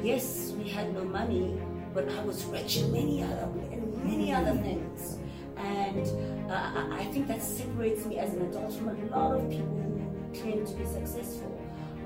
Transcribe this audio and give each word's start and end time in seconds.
Yes, 0.00 0.52
we 0.58 0.68
had 0.68 0.94
no 0.94 1.04
money, 1.04 1.60
but 1.92 2.08
I 2.08 2.24
was 2.24 2.44
rich 2.46 2.78
in 2.78 2.90
many 2.90 3.22
other 3.22 3.46
in 3.70 4.02
many 4.02 4.32
other 4.32 4.56
things, 4.56 5.18
and 5.56 6.50
uh, 6.50 6.88
I 6.90 7.04
think 7.12 7.28
that 7.28 7.42
separates 7.42 8.04
me 8.06 8.18
as 8.18 8.32
an 8.32 8.42
adult 8.46 8.72
from 8.72 8.88
a 8.88 8.94
lot 9.14 9.36
of 9.36 9.48
people 9.50 9.76
who 9.76 10.40
claim 10.40 10.66
to 10.66 10.74
be 10.74 10.86
successful. 10.86 11.56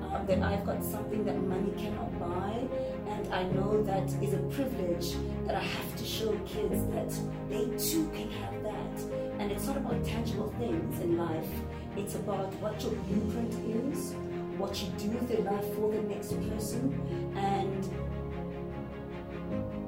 Um, 0.03 0.25
that 0.27 0.43
I've 0.43 0.65
got 0.65 0.83
something 0.83 1.25
that 1.25 1.41
money 1.41 1.73
cannot 1.75 2.19
buy, 2.19 2.67
and 3.07 3.33
I 3.33 3.43
know 3.43 3.81
that 3.83 4.07
is 4.21 4.33
a 4.33 4.43
privilege 4.55 5.15
that 5.47 5.55
I 5.55 5.63
have 5.63 5.95
to 5.95 6.05
show 6.05 6.37
kids 6.45 6.79
that 6.93 7.11
they 7.49 7.65
too 7.77 8.07
can 8.13 8.29
have 8.29 8.63
that. 8.63 8.95
And 9.39 9.51
it's 9.51 9.65
not 9.65 9.77
about 9.77 10.05
tangible 10.05 10.53
things 10.59 10.99
in 10.99 11.17
life; 11.17 11.49
it's 11.95 12.15
about 12.15 12.53
what 12.61 12.79
your 12.83 12.91
blueprint 12.91 13.53
is, 13.87 14.13
what 14.57 14.81
you 14.81 14.89
do 14.97 15.09
with 15.09 15.29
your 15.29 15.41
life 15.41 15.75
for 15.75 15.91
the 15.91 16.01
next 16.01 16.31
person, 16.49 17.31
and 17.35 17.87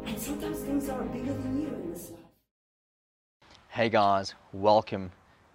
and 0.05 0.19
sometimes 0.19 0.59
things 0.59 0.87
are 0.89 1.01
bigger 1.05 1.33
than 1.33 1.59
you 1.59 1.67
in 1.69 1.91
this 1.91 2.11
life. 2.11 2.19
Hey 3.69 3.89
guys, 3.89 4.35
welcome 4.53 5.11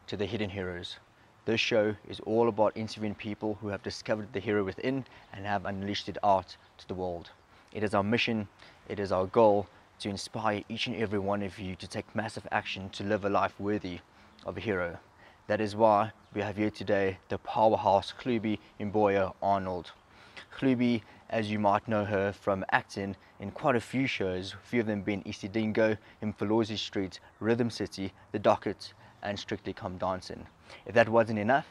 to 0.09 0.17
the 0.17 0.27
Hidden 0.27 0.51
Heroes. 0.51 0.97
This 1.45 1.61
show 1.61 1.95
is 2.09 2.19
all 2.21 2.49
about 2.49 2.77
interviewing 2.77 3.15
people 3.15 3.57
who 3.61 3.69
have 3.69 3.85
discovered 3.85 4.33
the 4.33 4.41
hero 4.41 4.65
within 4.65 5.05
and 5.33 5.47
have 5.47 5.65
unleashed 5.65 6.09
it 6.09 6.19
out 6.25 6.57
to 6.79 6.89
the 6.89 6.95
world. 6.95 7.31
It 7.73 7.85
is 7.85 7.95
our 7.95 8.03
mission, 8.03 8.49
it 8.89 8.99
is 8.99 9.13
our 9.13 9.27
goal 9.27 9.69
to 10.01 10.09
inspire 10.09 10.65
each 10.69 10.89
and 10.89 10.97
every 10.97 11.21
one 11.21 11.43
of 11.45 11.61
you 11.61 11.77
to 11.77 11.87
take 11.87 12.17
massive 12.17 12.49
action 12.51 12.89
to 12.91 13.05
live 13.05 13.25
a 13.25 13.31
life 13.31 13.61
worthy 13.61 14.01
of 14.45 14.57
a 14.57 14.61
hero. 14.61 14.99
That 15.47 15.61
is 15.61 15.77
why 15.77 16.11
we 16.35 16.41
have 16.41 16.57
here 16.57 16.71
today 16.71 17.17
the 17.29 17.39
powerhouse 17.39 18.13
Hlubi 18.21 18.59
Mboya 18.81 19.33
Arnold. 19.41 19.93
Hlubi, 20.59 21.03
as 21.31 21.49
you 21.49 21.61
might 21.61 21.87
know 21.87 22.05
her 22.05 22.33
from 22.33 22.65
acting 22.73 23.15
in 23.39 23.53
quite 23.53 23.77
a 23.77 23.81
few 23.81 24.09
shows, 24.09 24.53
a 24.55 24.67
few 24.67 24.81
of 24.81 24.87
them 24.87 25.03
being 25.03 25.23
Isidingo, 25.23 25.97
Mfolozi 26.23 26.77
Street, 26.77 27.21
Rhythm 27.39 27.71
City, 27.71 28.13
The 28.33 28.41
Docket, 28.41 28.95
and 29.23 29.39
Strictly 29.39 29.73
Come 29.73 29.97
Dancing. 29.97 30.45
If 30.87 30.95
that 30.95 31.09
wasn't 31.09 31.39
enough, 31.39 31.69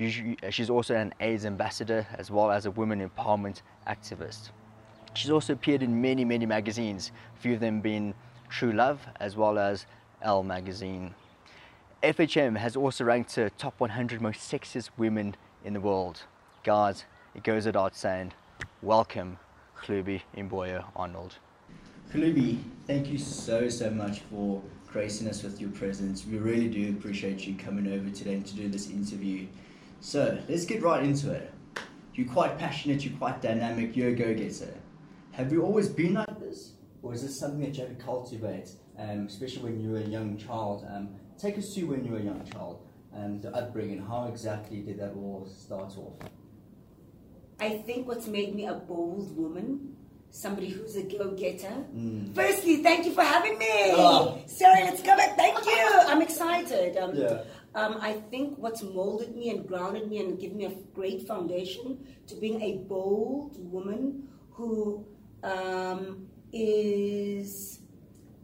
uh, 0.00 0.50
she's 0.50 0.70
also 0.70 0.94
an 0.94 1.12
AIDS 1.20 1.44
ambassador 1.44 2.06
as 2.16 2.30
well 2.30 2.50
as 2.50 2.64
a 2.64 2.70
women 2.70 3.06
empowerment 3.06 3.60
activist. 3.86 4.48
She's 5.12 5.30
also 5.30 5.52
appeared 5.52 5.82
in 5.82 6.00
many, 6.00 6.24
many 6.24 6.46
magazines, 6.46 7.12
a 7.36 7.40
few 7.40 7.52
of 7.52 7.60
them 7.60 7.82
being 7.82 8.14
True 8.48 8.72
Love 8.72 9.06
as 9.20 9.36
well 9.36 9.58
as 9.58 9.86
Elle 10.22 10.42
magazine. 10.42 11.14
FHM 12.02 12.58
has 12.58 12.76
also 12.76 13.04
ranked 13.04 13.34
her 13.36 13.48
top 13.48 13.80
100 13.80 14.20
most 14.20 14.40
sexiest 14.40 14.90
women 14.98 15.34
in 15.64 15.72
the 15.72 15.80
world. 15.80 16.24
Guys, 16.62 17.04
it 17.34 17.42
goes 17.42 17.64
without 17.64 17.96
saying, 17.96 18.32
welcome 18.82 19.38
Hlubi 19.82 20.20
Mboya 20.36 20.84
Arnold. 20.94 21.36
Hlubi, 22.12 22.58
thank 22.86 23.08
you 23.08 23.16
so, 23.16 23.70
so 23.70 23.90
much 23.90 24.20
for 24.30 24.62
gracing 24.86 25.26
us 25.26 25.42
with 25.42 25.58
your 25.58 25.70
presence. 25.70 26.26
We 26.26 26.36
really 26.36 26.68
do 26.68 26.90
appreciate 26.90 27.46
you 27.46 27.56
coming 27.56 27.90
over 27.90 28.10
today 28.10 28.40
to 28.40 28.54
do 28.54 28.68
this 28.68 28.90
interview. 28.90 29.46
So, 30.00 30.38
let's 30.50 30.66
get 30.66 30.82
right 30.82 31.02
into 31.02 31.32
it. 31.32 31.50
You're 32.14 32.28
quite 32.28 32.58
passionate, 32.58 33.04
you're 33.04 33.18
quite 33.18 33.40
dynamic, 33.40 33.96
you're 33.96 34.10
a 34.10 34.14
go-getter. 34.14 34.74
Have 35.32 35.50
you 35.50 35.64
always 35.64 35.88
been 35.88 36.14
like 36.14 36.40
this? 36.40 36.72
Or 37.02 37.14
is 37.14 37.22
this 37.22 37.38
something 37.38 37.60
that 37.60 37.76
you 37.76 37.86
had 37.86 37.98
to 37.98 38.04
cultivate, 38.04 38.70
um, 38.98 39.26
especially 39.26 39.62
when 39.62 39.80
you 39.80 39.92
were 39.92 39.98
a 39.98 40.02
young 40.02 40.36
child? 40.36 40.86
Um, 40.90 41.08
take 41.38 41.58
us 41.58 41.74
to 41.74 41.84
when 41.84 42.04
you 42.04 42.12
were 42.12 42.18
a 42.18 42.22
young 42.22 42.44
child, 42.44 42.86
and 43.12 43.42
the 43.42 43.54
upbringing. 43.54 44.00
How 44.00 44.26
exactly 44.26 44.80
did 44.80 44.98
that 45.00 45.12
all 45.14 45.46
start 45.46 45.96
off? 45.96 46.14
I 47.60 47.78
think 47.86 48.06
what's 48.06 48.26
made 48.26 48.54
me 48.54 48.66
a 48.66 48.74
bold 48.74 49.34
woman, 49.36 49.96
somebody 50.30 50.68
who's 50.68 50.96
a 50.96 51.02
go-getter. 51.02 51.72
Mm. 51.94 52.34
Firstly, 52.34 52.82
thank 52.82 53.06
you 53.06 53.12
for 53.12 53.22
having 53.22 53.56
me. 53.58 53.66
Oh. 53.92 54.38
Sorry, 54.46 54.82
let's 54.84 55.02
go 55.02 55.16
back. 55.16 55.36
Thank 55.38 55.64
you. 55.64 55.88
I'm 56.06 56.20
excited. 56.20 56.96
Um, 56.98 57.14
Yeah. 57.14 57.42
um, 57.74 57.96
I 58.00 58.12
think 58.30 58.58
what's 58.58 58.82
molded 58.82 59.34
me 59.34 59.48
and 59.50 59.66
grounded 59.66 60.08
me 60.10 60.18
and 60.18 60.38
given 60.38 60.58
me 60.58 60.66
a 60.66 60.74
great 60.94 61.26
foundation 61.26 62.06
to 62.26 62.34
being 62.36 62.60
a 62.60 62.84
bold 62.86 63.56
woman 63.72 64.28
who 64.50 65.06
um, 65.42 66.26
is 66.52 67.80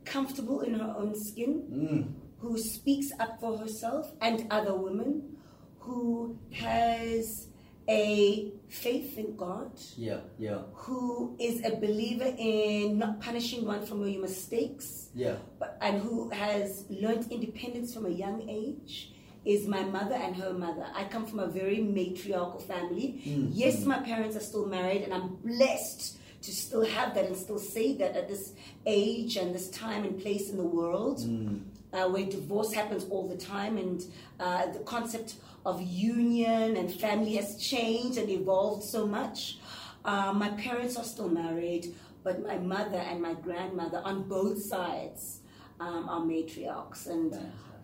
comfortable 0.06 0.60
in 0.62 0.74
her 0.74 0.94
own 0.96 1.14
skin, 1.14 1.52
Mm. 1.70 2.12
Who 2.42 2.58
speaks 2.58 3.08
up 3.20 3.40
for 3.40 3.56
herself 3.56 4.12
and 4.20 4.46
other 4.50 4.74
women, 4.74 5.36
who 5.78 6.36
has 6.52 7.46
a 7.88 8.52
faith 8.68 9.16
in 9.18 9.36
God, 9.36 9.72
Yeah, 9.96 10.20
yeah, 10.38 10.62
who 10.74 11.36
is 11.40 11.64
a 11.64 11.74
believer 11.76 12.30
in 12.38 12.98
not 12.98 13.20
punishing 13.20 13.64
one 13.64 13.84
for 13.86 13.96
your 14.06 14.20
mistakes, 14.22 15.08
yeah. 15.14 15.36
but, 15.58 15.78
and 15.80 16.00
who 16.00 16.30
has 16.30 16.84
learned 16.90 17.30
independence 17.30 17.92
from 17.94 18.06
a 18.06 18.10
young 18.24 18.48
age 18.48 19.12
is 19.44 19.66
my 19.66 19.82
mother 19.82 20.14
and 20.14 20.36
her 20.36 20.52
mother. 20.52 20.86
I 20.94 21.04
come 21.04 21.26
from 21.26 21.40
a 21.40 21.48
very 21.48 21.80
matriarchal 21.80 22.60
family. 22.60 23.20
Mm, 23.26 23.50
Yes, 23.52 23.84
my 23.84 23.98
parents 24.00 24.36
are 24.36 24.40
still 24.50 24.66
married, 24.66 25.02
and 25.02 25.12
I'm 25.12 25.36
blessed 25.44 26.18
to 26.42 26.50
still 26.52 26.84
have 26.84 27.14
that 27.16 27.24
and 27.26 27.36
still 27.36 27.58
say 27.58 27.96
that 27.96 28.16
at 28.16 28.28
this 28.28 28.52
age 28.86 29.36
and 29.36 29.54
this 29.54 29.68
time 29.70 30.04
and 30.04 30.20
place 30.20 30.50
in 30.50 30.56
the 30.56 30.70
world 30.78 31.18
Mm. 31.20 31.60
Uh, 31.92 32.08
where 32.08 32.24
divorce 32.24 32.72
happens 32.72 33.04
all 33.10 33.28
the 33.28 33.36
time 33.36 33.76
and 33.76 34.04
uh, 34.40 34.66
the 34.72 34.80
concept 34.80 35.34
of 35.64 35.80
union 35.80 36.76
and 36.76 36.92
family 36.92 37.36
has 37.36 37.56
changed 37.56 38.18
and 38.18 38.28
evolved 38.30 38.82
so 38.82 39.06
much. 39.06 39.58
Uh, 40.04 40.32
my 40.32 40.48
parents 40.50 40.96
are 40.96 41.04
still 41.04 41.28
married, 41.28 41.94
but 42.24 42.42
my 42.42 42.58
mother 42.58 42.98
and 42.98 43.20
my 43.22 43.34
grandmother 43.34 44.02
on 44.04 44.28
both 44.28 44.60
sides 44.60 45.40
um, 45.78 46.08
are 46.08 46.20
matriarchs, 46.20 47.06
and 47.06 47.34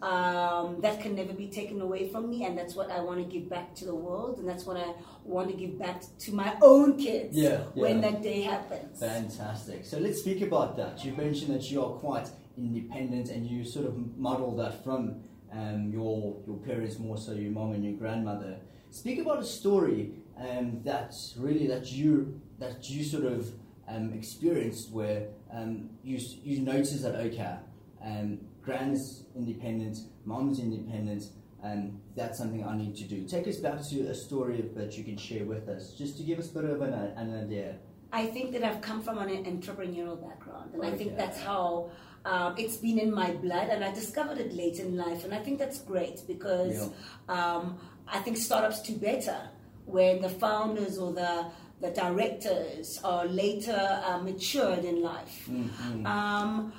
um, 0.02 0.80
that 0.80 1.00
can 1.00 1.14
never 1.14 1.32
be 1.32 1.48
taken 1.48 1.80
away 1.80 2.08
from 2.08 2.28
me. 2.30 2.44
And 2.44 2.56
that's 2.58 2.74
what 2.74 2.90
I 2.90 3.00
want 3.00 3.18
to 3.18 3.24
give 3.24 3.48
back 3.48 3.74
to 3.76 3.84
the 3.84 3.94
world, 3.94 4.38
and 4.38 4.48
that's 4.48 4.64
what 4.64 4.76
I 4.76 4.94
want 5.24 5.48
to 5.50 5.56
give 5.56 5.78
back 5.78 6.02
to 6.20 6.32
my 6.32 6.56
own 6.62 6.96
kids 6.96 7.36
Yeah, 7.36 7.58
when 7.74 8.00
that 8.00 8.22
day 8.22 8.42
happens. 8.42 8.98
Fantastic. 8.98 9.84
So 9.84 9.98
let's 9.98 10.20
speak 10.20 10.42
about 10.42 10.76
that. 10.76 11.04
You 11.04 11.12
mentioned 11.12 11.54
that 11.54 11.70
you 11.70 11.82
are 11.84 11.92
quite 11.92 12.28
independent 12.58 13.30
and 13.30 13.46
you 13.46 13.64
sort 13.64 13.86
of 13.86 14.18
model 14.18 14.54
that 14.56 14.84
from 14.84 15.22
um, 15.52 15.90
your 15.90 16.36
your 16.46 16.58
parents 16.58 16.98
more 16.98 17.16
so 17.16 17.32
your 17.32 17.52
mom 17.52 17.72
and 17.72 17.84
your 17.84 17.94
grandmother. 17.94 18.58
Speak 18.90 19.18
about 19.18 19.38
a 19.38 19.44
story 19.44 20.12
um, 20.38 20.80
that 20.84 21.14
really 21.36 21.66
that 21.66 21.92
you 21.92 22.40
that 22.58 22.88
you 22.90 23.04
sort 23.04 23.24
of 23.24 23.52
um, 23.88 24.12
experienced 24.12 24.92
where 24.92 25.28
um, 25.52 25.88
you 26.02 26.18
you 26.42 26.60
noticed 26.60 27.02
that 27.02 27.14
okay, 27.14 27.56
um, 28.04 28.38
grand's 28.62 29.24
independent, 29.34 29.98
mom's 30.24 30.58
independent, 30.58 31.24
and 31.62 32.00
that's 32.14 32.38
something 32.38 32.64
I 32.64 32.76
need 32.76 32.96
to 32.96 33.04
do. 33.04 33.26
Take 33.26 33.48
us 33.48 33.56
back 33.56 33.80
to 33.90 34.00
a 34.08 34.14
story 34.14 34.64
that 34.74 34.96
you 34.98 35.04
can 35.04 35.16
share 35.16 35.44
with 35.44 35.68
us, 35.68 35.94
just 35.94 36.16
to 36.18 36.22
give 36.22 36.38
us 36.38 36.50
a 36.50 36.54
bit 36.54 36.64
of 36.64 36.82
an, 36.82 36.92
an 36.92 37.44
idea. 37.44 37.76
I 38.12 38.26
think 38.26 38.52
that 38.52 38.64
I've 38.64 38.80
come 38.80 39.02
from 39.02 39.18
an 39.18 39.28
entrepreneurial 39.28 40.20
background, 40.20 40.74
and 40.74 40.82
I 40.82 40.92
think 40.92 41.16
that's 41.16 41.40
how 41.40 41.90
um, 42.24 42.54
it's 42.58 42.76
been 42.76 42.98
in 42.98 43.14
my 43.14 43.30
blood, 43.32 43.68
and 43.68 43.84
I 43.84 43.92
discovered 43.92 44.38
it 44.38 44.52
late 44.52 44.78
in 44.78 44.96
life, 44.96 45.24
and 45.24 45.34
I 45.34 45.38
think 45.38 45.58
that's 45.58 45.80
great 45.80 46.22
because 46.26 46.90
um, 47.28 47.78
I 48.06 48.18
think 48.20 48.36
startups 48.36 48.82
do 48.82 48.96
better 48.96 49.38
when 49.86 50.20
the 50.20 50.28
founders 50.28 50.98
or 50.98 51.12
the 51.12 51.46
the 51.80 51.90
directors 51.90 52.98
are 53.04 53.26
later 53.26 54.00
uh, 54.04 54.18
matured 54.18 54.84
in 54.84 55.00
life. 55.00 55.48
Mm-hmm. 55.48 56.06
Um, 56.06 56.72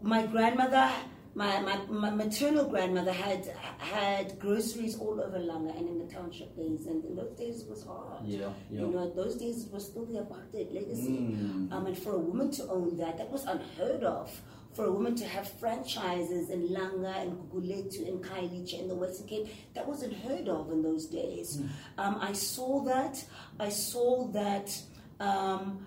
my 0.00 0.26
grandmother, 0.26 0.90
my, 1.34 1.60
my, 1.60 1.76
my 1.88 2.10
maternal 2.10 2.64
grandmother 2.64 3.12
had 3.12 3.46
had 3.78 4.38
groceries 4.38 4.96
all 4.98 5.20
over 5.20 5.38
Langa 5.38 5.76
and 5.76 5.88
in 5.88 5.98
the 5.98 6.12
township 6.12 6.56
days, 6.56 6.86
and 6.86 7.04
in 7.04 7.14
those 7.14 7.36
days 7.36 7.62
it 7.62 7.68
was 7.68 7.84
hard. 7.84 8.24
Yeah, 8.24 8.48
yeah. 8.70 8.80
You 8.80 8.86
know, 8.88 9.12
those 9.14 9.36
days 9.36 9.64
it 9.64 9.72
was 9.72 9.86
still 9.86 10.06
the 10.06 10.20
apartheid 10.20 10.72
legacy. 10.72 11.18
Mm. 11.18 11.70
Um, 11.72 11.86
and 11.86 11.98
for 11.98 12.12
a 12.12 12.18
woman 12.18 12.50
to 12.52 12.66
own 12.68 12.96
that, 12.96 13.18
that 13.18 13.30
was 13.30 13.44
unheard 13.44 14.02
of. 14.02 14.40
For 14.74 14.84
a 14.84 14.92
woman 14.92 15.16
to 15.16 15.26
have 15.26 15.50
franchises 15.58 16.50
in 16.50 16.68
Langa 16.68 17.22
and 17.22 17.32
Guguletu 17.50 18.06
and 18.06 18.22
Khayelitsha 18.22 18.80
in 18.80 18.88
the 18.88 18.94
Western 18.94 19.26
Cape, 19.26 19.48
that 19.74 19.86
wasn't 19.88 20.14
heard 20.14 20.48
of 20.48 20.70
in 20.70 20.82
those 20.82 21.06
days. 21.06 21.56
Mm. 21.56 21.68
Um, 21.98 22.18
I 22.20 22.32
saw 22.32 22.84
that. 22.84 23.24
I 23.58 23.70
saw 23.70 24.28
that. 24.28 24.80
Um, 25.20 25.84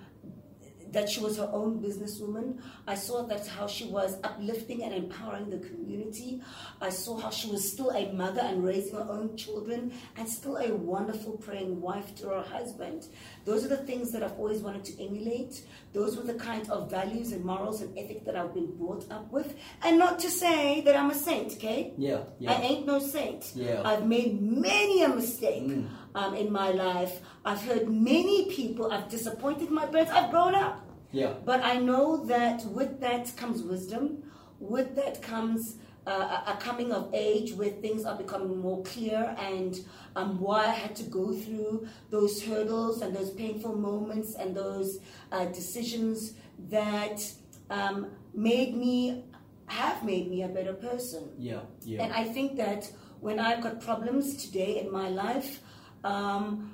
that 0.91 1.09
she 1.09 1.19
was 1.19 1.37
her 1.37 1.49
own 1.51 1.79
businesswoman. 1.81 2.59
I 2.87 2.95
saw 2.95 3.23
that 3.23 3.47
how 3.47 3.67
she 3.67 3.85
was 3.85 4.17
uplifting 4.23 4.83
and 4.83 4.93
empowering 4.93 5.49
the 5.49 5.59
community. 5.59 6.41
I 6.81 6.89
saw 6.89 7.17
how 7.17 7.29
she 7.29 7.49
was 7.49 7.71
still 7.71 7.89
a 7.91 8.11
mother 8.11 8.41
and 8.41 8.63
raising 8.63 8.95
her 8.95 9.07
own 9.09 9.35
children 9.37 9.93
and 10.17 10.27
still 10.27 10.57
a 10.57 10.73
wonderful 10.73 11.33
praying 11.33 11.79
wife 11.81 12.15
to 12.17 12.29
her 12.29 12.41
husband. 12.41 13.07
Those 13.45 13.65
are 13.65 13.69
the 13.69 13.77
things 13.77 14.11
that 14.11 14.23
I've 14.23 14.37
always 14.37 14.61
wanted 14.61 14.85
to 14.85 15.03
emulate. 15.03 15.63
Those 15.93 16.17
were 16.17 16.23
the 16.23 16.35
kind 16.35 16.69
of 16.69 16.89
values 16.89 17.31
and 17.31 17.43
morals 17.43 17.81
and 17.81 17.97
ethic 17.97 18.25
that 18.25 18.35
I've 18.35 18.53
been 18.53 18.75
brought 18.77 19.09
up 19.11 19.31
with. 19.31 19.55
And 19.83 19.97
not 19.97 20.19
to 20.19 20.29
say 20.29 20.81
that 20.81 20.95
I'm 20.95 21.11
a 21.11 21.15
saint, 21.15 21.53
okay? 21.53 21.93
Yeah, 22.39 22.51
I 22.51 22.61
ain't 22.61 22.85
no 22.85 22.99
saint. 22.99 23.51
Yeah. 23.55 23.81
I've 23.83 24.07
made 24.07 24.41
many 24.41 25.03
a 25.03 25.09
mistake. 25.09 25.67
Mm. 25.67 25.87
Um, 26.15 26.35
in 26.35 26.51
my 26.51 26.71
life. 26.71 27.21
I've 27.45 27.61
heard 27.61 27.89
many 27.89 28.49
people, 28.49 28.91
I've 28.91 29.09
disappointed 29.09 29.71
my 29.71 29.85
parents, 29.85 30.11
I've 30.11 30.31
grown 30.31 30.55
up. 30.55 30.87
Yeah. 31.11 31.33
But 31.45 31.61
I 31.63 31.75
know 31.75 32.25
that 32.25 32.65
with 32.65 32.99
that 33.01 33.35
comes 33.35 33.61
wisdom, 33.61 34.23
with 34.59 34.95
that 34.95 35.21
comes 35.21 35.77
uh, 36.07 36.41
a 36.47 36.57
coming 36.59 36.91
of 36.91 37.09
age 37.13 37.53
where 37.53 37.69
things 37.69 38.05
are 38.05 38.17
becoming 38.17 38.57
more 38.59 38.81
clear 38.83 39.35
and 39.37 39.79
um, 40.15 40.39
why 40.39 40.65
I 40.65 40.71
had 40.71 40.95
to 40.97 41.03
go 41.03 41.31
through 41.31 41.87
those 42.09 42.43
hurdles 42.43 43.01
and 43.01 43.15
those 43.15 43.31
painful 43.31 43.75
moments 43.75 44.35
and 44.35 44.55
those 44.55 44.99
uh, 45.31 45.45
decisions 45.45 46.33
that 46.69 47.21
um, 47.69 48.07
made 48.33 48.75
me, 48.75 49.25
have 49.67 50.03
made 50.03 50.29
me 50.29 50.43
a 50.43 50.47
better 50.47 50.73
person. 50.73 51.29
Yeah. 51.37 51.61
Yeah. 51.83 52.03
And 52.03 52.13
I 52.13 52.25
think 52.25 52.57
that 52.57 52.91
when 53.19 53.39
I've 53.39 53.61
got 53.61 53.79
problems 53.81 54.43
today 54.43 54.79
in 54.79 54.91
my 54.91 55.09
life, 55.09 55.61
um, 56.03 56.71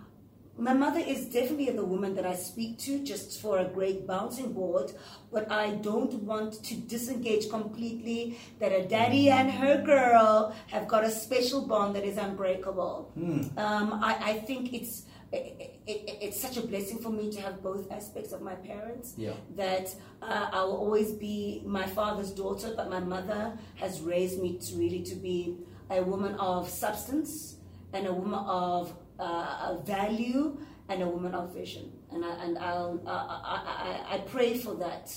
my 0.57 0.73
mother 0.73 0.99
is 0.99 1.25
definitely 1.25 1.69
the 1.69 1.85
woman 1.85 2.15
that 2.15 2.25
I 2.25 2.33
speak 2.35 2.79
to 2.79 3.03
just 3.03 3.41
for 3.41 3.59
a 3.59 3.65
great 3.65 4.07
bouncing 4.07 4.53
board, 4.53 4.91
but 5.31 5.51
I 5.51 5.71
don't 5.71 6.13
want 6.23 6.63
to 6.63 6.75
disengage 6.75 7.49
completely 7.49 8.39
that 8.59 8.71
a 8.71 8.87
daddy 8.87 9.29
and 9.29 9.51
her 9.51 9.83
girl 9.83 10.55
have 10.67 10.87
got 10.87 11.03
a 11.03 11.11
special 11.11 11.61
bond 11.67 11.95
that 11.95 12.03
is 12.03 12.17
unbreakable. 12.17 13.11
Mm. 13.17 13.57
Um, 13.57 13.99
I, 14.03 14.15
I 14.21 14.33
think 14.39 14.73
it's 14.73 15.03
it, 15.31 15.81
it, 15.85 16.17
it's 16.21 16.41
such 16.41 16.57
a 16.57 16.61
blessing 16.61 16.99
for 16.99 17.09
me 17.09 17.29
to 17.31 17.41
have 17.41 17.61
both 17.61 17.91
aspects 17.91 18.31
of 18.31 18.41
my 18.41 18.55
parents. 18.55 19.13
Yeah. 19.17 19.33
That 19.55 19.93
uh, 20.21 20.49
I 20.51 20.63
will 20.63 20.77
always 20.77 21.11
be 21.11 21.61
my 21.65 21.85
father's 21.85 22.31
daughter, 22.31 22.73
but 22.75 22.89
my 22.89 22.99
mother 22.99 23.57
has 23.75 24.01
raised 24.01 24.41
me 24.41 24.57
to 24.57 24.75
really 24.75 25.03
to 25.03 25.15
be 25.15 25.57
a 25.89 26.01
woman 26.01 26.35
of 26.35 26.69
substance 26.69 27.57
and 27.93 28.07
a 28.07 28.13
woman 28.13 28.39
of 28.39 28.93
uh, 29.19 29.23
a 29.23 29.81
value 29.85 30.57
and 30.89 31.01
a 31.03 31.07
woman 31.07 31.33
of 31.33 31.53
vision. 31.53 31.91
And 32.11 32.23
I, 32.23 32.29
and 32.43 32.57
I'll, 32.57 33.01
I, 33.05 34.05
I, 34.09 34.15
I 34.15 34.17
pray 34.19 34.57
for 34.57 34.75
that 34.75 35.13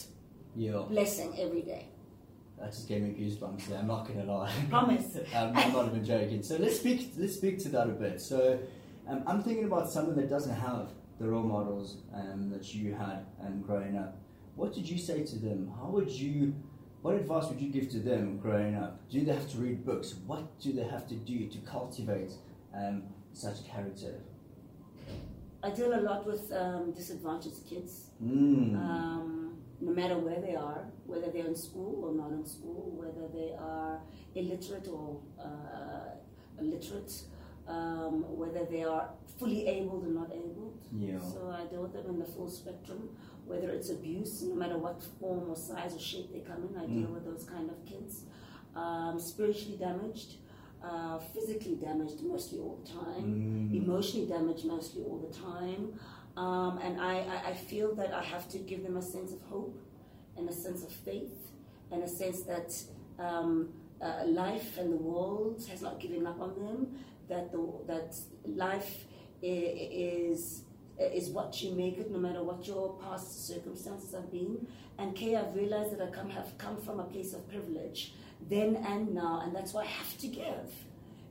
Yeah. 0.57 0.83
blessing 0.89 1.35
every 1.39 1.63
day. 1.63 1.89
That 2.59 2.73
just 2.73 2.89
gave 2.89 3.03
me 3.03 3.11
goosebumps. 3.11 3.67
There. 3.69 3.79
I'm 3.79 3.87
not 3.87 4.07
gonna 4.07 4.31
lie. 4.31 4.53
Promise. 4.69 5.17
um, 5.35 5.53
I'm 5.55 5.73
not 5.73 5.87
even 5.87 6.05
joking. 6.05 6.43
So 6.43 6.57
let's 6.59 6.79
speak. 6.79 7.13
Let's 7.17 7.35
speak 7.35 7.59
to 7.61 7.69
that 7.71 7.87
a 7.89 7.93
bit. 7.93 8.21
So 8.21 8.59
um, 9.09 9.23
I'm 9.27 9.43
thinking 9.43 9.65
about 9.65 9.91
someone 9.91 10.15
that 10.17 10.29
doesn't 10.29 10.55
have 10.55 10.91
the 11.19 11.27
role 11.29 11.43
models 11.43 11.99
um, 12.15 12.51
that 12.51 12.75
you 12.75 12.95
had 12.95 13.25
um, 13.43 13.63
growing 13.63 13.97
up. 13.97 14.19
What 14.57 14.75
did 14.75 14.87
you 14.89 14.99
say 14.99 15.23
to 15.25 15.39
them? 15.39 15.73
How 15.79 15.87
would 15.89 16.11
you? 16.11 16.55
What 17.01 17.15
advice 17.15 17.47
would 17.49 17.59
you 17.59 17.71
give 17.71 17.89
to 17.93 17.99
them 17.99 18.37
growing 18.37 18.75
up? 18.75 19.09
Do 19.09 19.25
they 19.25 19.33
have 19.33 19.51
to 19.53 19.57
read 19.57 19.87
books? 19.87 20.17
What 20.27 20.61
do 20.61 20.75
they 20.75 20.85
have 20.85 21.09
to 21.09 21.15
do 21.15 21.47
to 21.49 21.59
cultivate 21.61 22.33
um, 22.77 23.05
such 23.33 23.65
character? 23.67 24.15
I 25.63 25.71
deal 25.71 25.93
a 25.93 26.01
lot 26.01 26.27
with 26.27 26.51
um, 26.53 26.93
disadvantaged 26.93 27.67
kids. 27.69 28.07
Mm. 28.23 28.75
um, 28.77 29.37
no 29.83 29.93
matter 29.93 30.19
where 30.19 30.41
they 30.41 30.55
are, 30.55 30.85
whether 31.07 31.31
they're 31.31 31.47
in 31.47 31.57
school 31.57 32.05
or 32.05 32.13
not 32.13 32.33
in 32.33 32.45
school, 32.47 32.93
whether 32.97 33.29
they 33.33 33.55
are 33.59 33.99
illiterate 34.35 34.87
or 34.89 35.21
uh, 35.43 36.11
illiterate, 36.61 37.13
um, 37.67 38.25
whether 38.37 38.67
they 38.67 38.85
are 38.85 39.09
fully 39.39 39.67
able 39.67 40.03
or 40.05 40.09
not 40.09 40.31
able. 40.33 40.75
yeah. 40.95 41.19
So 41.19 41.51
I 41.51 41.65
deal 41.71 41.81
with 41.83 41.95
them 41.95 42.07
in 42.11 42.19
the 42.19 42.27
full 42.27 42.51
spectrum, 42.51 43.09
whether 43.47 43.71
it's 43.71 43.89
abuse, 43.89 44.43
no 44.43 44.55
matter 44.55 44.77
what 44.77 45.03
form 45.19 45.49
or 45.49 45.57
size 45.57 45.95
or 45.95 45.99
shape 45.99 46.31
they 46.31 46.41
come 46.41 46.69
in, 46.69 46.77
I 46.77 46.85
deal 46.87 47.09
Mm. 47.09 47.15
with 47.15 47.25
those 47.25 47.45
kind 47.49 47.71
of 47.71 47.83
kids. 47.87 48.25
Um, 48.77 49.19
spiritually 49.19 49.79
damaged, 49.79 50.35
uh, 50.83 51.19
physically 51.19 51.77
damaged 51.77 52.23
mostly 52.23 52.59
all 52.59 52.79
the 52.83 52.89
time 52.91 53.25
Mm. 53.71 53.77
emotionally 53.85 54.27
damaged 54.27 54.65
mostly 54.65 55.03
all 55.03 55.19
the 55.19 55.33
time. 55.37 55.93
Um, 56.37 56.79
and 56.79 57.01
I, 57.01 57.15
I, 57.19 57.51
I 57.51 57.55
feel 57.55 57.95
that 57.97 58.13
I 58.15 58.23
have 58.23 58.49
to 58.51 58.59
give 58.59 58.83
them 58.83 58.97
a 58.97 59.03
sense 59.03 59.33
of 59.33 59.41
hope 59.43 59.77
and 60.37 60.49
a 60.49 60.53
sense 60.53 60.83
of 60.83 60.91
faith 60.93 61.53
and 61.91 62.03
a 62.03 62.09
sense 62.09 62.43
that 62.45 62.73
um, 63.19 63.69
uh, 64.01 64.23
life 64.27 64.79
and 64.79 64.93
the 64.93 64.97
world 64.97 65.63
has 65.71 65.83
not 65.83 66.01
given 66.01 66.27
up 66.27 66.41
on 66.41 66.55
them, 66.55 66.79
that, 67.29 67.53
the, 67.53 67.61
that 67.87 68.15
life 68.47 69.05
is, 69.43 70.63
is 70.99 71.29
what 71.31 71.61
you 71.63 71.73
make 71.75 71.99
it 71.99 72.11
no 72.11 72.19
matter 72.19 72.43
what 72.43 72.67
your 72.67 72.99
past 73.03 73.47
circumstances 73.47 74.13
have 74.15 74.31
been. 74.31 74.67
And 74.99 75.15
Kay, 75.17 75.37
I've 75.37 75.55
realized 75.55 75.93
that 75.99 76.01
I 76.07 76.11
come, 76.11 76.31
have 76.31 76.57
come 76.59 76.77
from 76.77 77.01
a 77.01 77.05
place 77.05 77.33
of 77.35 77.47
privilege 77.49 78.15
then 78.49 78.77
and 78.77 79.15
now, 79.15 79.43
and 79.45 79.55
that's 79.55 79.73
why 79.73 79.83
I 79.83 79.87
have 79.87 80.19
to 80.19 80.29
give. 80.29 80.73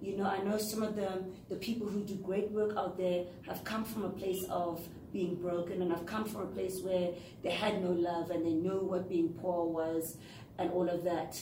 You 0.02 0.18
know, 0.18 0.26
I 0.26 0.42
know 0.44 0.58
some 0.58 0.82
of 0.82 0.96
the, 0.96 1.26
the 1.50 1.56
people 1.56 1.88
who 1.88 2.02
do 2.02 2.16
great 2.16 2.52
work 2.52 2.78
out 2.78 2.98
there 2.98 3.26
have 3.48 3.64
come 3.66 3.84
from 3.84 4.06
a 4.06 4.10
place 4.10 4.46
of 4.50 4.88
being 5.12 5.36
broken 5.36 5.82
and 5.82 5.92
I've 5.92 6.06
come 6.06 6.24
from 6.24 6.42
a 6.42 6.46
place 6.46 6.80
where 6.82 7.10
they 7.44 7.50
had 7.50 7.84
no 7.84 7.92
love 7.92 8.30
and 8.30 8.46
they 8.46 8.54
knew 8.54 8.80
what 8.80 9.10
being 9.10 9.30
poor 9.30 9.66
was 9.66 10.18
and 10.58 10.72
all 10.72 10.88
of 10.88 11.04
that. 11.04 11.42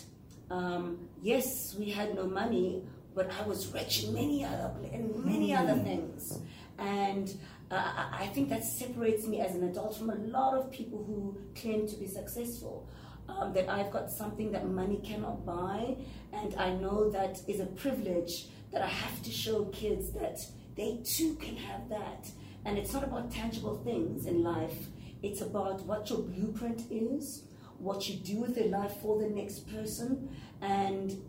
Um, 0.50 1.10
yes, 1.22 1.76
we 1.78 1.90
had 1.90 2.16
no 2.16 2.26
money, 2.26 2.84
but 3.14 3.30
I 3.32 3.46
was 3.46 3.72
rich 3.74 4.06
in 4.06 4.14
many 4.14 4.46
other 4.46 4.72
in 4.94 5.26
many 5.26 5.54
other 5.54 5.76
things, 5.76 6.40
and 6.78 7.36
uh, 7.70 8.08
I 8.14 8.28
think 8.28 8.48
that 8.50 8.64
separates 8.64 9.28
me 9.28 9.42
as 9.42 9.56
an 9.56 9.64
adult 9.66 9.98
from 9.98 10.10
a 10.10 10.16
lot 10.16 10.54
of 10.54 10.72
people 10.72 11.04
who 11.04 11.38
claim 11.60 11.86
to 11.88 11.96
be 11.98 12.08
successful. 12.08 12.88
Um, 13.30 13.54
that 13.54 13.68
I've 13.68 13.92
got 13.92 14.10
something 14.10 14.54
that 14.54 14.68
money 14.70 15.02
cannot 15.04 15.46
buy, 15.46 15.98
and 16.32 16.56
I 16.56 16.70
know 16.74 17.10
that 17.10 17.42
is 17.46 17.60
a 17.60 17.66
privilege 17.66 18.48
that 18.72 18.82
I 18.82 18.88
have 18.88 19.22
to 19.24 19.32
show 19.32 19.66
kids 19.66 20.12
that 20.14 20.40
they 20.78 21.02
too 21.04 21.36
can 21.36 21.58
have 21.58 21.90
that. 21.90 22.30
And 22.64 22.78
it's 22.78 22.94
not 22.94 23.04
about 23.04 23.30
tangible 23.30 23.78
things 23.84 24.26
in 24.26 24.44
life, 24.44 24.88
it's 25.22 25.42
about 25.42 25.86
what 25.86 26.10
your 26.10 26.20
blueprint 26.20 26.84
is, 26.90 27.44
what 27.80 28.08
you 28.08 28.16
do 28.16 28.38
with 28.40 28.58
your 28.58 28.68
life 28.68 28.94
for 29.02 29.20
the 29.20 29.30
next 29.30 29.70
person, 29.74 30.30
and 30.62 31.22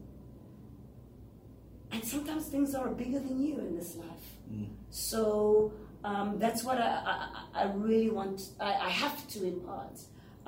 and 1.90 2.04
sometimes 2.04 2.46
things 2.46 2.74
are 2.74 2.88
bigger 2.88 3.18
than 3.18 3.42
you 3.44 3.58
in 3.58 3.76
this 3.76 3.96
life. 3.96 4.28
Mm. 4.52 4.68
So 4.90 5.72
um, 6.04 6.38
that's 6.38 6.62
what 6.62 6.78
I, 6.78 6.90
I, 7.54 7.62
I 7.62 7.72
really 7.72 8.10
want, 8.10 8.40
I, 8.60 8.72
I 8.74 8.88
have 8.88 9.26
to 9.28 9.44
impart. 9.44 9.98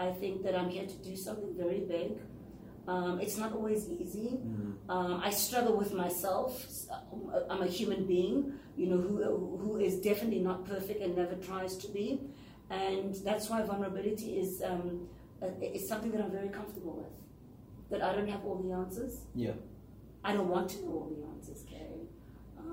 I 0.00 0.12
think 0.12 0.42
that 0.44 0.54
I'm 0.58 0.70
here 0.70 0.86
to 0.86 0.98
do 1.10 1.14
something 1.14 1.52
very 1.54 1.80
big. 1.80 2.12
Um, 2.88 3.20
it's 3.20 3.36
not 3.36 3.52
always 3.52 3.88
easy. 3.88 4.38
Mm. 4.42 4.72
Um, 4.88 5.20
I 5.22 5.30
struggle 5.30 5.76
with 5.76 5.92
myself. 5.92 6.66
I'm 7.50 7.62
a 7.62 7.66
human 7.66 8.06
being, 8.06 8.54
you 8.76 8.86
know, 8.86 8.96
who, 8.96 9.58
who 9.62 9.78
is 9.78 10.00
definitely 10.00 10.40
not 10.40 10.64
perfect 10.64 11.02
and 11.02 11.14
never 11.14 11.34
tries 11.34 11.76
to 11.78 11.88
be. 11.88 12.20
And 12.70 13.14
that's 13.26 13.50
why 13.50 13.62
vulnerability 13.62 14.38
is, 14.38 14.62
um, 14.64 15.06
is 15.60 15.86
something 15.86 16.10
that 16.12 16.22
I'm 16.22 16.32
very 16.32 16.48
comfortable 16.48 16.96
with. 17.02 17.14
That 17.90 18.02
I 18.02 18.14
don't 18.16 18.28
have 18.28 18.44
all 18.44 18.56
the 18.56 18.72
answers. 18.72 19.20
Yeah. 19.34 19.52
I 20.24 20.32
don't 20.32 20.48
want 20.48 20.70
to 20.70 20.76
know 20.82 20.92
all 20.92 21.12
the 21.14 21.26
answers, 21.34 21.62
Kay. 21.68 21.90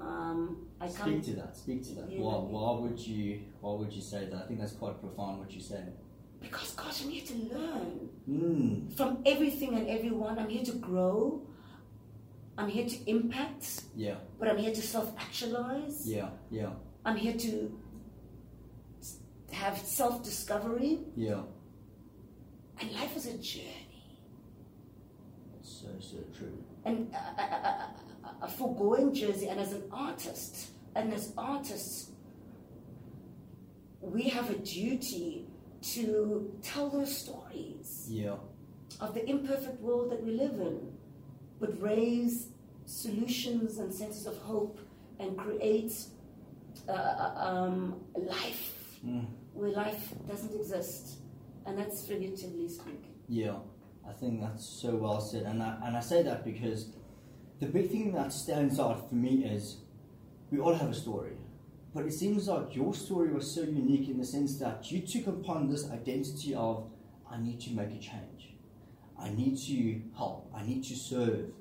Um, 0.02 0.68
I 0.80 0.88
Speak 0.88 1.24
to 1.24 1.34
that. 1.42 1.58
Speak 1.58 1.84
to 1.88 1.96
that. 1.96 2.12
Yeah. 2.12 2.20
Why, 2.20 2.36
why 2.38 2.80
would 2.82 3.00
you? 3.00 3.42
Why 3.62 3.74
would 3.74 3.92
you 3.92 4.02
say 4.02 4.26
that? 4.26 4.44
I 4.44 4.48
think 4.48 4.60
that's 4.60 4.74
quite 4.74 5.00
profound. 5.02 5.40
What 5.40 5.52
you 5.52 5.62
said. 5.62 5.94
Because 6.42 6.72
gosh, 6.72 7.04
I'm 7.04 7.10
here 7.10 7.26
to 7.26 7.34
learn 7.56 8.10
Mm. 8.30 8.92
from 8.98 9.20
everything 9.26 9.74
and 9.76 9.88
everyone. 9.88 10.38
I'm 10.38 10.50
here 10.50 10.64
to 10.66 10.74
grow. 10.74 11.48
I'm 12.58 12.68
here 12.68 12.86
to 12.88 13.10
impact, 13.10 13.84
Yeah. 13.96 14.16
but 14.40 14.50
I'm 14.50 14.58
here 14.58 14.74
to 14.74 14.82
self-actualize. 14.82 16.06
Yeah. 16.08 16.30
Yeah. 16.52 16.74
I'm 17.06 17.16
here 17.16 17.38
to 17.38 17.80
have 19.52 19.78
self-discovery, 19.78 21.00
Yeah. 21.16 21.44
and 22.82 22.92
life 22.94 23.16
is 23.16 23.28
a 23.28 23.38
journey. 23.38 24.18
So 25.62 25.88
so 26.00 26.18
true. 26.38 26.58
and 26.86 27.14
a, 27.14 27.42
a- 27.42 27.96
a 28.42 28.48
foregoing 28.48 29.14
jersey 29.14 29.48
and 29.48 29.60
as 29.60 29.72
an 29.74 29.84
artist 29.92 30.70
and 30.96 31.14
as 31.14 31.34
artists 31.38 32.12
we 34.02 34.24
have 34.30 34.50
a 34.50 34.56
duty 34.58 35.47
to 35.82 36.52
tell 36.62 36.90
those 36.90 37.16
stories 37.16 38.08
Yeah. 38.10 38.38
of 39.00 39.14
the 39.14 39.28
imperfect 39.30 39.82
world 39.82 40.12
that 40.12 40.24
we 40.24 40.32
live 40.32 40.60
in 40.60 40.92
but 41.60 41.80
raise 41.82 42.50
solutions 42.86 43.78
and 43.80 43.94
senses 43.94 44.26
of 44.28 44.38
hope 44.38 44.80
and 45.20 45.38
create 45.38 45.94
uh, 46.88 46.92
uh, 46.92 47.34
um, 47.38 48.00
life 48.16 48.74
Mm. 49.06 49.28
where 49.54 49.70
life 49.72 50.12
doesn't 50.28 50.56
exist 50.60 51.20
and 51.66 51.78
that's 51.78 52.06
figuratively 52.08 52.68
speaking 52.68 53.14
Yeah. 53.28 53.60
I 54.08 54.14
think 54.14 54.40
that's 54.42 54.66
so 54.66 54.96
well 54.96 55.20
said, 55.20 55.44
and 55.44 55.62
I, 55.62 55.78
and 55.86 55.98
I 55.98 56.00
say 56.00 56.24
that 56.24 56.46
because 56.46 56.88
the 57.60 57.66
big 57.68 57.92
thing 57.92 58.14
that 58.14 58.32
stands 58.32 58.80
out 58.80 59.10
for 59.10 59.16
me 59.16 59.44
is 59.44 59.82
we 60.50 60.60
all 60.60 60.74
have 60.74 60.90
a 60.90 60.94
story, 60.94 61.34
but 61.94 62.06
it 62.06 62.14
seems 62.14 62.48
like 62.48 62.76
your 62.76 62.94
story 62.94 63.32
was 63.32 63.50
so 63.50 63.62
unique 63.62 64.10
in 64.10 64.18
the 64.18 64.26
sense 64.26 64.60
that 64.60 64.92
you 64.92 65.02
took 65.02 65.28
upon 65.28 65.70
this 65.70 65.90
identity 65.90 66.54
of 66.54 66.90
I 67.30 67.38
need 67.38 67.60
to 67.62 67.72
make 67.72 67.90
a 67.90 68.00
change, 68.00 68.56
I 69.20 69.30
need 69.30 69.58
to 69.68 70.02
help, 70.16 70.52
I 70.56 70.64
need 70.64 70.84
to 70.86 70.96
serve, 70.96 71.52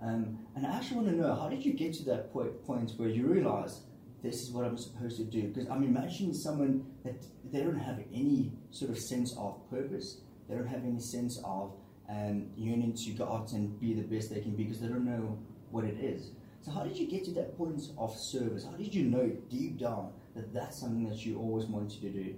um, 0.00 0.38
and 0.54 0.66
I 0.66 0.76
actually 0.76 0.96
want 0.96 1.08
to 1.08 1.16
know 1.16 1.34
how 1.34 1.48
did 1.48 1.64
you 1.64 1.72
get 1.72 1.94
to 1.94 2.04
that 2.04 2.32
point, 2.32 2.64
point 2.66 2.92
where 2.96 3.08
you 3.08 3.26
realize 3.26 3.80
this 4.22 4.42
is 4.42 4.50
what 4.50 4.64
I'm 4.64 4.76
supposed 4.76 5.16
to 5.18 5.24
do. 5.24 5.42
Because 5.42 5.68
I'm 5.68 5.82
imagining 5.82 6.34
someone 6.34 6.84
that 7.04 7.24
they 7.50 7.60
don't 7.60 7.78
have 7.78 8.00
any 8.12 8.52
sort 8.70 8.90
of 8.90 8.98
sense 8.98 9.34
of 9.36 9.58
purpose. 9.70 10.18
They 10.48 10.54
don't 10.54 10.66
have 10.66 10.84
any 10.84 11.00
sense 11.00 11.38
of 11.44 11.72
um, 12.08 12.48
yearning 12.56 12.94
to 12.94 13.10
go 13.10 13.24
out 13.24 13.52
and 13.52 13.78
be 13.80 13.94
the 13.94 14.02
best 14.02 14.32
they 14.32 14.40
can 14.40 14.54
be 14.54 14.64
because 14.64 14.80
they 14.80 14.88
don't 14.88 15.04
know 15.04 15.38
what 15.70 15.84
it 15.84 15.98
is. 15.98 16.30
So 16.66 16.72
how 16.72 16.82
did 16.82 16.96
you 16.98 17.06
get 17.06 17.22
to 17.26 17.30
that 17.34 17.56
point 17.56 17.80
of 17.96 18.12
service? 18.16 18.64
How 18.68 18.76
did 18.76 18.92
you 18.92 19.04
know 19.04 19.30
deep 19.48 19.78
down 19.78 20.10
that 20.34 20.52
that's 20.52 20.80
something 20.80 21.08
that 21.08 21.24
you 21.24 21.38
always 21.38 21.64
wanted 21.66 22.00
to 22.00 22.10
do? 22.10 22.34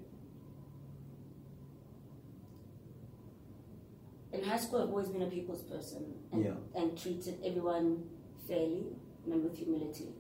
In 4.35 4.45
high 4.45 4.59
school, 4.59 4.83
I've 4.83 4.91
always 4.91 5.09
been 5.09 5.23
a 5.23 5.31
people's 5.31 5.63
person 5.63 6.13
and, 6.33 6.45
Yeah. 6.45 6.53
and 6.75 6.95
treated 6.99 7.39
everyone 7.43 8.05
fairly 8.47 8.85
and 9.25 9.43
with 9.43 9.57
humility. 9.57 10.11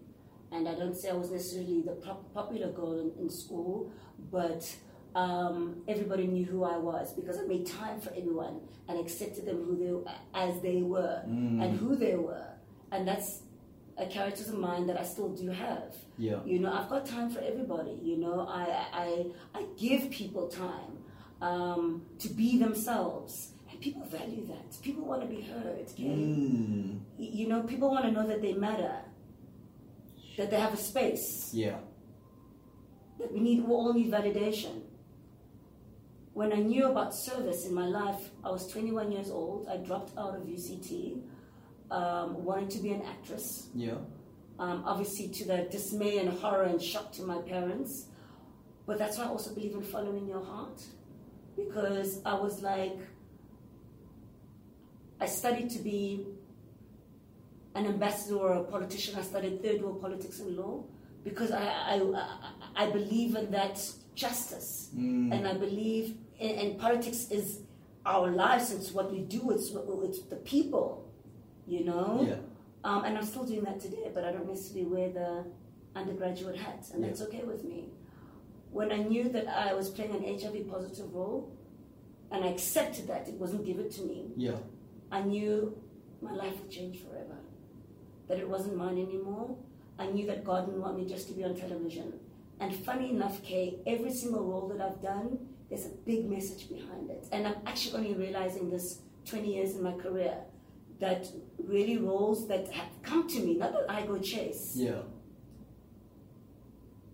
And 0.52 0.66
I 0.66 0.74
don't 0.74 0.94
say 0.96 1.10
I 1.10 1.12
was 1.12 1.30
necessarily 1.30 1.82
the 1.82 1.92
pop- 1.96 2.32
popular 2.32 2.72
girl 2.72 2.98
in, 3.00 3.12
in 3.20 3.28
school, 3.28 3.92
but 4.30 4.64
um, 5.14 5.82
everybody 5.86 6.26
knew 6.26 6.46
who 6.46 6.64
I 6.64 6.78
was 6.78 7.12
because 7.12 7.38
I 7.38 7.42
made 7.42 7.66
time 7.66 8.00
for 8.00 8.08
everyone 8.16 8.60
and 8.88 8.98
accepted 8.98 9.44
them 9.44 9.64
who 9.64 9.76
they 9.76 10.10
as 10.32 10.62
they 10.62 10.80
were 10.80 11.22
Mm. 11.28 11.62
and 11.62 11.78
who 11.78 11.94
they 11.94 12.14
were. 12.16 12.46
And 12.90 13.06
that's 13.06 13.42
a 13.98 14.06
character 14.06 14.44
of 14.44 14.58
mine 14.58 14.86
that 14.86 14.98
I 14.98 15.04
still 15.04 15.28
do 15.30 15.48
have. 15.48 15.94
Yeah. 16.16 16.38
You 16.44 16.60
know, 16.60 16.72
I've 16.72 16.88
got 16.88 17.06
time 17.06 17.30
for 17.30 17.40
everybody. 17.40 17.98
You 18.02 18.16
know, 18.16 18.46
I 18.48 18.86
I, 18.92 19.26
I 19.54 19.64
give 19.76 20.10
people 20.10 20.48
time 20.48 20.98
um, 21.40 22.02
to 22.20 22.28
be 22.28 22.58
themselves, 22.58 23.52
and 23.70 23.80
people 23.80 24.04
value 24.04 24.46
that. 24.46 24.80
People 24.82 25.04
want 25.04 25.22
to 25.22 25.28
be 25.28 25.42
heard. 25.42 25.86
Okay? 25.92 26.04
Mm. 26.04 27.00
You 27.18 27.48
know, 27.48 27.62
people 27.62 27.90
want 27.90 28.04
to 28.04 28.12
know 28.12 28.26
that 28.26 28.40
they 28.40 28.52
matter, 28.52 28.96
that 30.36 30.50
they 30.50 30.60
have 30.60 30.74
a 30.74 30.78
space. 30.78 31.50
Yeah. 31.52 31.76
That 33.18 33.32
we 33.32 33.40
need 33.40 33.64
we 33.64 33.72
all 33.72 33.92
need 33.92 34.10
validation. 34.10 34.82
When 36.34 36.52
I 36.52 36.56
knew 36.56 36.86
about 36.86 37.16
service 37.16 37.66
in 37.66 37.74
my 37.74 37.86
life, 37.86 38.30
I 38.44 38.50
was 38.50 38.70
21 38.70 39.10
years 39.10 39.28
old. 39.28 39.66
I 39.68 39.78
dropped 39.78 40.16
out 40.16 40.36
of 40.36 40.42
UCT, 40.42 41.20
um, 41.90 42.44
wanting 42.44 42.68
to 42.68 42.78
be 42.78 42.90
an 42.90 43.02
actress. 43.02 43.68
Yeah. 43.74 43.94
um, 44.58 44.82
obviously 44.84 45.28
to 45.28 45.44
the 45.44 45.68
dismay 45.70 46.18
and 46.18 46.30
horror 46.30 46.64
and 46.64 46.82
shock 46.82 47.12
to 47.12 47.22
my 47.22 47.38
parents. 47.38 48.06
But 48.86 48.98
that's 48.98 49.18
why 49.18 49.24
I 49.24 49.28
also 49.28 49.54
believe 49.54 49.74
in 49.74 49.82
following 49.82 50.26
your 50.26 50.44
heart. 50.44 50.82
Because 51.56 52.20
I 52.24 52.34
was 52.34 52.62
like, 52.62 52.98
I 55.20 55.26
studied 55.26 55.70
to 55.70 55.78
be 55.78 56.26
an 57.74 57.86
ambassador 57.86 58.36
or 58.36 58.52
a 58.54 58.64
politician. 58.64 59.16
I 59.18 59.22
studied 59.22 59.62
third 59.62 59.82
world 59.82 60.00
politics 60.00 60.40
and 60.40 60.56
law 60.56 60.84
because 61.24 61.50
I, 61.50 61.64
I, 61.64 62.38
I, 62.76 62.90
believe 62.90 63.34
in 63.34 63.50
that 63.50 63.80
justice. 64.14 64.90
Mm. 64.96 65.34
And 65.34 65.46
I 65.46 65.54
believe, 65.54 66.16
in, 66.38 66.50
and 66.58 66.78
politics 66.78 67.28
is 67.30 67.60
our 68.06 68.30
lives, 68.30 68.72
it's 68.72 68.92
what 68.92 69.12
we 69.12 69.20
do, 69.20 69.50
it's, 69.50 69.72
it's 69.74 70.22
the 70.22 70.36
people, 70.36 71.07
you 71.68 71.84
know? 71.84 72.24
Yeah. 72.26 72.36
Um, 72.84 73.04
and 73.04 73.16
I'm 73.18 73.24
still 73.24 73.44
doing 73.44 73.64
that 73.64 73.80
today, 73.80 74.10
but 74.14 74.24
I 74.24 74.32
don't 74.32 74.48
necessarily 74.48 74.86
wear 74.90 75.10
the 75.10 75.44
undergraduate 75.94 76.56
hat, 76.56 76.88
and 76.92 77.02
Yeah. 77.02 77.08
that's 77.08 77.22
okay 77.22 77.42
with 77.44 77.64
me. 77.64 77.88
When 78.72 78.92
I 78.92 78.98
knew 79.02 79.28
that 79.30 79.46
I 79.48 79.74
was 79.74 79.90
playing 79.90 80.12
an 80.12 80.24
HIV 80.24 80.68
positive 80.68 81.14
role, 81.14 81.50
and 82.30 82.44
I 82.44 82.48
accepted 82.48 83.06
that 83.08 83.28
it 83.28 83.34
wasn't 83.34 83.64
given 83.64 83.88
to 83.90 84.02
me, 84.02 84.32
Yeah. 84.36 84.58
I 85.10 85.22
knew 85.22 85.76
my 86.20 86.32
life 86.34 86.60
would 86.60 86.70
change 86.70 87.02
forever. 87.02 87.36
That 88.28 88.38
it 88.38 88.48
wasn't 88.48 88.76
mine 88.76 88.98
anymore. 88.98 89.56
I 89.98 90.06
knew 90.10 90.26
that 90.26 90.44
God 90.44 90.66
didn't 90.66 90.82
want 90.82 90.96
me 90.98 91.06
just 91.06 91.28
to 91.28 91.34
be 91.34 91.42
on 91.44 91.54
television. 91.54 92.12
And 92.60 92.74
funny 92.74 93.10
enough, 93.10 93.42
Kay, 93.42 93.78
every 93.86 94.12
single 94.12 94.44
role 94.44 94.68
that 94.68 94.80
I've 94.80 95.00
done, 95.00 95.48
there's 95.68 95.86
a 95.86 95.90
big 96.04 96.28
message 96.28 96.68
behind 96.68 97.10
it. 97.10 97.26
And 97.32 97.46
I'm 97.46 97.56
actually 97.66 97.96
only 97.98 98.14
realizing 98.14 98.68
this 98.70 99.00
20 99.24 99.54
years 99.54 99.76
in 99.76 99.82
my 99.82 99.92
career 99.92 100.36
that 101.00 101.26
really 101.58 101.96
roles 101.98 102.48
that 102.48 102.68
have 102.72 102.88
come 103.02 103.28
to 103.28 103.40
me, 103.40 103.54
not 103.56 103.72
that 103.72 103.86
I 103.90 104.04
go 104.06 104.18
chase. 104.18 104.72
Yeah. 104.74 105.02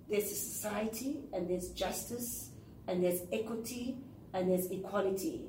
There's 0.09 0.25
a 0.25 0.35
society, 0.35 1.25
and 1.33 1.49
there's 1.49 1.71
justice, 1.71 2.51
and 2.87 3.03
there's 3.03 3.21
equity, 3.33 3.97
and 4.33 4.51
there's 4.51 4.71
equality 4.71 5.47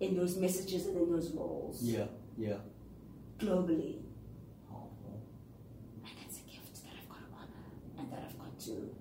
in 0.00 0.16
those 0.16 0.36
messages 0.36 0.86
and 0.86 0.96
in 0.96 1.10
those 1.10 1.30
roles 1.32 1.82
Yeah. 1.82 2.06
Yeah. 2.36 2.58
globally. 3.38 3.98
Powerful. 4.68 5.20
And 6.04 6.12
that's 6.22 6.38
a 6.38 6.42
gift 6.50 6.74
that 6.84 6.92
I've 7.00 7.08
got 7.08 7.18
to 7.18 7.34
honor 7.34 7.98
and 7.98 8.12
that 8.12 8.24
I've 8.28 8.38
got 8.38 8.58
to 8.60 8.94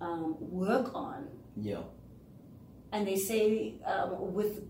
um, 0.00 0.36
work 0.50 0.94
on. 0.94 1.26
Yeah. 1.56 1.82
And 2.92 3.06
they 3.06 3.16
say 3.16 3.74
um, 3.84 4.32
with 4.32 4.62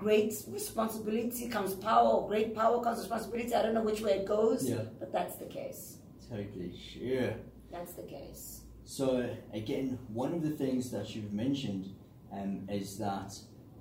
great 0.00 0.32
responsibility 0.48 1.48
comes 1.48 1.74
power, 1.74 2.08
or 2.16 2.28
great 2.28 2.54
power 2.54 2.82
comes 2.82 2.98
responsibility. 3.00 3.54
I 3.54 3.62
don't 3.62 3.74
know 3.74 3.82
which 3.90 4.00
way 4.00 4.12
it 4.20 4.26
goes, 4.26 4.68
Yeah. 4.68 4.82
but 4.98 5.12
that's 5.12 5.36
the 5.36 5.44
case. 5.46 5.98
Totally. 6.28 6.72
Sure. 6.92 7.34
That's 7.70 7.92
the 7.92 8.02
case. 8.02 8.62
So 8.84 9.06
again, 9.52 9.98
one 10.12 10.32
of 10.32 10.42
the 10.42 10.50
things 10.50 10.90
that 10.90 11.14
you've 11.14 11.32
mentioned 11.32 11.84
um, 12.32 12.66
is 12.68 12.98
that 12.98 13.30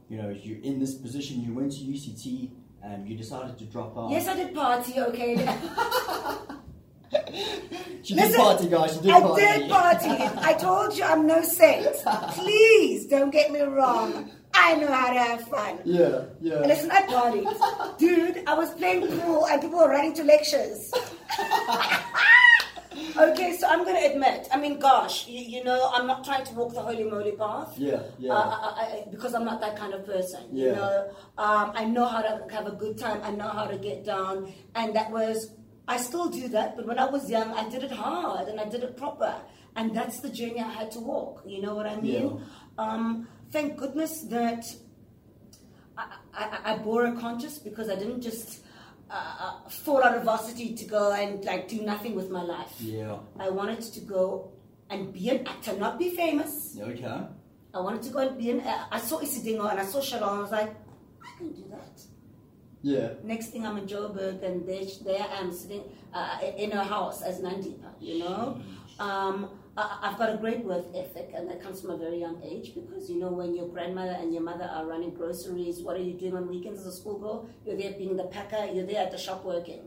you 0.10 0.18
know 0.22 0.30
you're 0.30 0.62
in 0.70 0.80
this 0.80 0.94
position. 0.96 1.42
You 1.42 1.54
went 1.54 1.72
to 1.74 1.80
UCT. 1.80 2.52
Um, 2.84 3.06
you 3.06 3.16
decided 3.18 3.58
to 3.58 3.66
drop 3.66 3.98
out. 3.98 4.10
Yes, 4.10 4.28
I 4.28 4.36
did 4.36 4.54
party, 4.56 4.94
okay? 5.10 5.34
She 8.04 8.14
did 8.16 8.36
party, 8.36 8.68
guys. 8.70 8.94
She 8.96 9.02
did 9.02 9.12
I 9.12 9.20
party. 9.20 9.42
did 9.42 9.70
party. 9.70 10.08
I 10.50 10.54
told 10.54 10.96
you 10.98 11.04
I'm 11.04 11.28
no 11.28 11.42
saint. 11.44 11.96
Please 12.32 13.06
don't 13.08 13.30
get 13.32 13.52
me 13.52 13.62
wrong. 13.62 14.32
I 14.62 14.76
know 14.76 14.88
how 14.92 15.14
to 15.14 15.20
have 15.20 15.48
fun. 15.48 15.80
Yeah. 15.86 16.26
Yeah. 16.42 16.60
Listen, 16.60 16.92
I 16.92 17.04
partied. 17.04 17.98
Dude, 17.98 18.44
I 18.48 18.54
was 18.54 18.72
playing 18.72 19.08
pool 19.20 19.46
and 19.48 19.62
people 19.62 19.80
were 19.80 19.90
running 19.90 20.14
to 20.16 20.24
lectures. 20.24 20.92
okay, 23.18 23.56
so 23.58 23.68
I'm 23.68 23.84
going 23.84 23.96
to 23.96 24.12
admit, 24.12 24.48
I 24.52 24.60
mean, 24.60 24.80
gosh, 24.80 25.28
you, 25.28 25.40
you 25.40 25.64
know, 25.64 25.90
I'm 25.94 26.08
not 26.08 26.24
trying 26.26 26.46
to 26.46 26.54
walk 26.54 26.74
the 26.74 26.82
holy 26.82 27.04
moly 27.04 27.34
path. 27.34 27.74
Yeah. 27.78 28.02
Yeah. 28.18 28.34
Uh, 28.34 28.74
I, 28.78 28.82
I, 28.82 29.04
because 29.12 29.34
I'm 29.34 29.46
not 29.46 29.62
that 29.62 29.78
kind 29.78 29.94
of 29.94 30.06
person. 30.06 30.44
You 30.56 30.68
Yeah. 30.68 30.76
know, 30.76 31.12
um, 31.38 31.72
I 31.76 31.86
know 31.86 32.06
how 32.06 32.22
to 32.22 32.46
have 32.52 32.68
a 32.68 32.72
good 32.72 32.98
time. 32.98 33.22
I 33.24 33.32
know 33.32 33.48
how 33.50 33.66
to 33.66 33.78
get 33.78 34.06
down, 34.06 34.52
and 34.76 34.96
that 34.96 35.12
was. 35.12 35.52
I 35.88 35.98
still 35.98 36.30
do 36.30 36.48
that, 36.50 36.76
but 36.76 36.86
when 36.86 37.00
I 37.00 37.06
was 37.10 37.28
young, 37.32 37.52
I 37.54 37.68
did 37.68 37.84
it 37.84 37.92
hard 37.92 38.48
and 38.48 38.60
I 38.60 38.66
did 38.66 38.84
it 38.84 38.96
proper, 38.96 39.34
and 39.76 39.96
that's 39.96 40.20
the 40.20 40.30
journey 40.30 40.60
I 40.60 40.72
had 40.72 40.92
to 40.92 41.00
walk. 41.00 41.44
You 41.46 41.62
know 41.62 41.76
what 41.76 41.86
I 41.86 42.00
mean? 42.00 42.42
Um, 42.78 43.28
thank 43.52 43.78
goodness 43.78 44.22
that 44.24 44.66
I, 45.98 46.04
I, 46.34 46.74
I 46.74 46.78
bore 46.78 47.06
a 47.06 47.16
conscience 47.16 47.58
because 47.60 47.90
I 47.90 47.96
didn't 47.96 48.22
just 48.22 48.64
uh, 49.10 49.36
uh, 49.40 49.70
fall 49.70 50.04
out 50.04 50.16
of 50.16 50.24
varsity 50.24 50.74
to 50.76 50.86
go 50.86 51.12
and 51.14 51.44
like 51.46 51.68
do 51.68 51.82
nothing 51.82 52.16
with 52.16 52.30
my 52.30 52.44
life. 52.44 52.76
yeah. 52.80 53.18
I 53.40 53.50
wanted 53.50 53.82
to 53.82 54.00
go 54.02 54.52
and 54.90 55.12
be 55.14 55.30
an 55.30 55.48
actor, 55.48 55.74
not 55.74 56.00
be 56.00 56.10
famous. 56.16 56.78
Okay. 56.80 57.22
I 57.74 57.80
wanted 57.80 58.02
to 58.04 58.10
go 58.10 58.20
and 58.20 58.38
be 58.38 58.52
an. 58.52 58.62
Uh, 58.62 58.86
I 58.92 59.00
saw 59.00 59.20
Isidingo 59.20 59.70
and 59.70 59.80
I 59.80 59.86
saw 59.86 60.02
Shalom. 60.02 60.40
I 60.40 60.42
was 60.42 60.52
like, 60.52 60.74
I 61.24 61.38
can 61.38 61.52
do 61.52 61.64
that. 61.70 62.02
Yeah. 62.82 63.10
Next 63.24 63.48
thing 63.48 63.66
I'm 63.66 63.78
in 63.78 63.86
Joburg 63.86 64.42
and 64.44 64.68
there, 64.68 64.86
there 65.04 65.22
I 65.30 65.40
am 65.40 65.52
sitting 65.52 65.84
uh, 66.14 66.40
in 66.58 66.72
her 66.72 66.84
house 66.84 67.22
as 67.22 67.40
Nandipa, 67.42 67.92
you 68.00 68.20
know. 68.20 68.62
Um, 69.00 69.50
I've 70.02 70.18
got 70.18 70.34
a 70.34 70.38
great 70.38 70.64
work 70.64 70.86
ethic 70.96 71.32
and 71.36 71.50
that 71.50 71.62
comes 71.62 71.82
from 71.82 71.92
a 71.92 71.98
very 71.98 72.20
young 72.20 72.42
age 72.44 72.74
because 72.76 73.10
you 73.10 73.18
know 73.20 73.30
when 73.32 73.56
your 73.56 73.68
grandmother 73.68 74.16
and 74.20 74.34
your 74.34 74.42
mother 74.44 74.66
are 74.72 74.86
running 74.86 75.14
groceries, 75.14 75.82
what 75.82 75.96
are 75.98 76.02
you 76.10 76.14
doing 76.14 76.36
on 76.36 76.48
weekends 76.48 76.80
as 76.82 76.88
a 76.88 76.92
schoolgirl? 77.00 77.50
You're 77.66 77.78
there 77.78 77.94
being 77.94 78.16
the 78.18 78.26
packer, 78.26 78.66
you're 78.74 78.86
there 78.86 79.02
at 79.06 79.12
the 79.12 79.18
shop 79.18 79.46
working. 79.46 79.82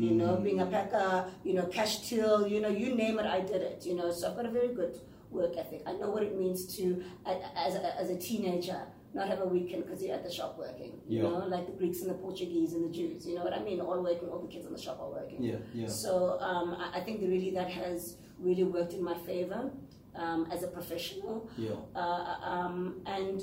You 0.00 0.12
know, 0.12 0.36
being 0.36 0.60
a 0.60 0.66
packer, 0.66 1.26
you 1.44 1.52
know, 1.52 1.66
cash 1.66 2.08
till, 2.08 2.46
you 2.48 2.60
know, 2.62 2.68
you 2.70 2.94
name 2.94 3.18
it, 3.18 3.26
I 3.26 3.40
did 3.42 3.60
it, 3.60 3.84
you 3.84 3.94
know. 3.94 4.10
So 4.10 4.30
I've 4.30 4.36
got 4.36 4.46
a 4.46 4.50
very 4.50 4.68
good 4.74 4.98
work 5.30 5.52
ethic. 5.58 5.82
I 5.86 5.92
know 5.92 6.08
what 6.08 6.22
it 6.22 6.34
means 6.38 6.74
to, 6.76 7.02
as 7.26 7.74
a, 7.74 8.00
as 8.00 8.08
a 8.08 8.16
teenager, 8.18 8.80
not 9.12 9.28
have 9.28 9.40
a 9.40 9.46
weekend 9.46 9.84
because 9.84 10.02
you're 10.02 10.14
at 10.14 10.24
the 10.24 10.32
shop 10.32 10.56
working. 10.58 10.92
You 11.06 11.18
Yeah. 11.18 11.22
know, 11.28 11.46
like 11.46 11.66
the 11.66 11.72
Greeks 11.72 12.00
and 12.00 12.08
the 12.08 12.14
Portuguese 12.14 12.72
and 12.72 12.82
the 12.88 12.92
Jews. 12.98 13.26
You 13.26 13.34
know 13.34 13.44
what 13.44 13.52
I 13.52 13.62
mean? 13.62 13.80
All 13.82 14.02
working, 14.02 14.28
all 14.30 14.38
the 14.40 14.48
kids 14.48 14.64
in 14.64 14.72
the 14.72 14.80
shop 14.80 14.98
are 14.98 15.10
working. 15.10 15.42
Yeah. 15.42 15.56
Yeah. 15.74 15.88
So 15.88 16.38
um, 16.40 16.74
I, 16.78 16.98
I 16.98 17.00
think 17.04 17.20
that 17.20 17.28
really 17.28 17.50
that 17.50 17.68
has 17.68 18.16
really 18.38 18.64
worked 18.64 18.92
in 18.92 19.02
my 19.02 19.14
favor 19.14 19.70
um, 20.14 20.48
as 20.50 20.62
a 20.62 20.68
professional. 20.68 21.48
Yeah. 21.56 21.70
Uh, 21.94 22.36
um, 22.42 23.00
and 23.06 23.42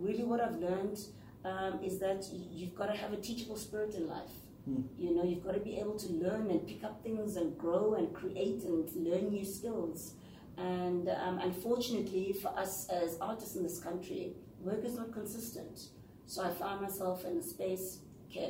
really, 0.00 0.24
what 0.24 0.40
I've 0.40 0.56
learned 0.56 0.98
um, 1.44 1.80
is 1.82 1.98
that 1.98 2.26
you've 2.32 2.74
got 2.74 2.86
to 2.86 2.96
have 2.96 3.12
a 3.12 3.16
teachable 3.16 3.56
spirit 3.56 3.94
in 3.94 4.08
life. 4.08 4.30
Hmm. 4.64 4.82
You 4.98 5.14
know, 5.14 5.24
you've 5.24 5.42
got 5.44 5.54
to 5.54 5.60
be 5.60 5.78
able 5.78 5.98
to 5.98 6.12
learn 6.12 6.50
and 6.50 6.66
pick 6.66 6.84
up 6.84 7.02
things 7.02 7.36
and 7.36 7.56
grow 7.58 7.94
and 7.94 8.12
create 8.14 8.62
and 8.64 8.88
learn 8.94 9.30
new 9.30 9.44
skills. 9.44 10.14
And 10.58 11.08
um, 11.08 11.38
unfortunately, 11.38 12.34
for 12.42 12.48
us 12.48 12.88
as 12.90 13.16
artists 13.20 13.56
in 13.56 13.62
this 13.62 13.80
country, 13.80 14.34
work 14.60 14.84
is 14.84 14.96
not 14.96 15.12
consistent. 15.12 15.88
So 16.26 16.44
I 16.44 16.50
found 16.50 16.82
myself 16.82 17.24
in 17.24 17.38
a 17.38 17.42
space 17.42 18.00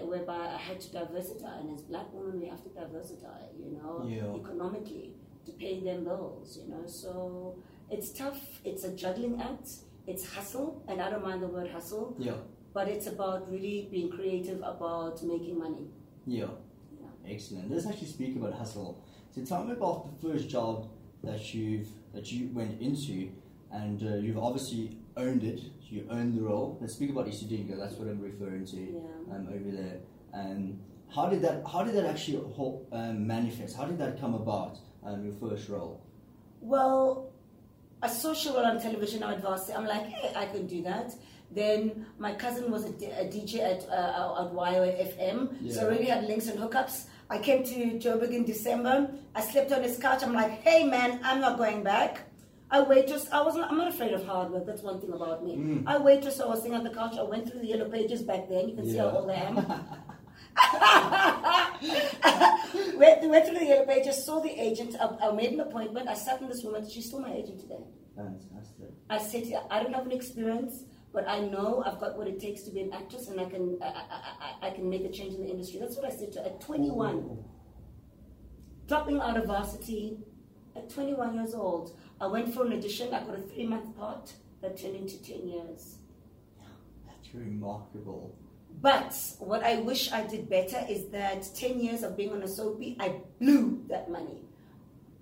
whereby 0.03 0.53
I 0.55 0.59
had 0.59 0.81
to 0.81 0.93
diversify, 0.93 1.59
and 1.61 1.75
as 1.75 1.83
black 1.83 2.13
women, 2.13 2.39
we 2.41 2.49
have 2.49 2.63
to 2.65 2.69
diversify, 2.69 3.41
you 3.59 3.71
know, 3.73 4.05
Yeah. 4.07 4.35
economically. 4.39 5.15
To 5.47 5.53
pay 5.53 5.81
them 5.83 6.05
bills, 6.05 6.59
you 6.63 6.69
know. 6.71 6.87
So 6.87 7.57
it's 7.91 8.13
tough. 8.13 8.41
It's 8.65 8.85
a 8.85 8.93
juggling 8.95 9.41
act. 9.41 9.69
It's 10.07 10.25
hustle, 10.35 10.83
and 10.89 11.01
I 11.01 11.11
don't 11.11 11.23
mind 11.25 11.43
the 11.43 11.49
word 11.49 11.71
hustle, 11.71 12.17
Yeah. 12.19 12.37
but 12.73 12.89
it's 12.89 13.07
about 13.07 13.51
really 13.51 13.89
being 13.91 14.11
creative 14.11 14.59
about 14.59 15.23
making 15.23 15.59
money. 15.59 15.87
Yeah. 16.27 16.49
Yeah. 17.01 17.33
Excellent. 17.33 17.71
Let's 17.71 17.87
actually 17.87 18.09
speak 18.09 18.37
about 18.37 18.55
hustle. 18.55 19.05
So 19.33 19.45
tell 19.45 19.65
me 19.65 19.73
about 19.73 20.21
the 20.21 20.29
first 20.29 20.49
job 20.49 20.89
that 21.23 21.55
you've 21.55 21.89
that 22.13 22.33
you 22.33 22.51
went 22.53 22.81
into, 22.81 23.31
and 23.71 24.03
uh, 24.03 24.17
you've 24.17 24.39
obviously 24.39 24.97
owned 25.17 25.45
it. 25.45 25.61
You 25.89 26.07
owned 26.11 26.37
the 26.37 26.43
role. 26.43 26.79
Let's 26.81 26.95
speak 26.95 27.11
about 27.11 27.27
Isidingo. 27.27 27.77
That's 27.79 27.95
what 27.95 28.09
I'm 28.09 28.21
referring 28.21 28.65
to 28.67 28.77
Yeah. 28.81 29.35
um, 29.35 29.49
over 29.49 29.71
there. 29.71 30.01
Um, 30.33 30.81
how 31.15 31.29
did 31.29 31.43
that 31.43 31.63
How 31.67 31.85
did 31.85 31.95
that 31.95 32.07
actually 32.07 32.39
um, 32.93 33.27
manifest? 33.27 33.77
How 33.77 33.85
did 33.85 33.99
that 33.99 34.21
come 34.21 34.35
about? 34.35 34.79
Um, 35.05 35.25
your 35.25 35.35
first 35.35 35.69
role. 35.69 36.01
Well, 36.61 37.31
I 38.03 38.09
saw 38.09 38.31
Cheryl 38.35 38.65
on 38.67 38.81
television 38.81 39.23
at 39.23 39.41
Varsity. 39.41 39.73
I'm 39.75 39.87
like, 39.87 40.07
hey, 40.07 40.33
I 40.37 40.47
can 40.47 40.67
do 40.67 40.83
that. 40.83 41.15
Then 41.51 42.07
my 42.19 42.33
cousin 42.35 42.71
was 42.71 42.85
a, 42.85 42.93
D- 42.93 43.07
a 43.07 43.25
DJ 43.25 43.61
at 43.61 43.89
uh, 43.89 44.45
at 44.47 44.53
Y 44.53 44.73
FM, 45.17 45.57
Yeah. 45.61 45.73
so 45.75 45.81
I 45.81 45.85
already 45.85 46.05
had 46.05 46.25
links 46.25 46.47
and 46.49 46.59
hookups. 46.61 47.07
I 47.29 47.39
came 47.39 47.65
to 47.65 47.75
Joburg 47.99 48.31
in 48.33 48.45
December. 48.45 49.11
I 49.35 49.41
slept 49.41 49.73
on 49.73 49.83
his 49.83 49.99
couch. 49.99 50.23
I'm 50.23 50.33
like, 50.33 50.53
hey 50.63 50.85
man, 50.85 51.21
I'm 51.25 51.41
not 51.41 51.59
going 51.59 51.83
back. 51.83 52.23
I 52.71 52.83
waitress. 52.83 53.27
I 53.33 53.43
was. 53.43 53.57
Not, 53.57 53.69
I'm 53.71 53.79
not 53.79 53.89
afraid 53.89 54.13
of 54.13 54.25
hard 54.25 54.51
work. 54.53 54.65
That's 54.65 54.83
one 54.83 55.01
thing 55.01 55.13
about 55.13 55.45
me. 55.45 55.57
Mm. 55.57 55.83
I 55.89 55.99
waitress. 55.99 56.39
I 56.41 56.47
was 56.47 56.59
sitting 56.61 56.75
on 56.75 56.85
the 56.85 56.91
couch. 56.91 57.17
I 57.19 57.23
went 57.25 57.51
through 57.51 57.61
the 57.61 57.67
yellow 57.67 57.89
pages 57.91 58.23
back 58.23 58.49
then. 58.49 58.69
You 58.69 58.77
can 58.77 58.85
see 58.85 58.97
how 58.99 59.07
Yeah. 59.07 59.17
old 59.19 59.31
I 59.31 59.35
am. 59.35 59.57
went, 62.97 63.29
went 63.29 63.47
through 63.47 63.59
the 63.59 63.65
yellow 63.65 63.87
pages, 63.87 64.25
saw 64.25 64.41
the 64.41 64.51
agent. 64.51 64.97
I, 65.01 65.29
I 65.29 65.33
made 65.33 65.53
an 65.53 65.61
appointment. 65.61 66.09
I 66.09 66.15
sat 66.15 66.41
in 66.41 66.49
this 66.49 66.63
woman. 66.63 66.89
She's 66.89 67.07
still 67.07 67.21
my 67.21 67.33
agent 67.33 67.61
today. 67.61 67.85
Ah, 68.19 68.23
Fantastic. 68.23 68.91
I 69.09 69.19
said, 69.19 69.45
to 69.45 69.51
her, 69.53 69.63
I 69.71 69.83
don't 69.83 69.95
have 69.95 70.07
an 70.07 70.13
experience, 70.13 70.85
but 71.13 71.29
I 71.29 71.41
know 71.41 71.83
I've 71.87 72.01
got 72.01 72.17
what 72.17 72.29
it 72.29 72.41
takes 72.41 72.63
to 72.63 72.71
be 72.71 72.81
an 72.81 72.93
actress, 72.93 73.29
and 73.29 73.41
I 73.41 73.47
can 73.47 73.79
I, 73.83 73.87
I, 73.87 74.69
I, 74.69 74.71
can 74.71 74.89
make 74.89 75.05
a 75.05 75.11
change 75.11 75.35
in 75.35 75.43
the 75.43 75.51
industry. 75.51 75.81
That's 75.81 75.97
what 75.97 76.05
I 76.05 76.11
said 76.11 76.33
to 76.33 76.41
her 76.41 76.47
at 76.47 76.61
21, 76.61 77.39
dropping 78.87 79.21
out 79.21 79.37
of 79.37 79.47
varsity 79.47 80.19
at 80.77 80.91
21 80.91 81.35
years 81.35 81.55
old. 81.55 81.97
I 82.21 82.27
went 82.27 82.55
for 82.55 82.67
an 82.67 82.73
audition. 82.73 83.13
I 83.15 83.21
got 83.21 83.39
a 83.39 83.43
three 83.43 83.67
month 83.67 83.97
part 83.97 84.33
that 84.61 84.79
turned 84.79 84.97
into 84.97 85.23
10 85.23 85.49
years. 85.49 85.97
That's 87.07 87.35
remarkable. 87.35 88.37
But 88.81 89.15
what 89.39 89.63
I 89.63 89.81
wish 89.81 90.11
I 90.11 90.27
did 90.27 90.49
better 90.49 90.85
is 90.89 91.07
that 91.09 91.49
10 91.55 91.81
years 91.81 92.03
of 92.03 92.17
being 92.17 92.33
on 92.33 92.43
a 92.43 92.49
soapy, 92.49 92.97
I 92.99 93.17
blew 93.41 93.85
that 93.89 94.11
money. 94.11 94.41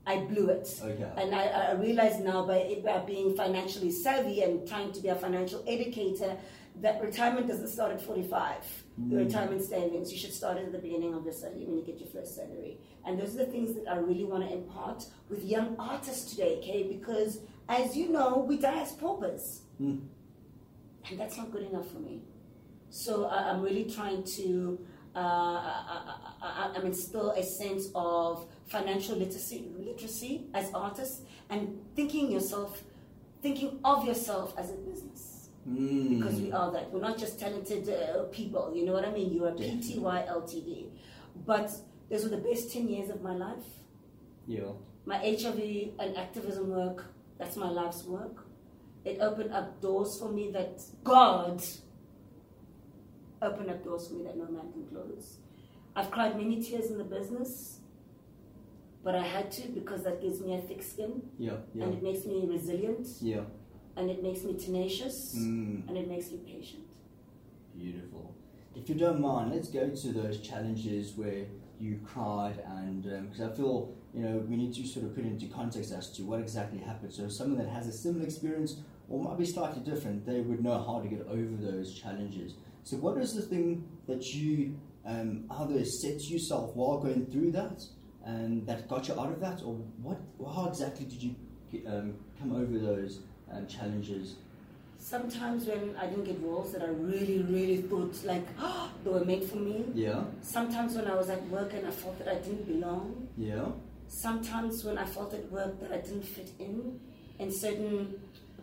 I 0.06 0.18
blew 0.18 0.48
it. 0.48 0.68
Okay. 0.82 1.10
And 1.16 1.34
I, 1.34 1.44
I 1.44 1.72
realize 1.74 2.18
now 2.20 2.46
by, 2.46 2.80
by 2.84 2.98
being 3.00 3.34
financially 3.34 3.90
savvy 3.90 4.42
and 4.42 4.66
trying 4.66 4.92
to 4.92 5.00
be 5.00 5.08
a 5.08 5.14
financial 5.14 5.62
educator 5.66 6.36
that 6.80 7.02
retirement 7.02 7.48
doesn't 7.48 7.68
start 7.68 7.92
at 7.92 8.00
45. 8.00 8.54
The 8.98 9.16
Mm. 9.16 9.26
retirement 9.26 9.62
savings, 9.62 10.12
you 10.12 10.18
should 10.18 10.32
start 10.32 10.58
at 10.58 10.72
the 10.72 10.78
beginning 10.78 11.14
of 11.14 11.24
your 11.24 11.32
salary 11.32 11.64
when 11.66 11.76
you 11.78 11.84
get 11.84 11.98
your 12.00 12.08
first 12.08 12.34
salary. 12.34 12.78
And 13.04 13.18
those 13.20 13.34
are 13.34 13.38
the 13.44 13.46
things 13.46 13.74
that 13.76 13.86
I 13.88 13.96
really 13.98 14.24
want 14.24 14.42
to 14.48 14.52
impart 14.52 15.06
with 15.28 15.44
young 15.44 15.76
artists 15.78 16.30
today, 16.30 16.56
okay? 16.58 16.82
Because 16.88 17.40
as 17.68 17.96
you 17.96 18.08
know, 18.08 18.38
we 18.38 18.56
die 18.58 18.80
as 18.80 18.92
paupers. 18.92 19.60
Mm. 19.80 20.00
And 21.10 21.20
that's 21.20 21.36
not 21.36 21.52
good 21.52 21.62
enough 21.62 21.88
for 21.90 21.98
me. 22.00 22.22
So 22.90 23.26
I, 23.26 23.50
I'm 23.50 23.60
really 23.62 23.84
trying 23.84 24.24
to 24.24 24.78
uh, 25.14 25.18
I, 25.18 26.02
I, 26.42 26.72
I, 26.74 26.78
I 26.78 26.82
instill 26.84 27.30
a 27.30 27.42
sense 27.42 27.88
of 27.94 28.46
financial 28.66 29.16
literacy, 29.16 29.68
literacy 29.78 30.46
as 30.54 30.70
artists, 30.72 31.22
and 31.50 31.80
thinking 31.96 32.30
yourself, 32.30 32.84
thinking 33.42 33.80
of 33.84 34.06
yourself 34.06 34.54
as 34.56 34.70
a 34.70 34.74
business, 34.74 35.34
Mm. 35.68 36.18
because 36.18 36.40
we 36.40 36.52
are 36.52 36.70
that. 36.72 36.90
We're 36.92 37.00
not 37.00 37.18
just 37.18 37.38
talented 37.38 37.88
uh, 37.90 38.22
people. 38.30 38.72
You 38.74 38.86
know 38.86 38.92
what 38.92 39.04
I 39.04 39.10
mean? 39.10 39.32
You're 39.32 39.48
a 39.48 39.52
PTY 39.52 40.28
Ltd. 40.28 40.86
But 41.44 41.70
those 42.08 42.22
were 42.22 42.30
the 42.30 42.38
best 42.38 42.72
ten 42.72 42.88
years 42.88 43.10
of 43.10 43.20
my 43.22 43.34
life. 43.34 43.66
Yeah. 44.46 44.70
My 45.04 45.18
HIV 45.18 45.90
and 45.98 46.16
activism 46.16 46.70
work, 46.70 47.06
that's 47.38 47.56
my 47.56 47.68
life's 47.68 48.04
work. 48.04 48.46
It 49.04 49.18
opened 49.20 49.52
up 49.52 49.80
doors 49.82 50.18
for 50.18 50.30
me 50.30 50.50
that 50.52 50.80
God 51.04 51.62
opened 53.42 53.70
up 53.70 53.84
doors 53.84 54.08
for 54.08 54.14
me 54.14 54.24
that 54.24 54.36
no 54.36 54.44
man 54.46 54.72
can 54.72 54.84
close. 54.86 55.38
I've 55.94 56.10
cried 56.10 56.36
many 56.36 56.62
tears 56.62 56.90
in 56.90 56.98
the 56.98 57.04
business, 57.04 57.78
but 59.02 59.14
I 59.14 59.22
had 59.22 59.50
to 59.52 59.68
because 59.68 60.02
that 60.04 60.20
gives 60.20 60.40
me 60.40 60.54
a 60.54 60.60
thick 60.60 60.82
skin 60.82 61.22
Yeah. 61.38 61.56
Yeah. 61.74 61.84
and 61.84 61.94
it 61.94 62.02
makes 62.02 62.24
me 62.26 62.46
resilient 62.46 63.06
Yeah. 63.20 63.44
and 63.96 64.10
it 64.10 64.22
makes 64.22 64.44
me 64.44 64.54
tenacious 64.54 65.34
Mm. 65.36 65.88
and 65.88 65.96
it 65.96 66.08
makes 66.08 66.30
me 66.30 66.38
patient. 66.38 66.84
Beautiful. 67.76 68.34
If 68.74 68.88
you 68.88 68.94
don't 68.94 69.20
mind, 69.20 69.50
let's 69.52 69.68
go 69.68 69.88
to 69.88 70.12
those 70.12 70.40
challenges 70.40 71.16
where 71.16 71.46
you 71.80 72.00
cried, 72.04 72.58
and 72.66 73.02
because 73.02 73.40
I 73.40 73.48
feel 73.50 73.92
you 74.14 74.22
know 74.22 74.38
we 74.48 74.56
need 74.56 74.72
to 74.74 74.86
sort 74.86 75.06
of 75.06 75.14
put 75.14 75.24
into 75.24 75.46
context 75.46 75.92
as 75.92 76.10
to 76.12 76.22
what 76.24 76.40
exactly 76.40 76.78
happened. 76.78 77.12
So 77.12 77.28
someone 77.28 77.58
that 77.58 77.68
has 77.68 77.86
a 77.86 77.92
similar 77.92 78.24
experience 78.24 78.80
or 79.08 79.22
might 79.22 79.38
be 79.38 79.44
slightly 79.44 79.80
different, 79.82 80.26
they 80.26 80.40
would 80.40 80.62
know 80.62 80.78
how 80.82 81.00
to 81.00 81.08
get 81.08 81.22
over 81.28 81.56
those 81.56 81.94
challenges. 81.94 82.54
So 82.88 82.96
what 82.96 83.18
is 83.18 83.34
the 83.34 83.42
thing 83.42 83.86
that 84.06 84.24
you 84.32 84.74
um, 85.04 85.44
either 85.50 85.84
to 85.84 86.08
yourself 86.24 86.74
while 86.74 86.98
going 86.98 87.26
through 87.26 87.52
that, 87.52 87.82
and 88.24 88.66
that 88.66 88.88
got 88.88 89.08
you 89.08 89.20
out 89.20 89.30
of 89.30 89.40
that, 89.40 89.60
or 89.62 89.74
what? 90.00 90.18
How 90.54 90.68
exactly 90.68 91.04
did 91.04 91.22
you 91.22 91.34
um, 91.86 92.14
come 92.38 92.52
over 92.52 92.78
those 92.78 93.20
um, 93.52 93.66
challenges? 93.66 94.36
Sometimes 94.98 95.66
when 95.66 95.96
I 96.00 96.06
didn't 96.06 96.24
get 96.24 96.40
roles 96.40 96.72
that 96.72 96.80
I 96.80 96.86
really, 96.86 97.42
really 97.42 97.82
thought 97.82 98.24
like 98.24 98.46
they 99.04 99.10
were 99.10 99.24
made 99.24 99.44
for 99.44 99.56
me. 99.56 99.84
Yeah. 99.94 100.24
Sometimes 100.40 100.96
when 100.96 101.08
I 101.08 101.14
was 101.14 101.28
at 101.28 101.46
work 101.48 101.74
and 101.74 101.86
I 101.86 101.90
felt 101.90 102.18
that 102.20 102.28
I 102.28 102.36
didn't 102.36 102.66
belong. 102.66 103.28
Yeah. 103.36 103.66
Sometimes 104.06 104.82
when 104.82 104.96
I 104.96 105.04
felt 105.04 105.34
at 105.34 105.52
work 105.52 105.78
that 105.80 105.92
I 105.92 105.98
didn't 105.98 106.24
fit 106.24 106.52
in 106.58 106.98
in 107.38 107.52
certain 107.52 108.18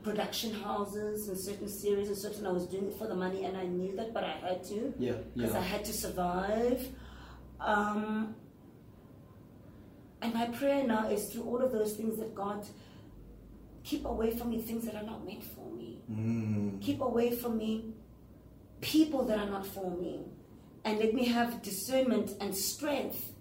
production 0.05 0.53
houses 0.53 1.27
and 1.29 1.37
certain 1.37 1.67
series 1.67 2.07
and 2.09 2.17
certain 2.17 2.45
I 2.45 2.51
was 2.51 2.67
doing 2.67 2.87
it 2.91 2.95
for 2.99 3.07
the 3.07 3.15
money 3.15 3.43
and 3.45 3.57
I 3.57 3.65
knew 3.65 3.95
that 3.95 4.13
but 4.13 4.23
I 4.23 4.33
had 4.47 4.63
to 4.65 4.93
Yeah. 4.99 5.13
because 5.35 5.55
I 5.55 5.61
had 5.73 5.83
to 5.85 5.93
survive. 5.93 6.79
Um, 7.59 8.35
and 10.21 10.31
my 10.33 10.45
prayer 10.59 10.85
now 10.85 11.09
is 11.09 11.21
through 11.29 11.45
all 11.49 11.61
of 11.67 11.71
those 11.71 11.93
things 11.97 12.19
that 12.19 12.35
God 12.35 12.63
keep 13.83 14.05
away 14.05 14.29
from 14.37 14.49
me 14.51 14.61
things 14.61 14.85
that 14.85 14.95
are 14.95 15.07
not 15.11 15.25
meant 15.25 15.43
for 15.43 15.67
me. 15.71 15.91
Mm. 16.11 16.81
Keep 16.81 17.01
away 17.01 17.35
from 17.35 17.57
me 17.57 17.93
people 18.81 19.25
that 19.25 19.39
are 19.39 19.49
not 19.49 19.65
for 19.65 19.89
me. 19.89 20.19
And 20.83 20.99
let 20.99 21.15
me 21.15 21.25
have 21.25 21.63
discernment 21.63 22.29
and 22.39 22.55
strength 22.55 23.31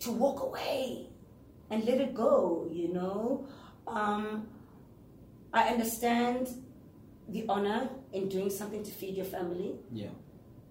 to 0.00 0.10
walk 0.12 0.40
away 0.42 1.08
and 1.70 1.84
let 1.84 2.00
it 2.00 2.14
go, 2.14 2.66
you 2.72 2.88
know. 2.94 3.46
Um, 3.86 4.48
I 5.52 5.68
understand 5.68 6.48
the 7.28 7.44
honor 7.48 7.88
in 8.12 8.28
doing 8.28 8.50
something 8.50 8.82
to 8.84 8.90
feed 8.90 9.14
your 9.16 9.24
family 9.26 9.76
Yeah. 9.92 10.08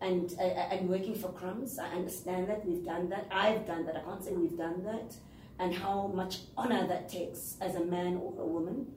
and 0.01 0.33
uh, 0.39 0.43
and 0.73 0.89
working 0.89 1.15
for 1.15 1.29
crumbs. 1.31 1.79
I 1.79 1.89
understand 1.89 2.47
that 2.49 2.65
we've 2.65 2.83
done 2.85 3.09
that. 3.09 3.27
I've 3.31 3.65
done 3.65 3.85
that. 3.85 3.95
I 3.97 4.01
can't 4.01 4.23
say 4.23 4.33
we've 4.33 4.57
done 4.57 4.83
that, 4.83 5.15
and 5.59 5.73
how 5.73 6.07
much 6.07 6.39
honor 6.57 6.87
that 6.87 7.09
takes 7.09 7.57
as 7.61 7.75
a 7.75 7.83
man 7.85 8.17
or 8.17 8.33
a 8.41 8.45
woman. 8.45 8.87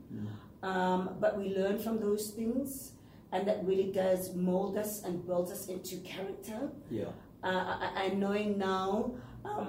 Um, 0.63 1.15
but 1.19 1.37
we 1.39 1.55
learn 1.55 1.79
from 1.79 1.99
those 1.99 2.29
things, 2.31 2.93
and 3.31 3.47
that 3.47 3.65
really 3.65 3.91
does 3.91 4.35
mold 4.35 4.77
us 4.77 5.03
and 5.03 5.25
build 5.25 5.51
us 5.51 5.67
into 5.67 5.97
character. 5.97 6.69
Yeah. 6.89 7.05
Uh, 7.43 7.77
I- 7.81 8.03
and 8.05 8.19
knowing 8.19 8.57
now 8.59 9.15
um, 9.43 9.67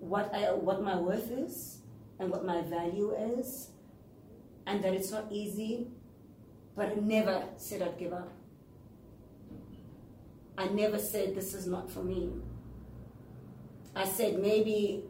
what 0.00 0.34
I 0.34 0.52
what 0.52 0.82
my 0.82 0.96
worth 0.96 1.30
is 1.30 1.78
and 2.18 2.30
what 2.30 2.44
my 2.44 2.62
value 2.62 3.14
is, 3.38 3.70
and 4.66 4.82
that 4.82 4.94
it's 4.94 5.10
not 5.10 5.26
easy, 5.30 5.86
but 6.74 6.86
I 6.88 6.94
never 6.94 7.44
said 7.56 7.82
I'd 7.82 7.98
give 7.98 8.12
up. 8.12 8.32
I 10.58 10.68
never 10.68 10.98
said 10.98 11.34
this 11.34 11.54
is 11.54 11.66
not 11.66 11.90
for 11.90 12.02
me. 12.02 12.30
I 13.94 14.04
said 14.04 14.38
maybe 14.40 15.04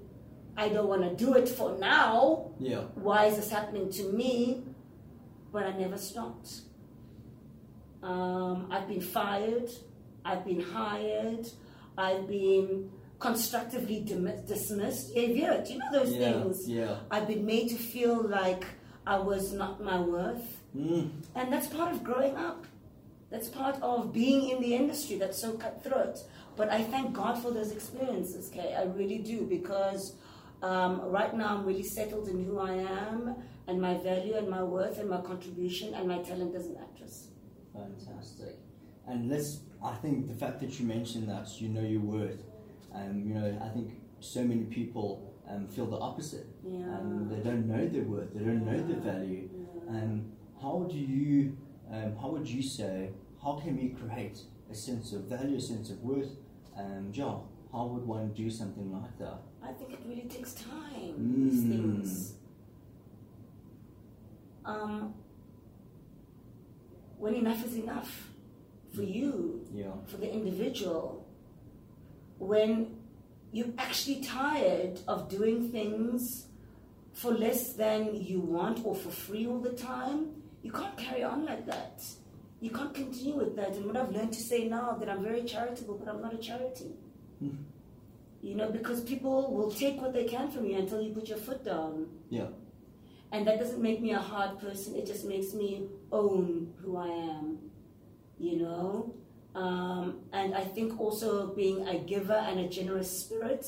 I 0.57 0.69
don't 0.69 0.89
want 0.89 1.03
to 1.03 1.15
do 1.25 1.35
it 1.35 1.49
for 1.49 1.77
now. 1.79 2.51
Yeah. 2.59 2.83
Why 2.95 3.27
is 3.27 3.37
this 3.37 3.51
happening 3.51 3.91
to 3.93 4.13
me? 4.13 4.63
But 5.53 5.65
I 5.65 5.73
never 5.73 5.97
stopped. 5.97 6.51
Um, 8.03 8.69
I've 8.71 8.89
been 8.89 9.01
fired. 9.01 9.71
I've 10.25 10.45
been 10.45 10.61
hired. 10.61 11.47
I've 11.97 12.29
been 12.29 12.91
constructively 13.19 14.01
dim- 14.01 14.45
dismissed. 14.47 15.15
Yeah, 15.17 15.63
do 15.63 15.73
you 15.73 15.79
know 15.79 15.91
those 15.93 16.13
Yeah. 16.13 16.33
things? 16.33 16.69
Yeah. 16.69 16.97
I've 17.11 17.27
been 17.27 17.47
made 17.47 17.69
to 17.71 17.77
feel 17.77 18.23
like 18.23 18.65
I 19.07 19.19
was 19.19 19.53
not 19.53 19.83
my 19.83 20.01
worth. 20.01 20.61
Mm. 20.77 21.11
And 21.35 21.53
that's 21.53 21.69
part 21.69 21.93
of 21.93 22.03
growing 22.03 22.37
up. 22.37 22.67
That's 23.31 23.49
part 23.49 23.81
of 23.83 24.13
being 24.13 24.51
in 24.51 24.61
the 24.61 24.75
industry 24.75 25.17
that's 25.19 25.41
so 25.41 25.53
cutthroat. 25.53 26.19
But 26.57 26.71
I 26.71 26.83
thank 26.83 27.13
God 27.13 27.39
for 27.43 27.51
those 27.51 27.71
experiences, 27.71 28.49
Kay. 28.49 28.75
I 28.75 28.85
really 28.85 29.19
do 29.19 29.47
because 29.47 30.15
Um, 30.63 31.01
right 31.13 31.37
now, 31.37 31.49
I'm 31.55 31.67
really 31.67 31.83
settled 31.83 32.29
in 32.29 32.45
who 32.45 32.59
I 32.59 32.73
am 32.73 33.37
and 33.69 33.79
my 33.81 33.95
value 33.99 34.35
and 34.37 34.49
my 34.49 34.63
worth 34.63 34.99
and 34.99 35.09
my 35.09 35.21
contribution 35.21 35.93
and 35.95 36.09
my 36.09 36.19
talent 36.23 36.55
as 36.55 36.67
an 36.67 36.79
actress. 36.81 37.29
Fantastic. 37.75 38.57
And 39.07 39.29
let's, 39.29 39.61
I 39.85 39.95
think 39.97 40.29
the 40.29 40.35
fact 40.35 40.61
that 40.61 40.81
you 40.81 40.87
mentioned 40.87 41.29
that 41.29 41.61
you 41.61 41.69
know 41.69 41.83
your 41.83 42.01
worth, 42.01 42.43
um, 42.95 43.23
you 43.27 43.35
know, 43.35 43.59
I 43.63 43.69
think 43.69 44.01
so 44.21 44.43
many 44.43 44.65
people 44.65 45.26
um, 45.49 45.67
feel 45.69 45.87
the 45.87 45.99
opposite. 45.99 46.47
Yeah. 46.65 46.79
Um, 46.99 47.29
they 47.31 47.41
don't 47.49 47.67
know 47.67 47.87
their 47.87 48.03
worth, 48.03 48.33
they 48.35 48.45
don't 48.45 48.65
know 48.65 48.83
their 48.87 49.01
value. 49.01 49.49
Yeah. 49.53 49.91
Um, 49.91 50.33
how 50.61 50.87
do 50.91 50.97
you, 50.99 51.57
um, 51.91 52.17
how 52.21 52.29
would 52.31 52.49
you 52.49 52.63
say, 52.63 53.11
how 53.43 53.55
can 53.63 53.77
we 53.77 53.91
create 53.91 54.41
a 54.71 54.75
sense 54.75 55.13
of 55.13 55.23
value, 55.25 55.57
a 55.57 55.61
sense 55.61 55.91
of 55.91 56.03
worth? 56.03 56.31
Um, 56.77 57.11
yeah, 57.13 57.37
how 57.73 57.87
would 57.87 58.05
one 58.07 58.33
do 58.33 58.51
something 58.51 58.93
like 58.93 59.19
that? 59.19 59.39
I 59.63 59.73
think 59.73 59.93
it 59.93 60.01
really 60.07 60.29
takes 60.29 60.55
time, 60.55 61.35
these 61.45 61.63
Mm. 61.65 61.71
things. 61.71 62.35
Um, 64.65 65.15
when 67.19 67.35
enough 67.35 67.65
is 67.65 67.77
enough 67.77 68.31
for 68.95 69.03
you, 69.03 69.65
Yeah. 69.73 69.93
for 70.07 70.17
the 70.17 70.33
individual, 70.33 71.25
when 72.39 72.96
you're 73.53 73.73
actually 73.79 74.23
tired 74.23 75.01
of 75.09 75.29
doing 75.29 75.71
things 75.71 76.47
for 77.13 77.33
less 77.33 77.73
than 77.73 78.15
you 78.15 78.41
want 78.41 78.85
or 78.85 78.95
for 78.95 79.11
free 79.11 79.47
all 79.47 79.59
the 79.61 79.73
time, 79.73 80.43
you 80.63 80.71
can't 80.71 80.97
carry 80.97 81.23
on 81.23 81.47
like 81.47 81.67
that. 81.67 82.03
You 82.61 82.71
can't 82.71 82.93
continue 82.93 83.37
with 83.37 83.57
that. 83.57 83.75
And 83.75 83.87
what 83.87 83.97
I've 83.97 84.11
learned 84.11 84.33
to 84.33 84.41
say 84.41 84.69
now 84.69 84.93
that 84.99 85.09
I'm 85.09 85.23
very 85.23 85.43
charitable, 85.45 85.97
but 85.99 86.09
I'm 86.09 86.21
not 86.21 86.35
a 86.35 86.39
charity. 86.39 86.97
Mhm. 87.43 87.57
You 88.43 88.55
know, 88.55 88.71
because 88.71 89.01
people 89.03 89.53
will 89.55 89.71
take 89.71 90.01
what 90.01 90.13
they 90.13 90.25
can 90.25 90.51
from 90.51 90.67
you 90.67 90.77
until 90.77 91.01
you 91.01 91.13
put 91.13 91.29
your 91.29 91.39
foot 91.39 91.65
down. 91.65 92.07
Yeah. 92.29 92.49
And 93.33 93.47
that 93.47 93.59
doesn't 93.59 93.83
make 93.83 94.01
me 94.01 94.13
a 94.13 94.19
hard 94.19 94.59
person, 94.59 94.95
it 94.95 95.07
just 95.07 95.25
makes 95.27 95.53
me 95.55 95.89
own 96.13 96.75
who 96.79 96.97
I 96.97 97.09
am, 97.09 97.59
you 98.39 98.57
know? 98.59 99.15
Um, 99.57 100.21
and 100.33 100.55
I 100.55 100.65
think 100.65 101.01
also 101.01 101.47
being 101.55 101.89
a 101.89 101.99
giver 101.99 102.35
and 102.49 102.61
a 102.61 102.69
generous 102.69 103.11
spirit, 103.21 103.65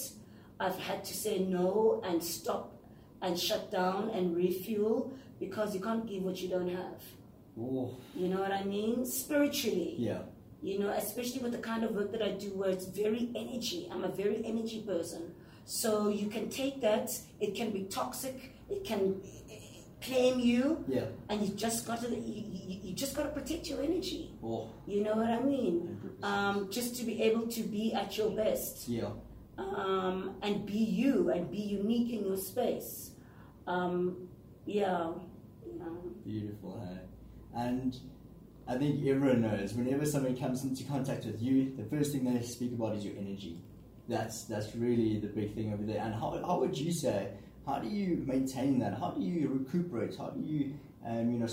I've 0.60 0.78
had 0.78 1.02
to 1.04 1.14
say 1.14 1.38
no 1.38 2.02
and 2.04 2.22
stop 2.22 2.76
and 3.22 3.38
shut 3.40 3.70
down 3.70 4.10
and 4.10 4.36
refuel 4.36 5.12
because 5.40 5.74
you 5.74 5.80
can't 5.80 6.06
give 6.06 6.22
what 6.22 6.40
you 6.42 6.48
don't 6.50 6.68
have. 6.68 7.00
Oh, 7.58 7.96
You 8.14 8.28
know 8.28 8.40
what 8.40 8.52
I 8.52 8.64
mean? 8.64 9.04
Spiritually. 9.06 9.94
yeah. 9.98 10.18
You 10.60 10.80
know, 10.80 10.90
especially 10.90 11.40
with 11.40 11.52
the 11.52 11.58
kind 11.70 11.84
of 11.84 11.92
work 11.92 12.10
that 12.12 12.20
I 12.20 12.32
do 12.32 12.48
where 12.58 12.68
it's 12.70 12.86
very 12.86 13.30
energy. 13.34 13.88
I'm 13.92 14.04
a 14.04 14.08
very 14.08 14.44
energy 14.44 14.82
person. 14.84 15.32
So 15.64 16.08
you 16.08 16.26
can 16.28 16.48
take 16.50 16.80
that, 16.80 17.16
it 17.40 17.54
can 17.54 17.70
be 17.70 17.84
toxic, 17.84 18.52
it 18.68 18.84
can 18.84 19.20
eh, 20.00 20.04
claim 20.06 20.40
you, 20.40 20.84
Yeah. 20.88 21.06
and 21.28 21.42
you 21.42 21.54
just 21.54 21.86
got 21.86 22.00
to 22.02 22.08
you, 22.10 22.44
you, 22.52 22.80
you 22.84 22.94
just 22.94 23.14
got 23.16 23.24
to 23.24 23.28
protect 23.30 23.68
your 23.68 23.82
energy. 23.82 24.30
Oh, 24.42 24.68
You 24.86 25.02
know 25.04 25.14
what 25.14 25.26
I 25.30 25.40
mean? 25.40 25.98
100%. 26.20 26.24
Um, 26.24 26.70
just 26.70 26.96
to 26.96 27.04
be 27.04 27.22
able 27.22 27.46
to 27.48 27.62
be 27.62 27.92
at 27.94 28.16
your 28.16 28.30
best 28.30 28.88
yeah. 28.88 29.10
um, 29.58 30.36
and 30.42 30.66
be 30.66 30.78
you 30.78 31.30
and 31.30 31.50
be 31.50 31.58
unique 31.58 32.12
in 32.12 32.26
your 32.26 32.36
space. 32.36 33.12
Um, 33.66 34.28
yeah. 34.66 35.12
yeah. 35.66 35.84
Beautiful, 36.24 36.80
hey? 36.86 37.00
And 37.54 37.96
I 38.66 38.76
think 38.76 39.06
everyone 39.06 39.42
knows 39.42 39.74
whenever 39.74 40.04
somebody 40.06 40.38
comes 40.38 40.62
into 40.64 40.84
contact 40.84 41.24
with 41.24 41.40
you, 41.42 41.74
the 41.76 41.84
first 41.84 42.12
thing 42.12 42.24
they 42.32 42.40
speak 42.42 42.72
about 42.72 42.96
is 42.96 43.04
your 43.04 43.16
energy. 43.18 43.62
That's 44.08 44.44
that's 44.44 44.74
really 44.74 45.18
the 45.20 45.26
big 45.28 45.54
thing 45.54 45.72
over 45.74 45.82
there. 45.84 46.00
And 46.00 46.14
how, 46.14 46.30
how 46.46 46.60
would 46.60 46.76
you 46.76 46.92
say? 46.92 47.28
How 47.68 47.80
do 47.80 47.88
you 47.88 48.24
maintain 48.26 48.78
that? 48.78 48.98
How 48.98 49.10
do 49.10 49.20
you 49.20 49.60
recuperate? 49.62 50.16
How 50.16 50.30
do 50.30 50.40
you, 50.40 50.72
um, 51.04 51.30
you 51.30 51.38
know, 51.38 51.48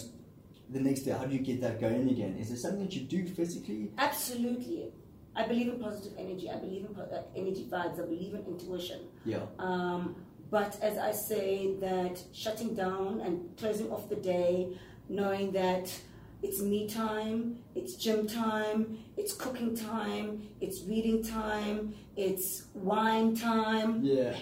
the 0.70 0.80
next 0.80 1.02
day? 1.02 1.12
How 1.12 1.26
do 1.26 1.36
you 1.36 1.42
get 1.42 1.60
that 1.60 1.82
going 1.82 2.08
again? 2.10 2.38
Is 2.40 2.52
it 2.52 2.58
something 2.58 2.86
that 2.86 2.96
you 2.96 3.02
do 3.02 3.28
physically? 3.28 3.92
Absolutely. 3.98 4.94
I 5.36 5.46
believe 5.46 5.68
in 5.68 5.78
positive 5.78 6.14
energy. 6.18 6.50
I 6.50 6.56
believe 6.56 6.86
in 6.86 6.96
energy 7.36 7.68
vibes. 7.70 8.02
I 8.02 8.06
believe 8.06 8.34
in 8.34 8.46
intuition. 8.46 9.02
Yeah. 9.26 9.42
Um, 9.60 10.16
but 10.50 10.80
as 10.82 10.98
I 10.98 11.12
say, 11.12 11.76
that 11.82 12.18
shutting 12.32 12.74
down 12.74 13.20
and 13.20 13.58
closing 13.58 13.92
off 13.92 14.08
the 14.08 14.16
day, 14.16 14.70
knowing 15.10 15.52
that 15.52 15.94
it's 16.42 16.62
me 16.62 16.88
time, 16.88 17.58
it's 17.76 17.96
gym 17.96 18.26
time, 18.26 19.00
it's 19.18 19.34
cooking 19.34 19.76
time, 19.76 20.48
it's 20.62 20.82
reading 20.84 21.22
time, 21.22 21.94
it's 22.16 22.68
wine 22.74 23.36
time. 23.36 24.02
Yeah. 24.02 24.38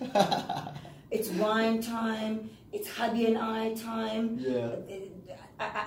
It's 1.10 1.28
wine 1.30 1.80
time. 1.82 2.50
It's 2.72 2.88
hubby 2.88 3.26
and 3.26 3.38
I 3.38 3.74
time. 3.74 4.38
yeah. 4.38 4.70
I, 5.58 5.86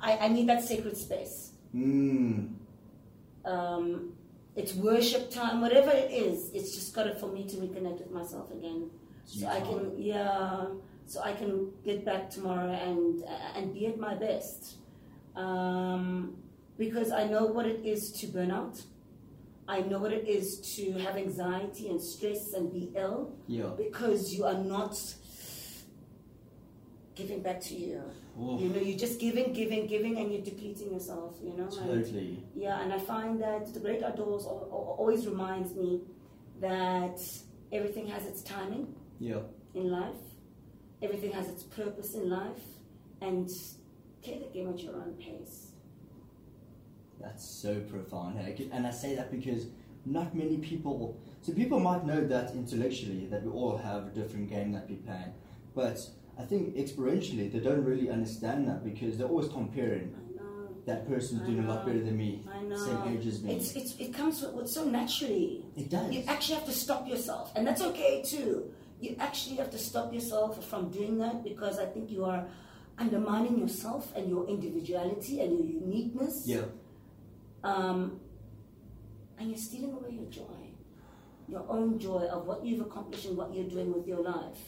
I, 0.00 0.18
I, 0.18 0.28
need 0.28 0.48
that 0.48 0.62
sacred 0.62 0.96
space. 0.96 1.52
Mm. 1.74 2.54
Um, 3.44 4.12
it's 4.56 4.74
worship 4.74 5.30
time, 5.30 5.60
whatever 5.60 5.90
it 5.90 6.10
is. 6.10 6.50
It's 6.52 6.74
just 6.74 6.94
got 6.94 7.06
it 7.06 7.18
for 7.18 7.28
me 7.28 7.44
to 7.48 7.56
reconnect 7.56 8.00
with 8.00 8.10
myself 8.10 8.50
again, 8.52 8.90
so 9.24 9.46
I 9.46 9.60
can 9.60 9.94
yeah, 9.96 10.66
so 11.06 11.22
I 11.22 11.32
can 11.32 11.72
get 11.84 12.04
back 12.04 12.30
tomorrow 12.30 12.70
and 12.70 13.24
and 13.56 13.72
be 13.74 13.86
at 13.86 13.98
my 13.98 14.14
best. 14.14 14.76
Um, 15.34 16.36
because 16.78 17.10
I 17.10 17.24
know 17.24 17.46
what 17.46 17.66
it 17.66 17.84
is 17.84 18.12
to 18.20 18.26
burn 18.26 18.50
out. 18.50 18.82
I 19.66 19.80
know 19.80 19.98
what 19.98 20.12
it 20.12 20.28
is 20.28 20.60
to 20.76 20.92
have 21.04 21.16
anxiety 21.16 21.88
and 21.88 22.00
stress 22.00 22.52
and 22.52 22.70
be 22.72 22.92
ill 22.94 23.32
Yeah. 23.46 23.70
because 23.76 24.32
you 24.34 24.44
are 24.44 24.58
not 24.62 24.94
giving 27.14 27.40
back 27.42 27.60
to 27.62 27.74
you. 27.74 28.02
Oh, 28.38 28.58
You 28.58 28.68
know, 28.70 28.80
you're 28.80 28.98
just 28.98 29.20
giving, 29.20 29.52
giving, 29.52 29.86
giving, 29.86 30.18
and 30.18 30.32
you're 30.32 30.42
depleting 30.42 30.92
yourself. 30.92 31.36
You 31.42 31.56
know, 31.56 31.64
and, 31.64 32.04
totally. 32.04 32.42
yeah, 32.54 32.82
and 32.82 32.92
I 32.92 32.98
find 32.98 33.40
that 33.40 33.72
the 33.72 33.80
great 33.80 34.02
outdoors 34.02 34.44
al- 34.44 34.68
al- 34.72 34.96
always 34.98 35.26
reminds 35.26 35.74
me 35.74 36.00
that 36.60 37.18
everything 37.72 38.06
has 38.08 38.26
its 38.26 38.42
timing 38.42 38.94
Yeah. 39.20 39.42
in 39.74 39.90
life, 39.90 40.20
everything 41.00 41.30
has 41.32 41.48
its 41.48 41.62
purpose 41.62 42.14
in 42.14 42.28
life, 42.28 42.64
and 43.20 43.48
play 44.22 44.38
the 44.40 44.52
game 44.52 44.68
at 44.70 44.80
your 44.82 44.96
own 44.96 45.14
pace. 45.14 45.63
That's 47.20 47.44
so 47.44 47.80
profound. 47.80 48.38
And 48.72 48.86
I 48.86 48.90
say 48.90 49.14
that 49.14 49.30
because 49.30 49.66
not 50.06 50.34
many 50.34 50.58
people. 50.58 51.18
So 51.40 51.52
people 51.52 51.80
might 51.80 52.04
know 52.04 52.26
that 52.26 52.52
intellectually 52.54 53.26
that 53.26 53.42
we 53.42 53.50
all 53.50 53.76
have 53.76 54.06
a 54.06 54.10
different 54.10 54.48
game 54.48 54.72
that 54.72 54.88
we 54.88 54.96
play, 54.96 55.26
but 55.74 55.98
I 56.38 56.42
think 56.42 56.76
experientially 56.76 57.52
they 57.52 57.60
don't 57.60 57.84
really 57.84 58.10
understand 58.10 58.66
that 58.68 58.84
because 58.84 59.18
they're 59.18 59.28
always 59.28 59.48
comparing. 59.48 60.14
That 60.86 61.08
person's 61.08 61.40
doing 61.48 61.64
a 61.64 61.66
lot 61.66 61.86
better 61.86 62.00
than 62.00 62.18
me, 62.18 62.42
I 62.46 62.60
know. 62.60 62.76
same 62.76 63.16
age 63.16 63.26
as 63.26 63.42
me. 63.42 63.54
It's, 63.56 63.74
it's, 63.74 63.96
it 63.96 64.12
comes 64.12 64.42
with, 64.42 64.52
with 64.52 64.68
so 64.68 64.84
naturally. 64.84 65.64
it 65.78 65.88
does. 65.88 66.12
You 66.12 66.22
actually 66.28 66.56
have 66.56 66.66
to 66.66 66.72
stop 66.72 67.08
yourself, 67.08 67.52
and 67.56 67.66
that's 67.66 67.80
okay 67.80 68.22
too. 68.22 68.70
You 69.00 69.16
actually 69.18 69.56
have 69.56 69.70
to 69.70 69.78
stop 69.78 70.12
yourself 70.12 70.62
from 70.68 70.90
doing 70.90 71.16
that 71.20 71.42
because 71.42 71.78
I 71.78 71.86
think 71.86 72.10
you 72.10 72.26
are 72.26 72.44
undermining 72.98 73.58
yourself 73.58 74.12
and 74.14 74.28
your 74.28 74.46
individuality 74.46 75.40
and 75.40 75.52
your 75.52 75.66
uniqueness. 75.66 76.42
yeah. 76.44 76.64
Um, 77.64 78.20
and 79.38 79.48
you're 79.48 79.58
stealing 79.58 79.92
away 79.94 80.10
your 80.12 80.26
joy, 80.30 80.60
your 81.48 81.64
own 81.68 81.98
joy 81.98 82.24
of 82.30 82.46
what 82.46 82.64
you've 82.64 82.82
accomplished 82.82 83.24
and 83.26 83.36
what 83.36 83.52
you're 83.54 83.68
doing 83.68 83.92
with 83.92 84.06
your 84.06 84.22
life. 84.22 84.58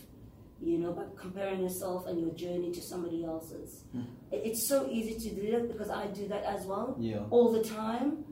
You 0.61 0.79
know, 0.79 0.93
by 0.93 1.03
comparing 1.17 1.61
yourself 1.63 2.07
and 2.07 2.19
your 2.19 2.31
journey 2.31 2.73
to 2.73 2.81
somebody 2.81 3.23
else's. 3.25 3.85
It- 4.33 4.43
It's 4.49 4.67
so 4.67 4.89
easy 4.91 5.15
to 5.29 5.35
do 5.41 5.51
that 5.53 5.69
because 5.69 5.91
I 5.91 6.07
do 6.09 6.27
that 6.29 6.45
as 6.45 6.65
well 6.67 6.97
Yeah. 6.99 7.27
all 7.31 7.53
the 7.53 7.63
time. 7.63 8.25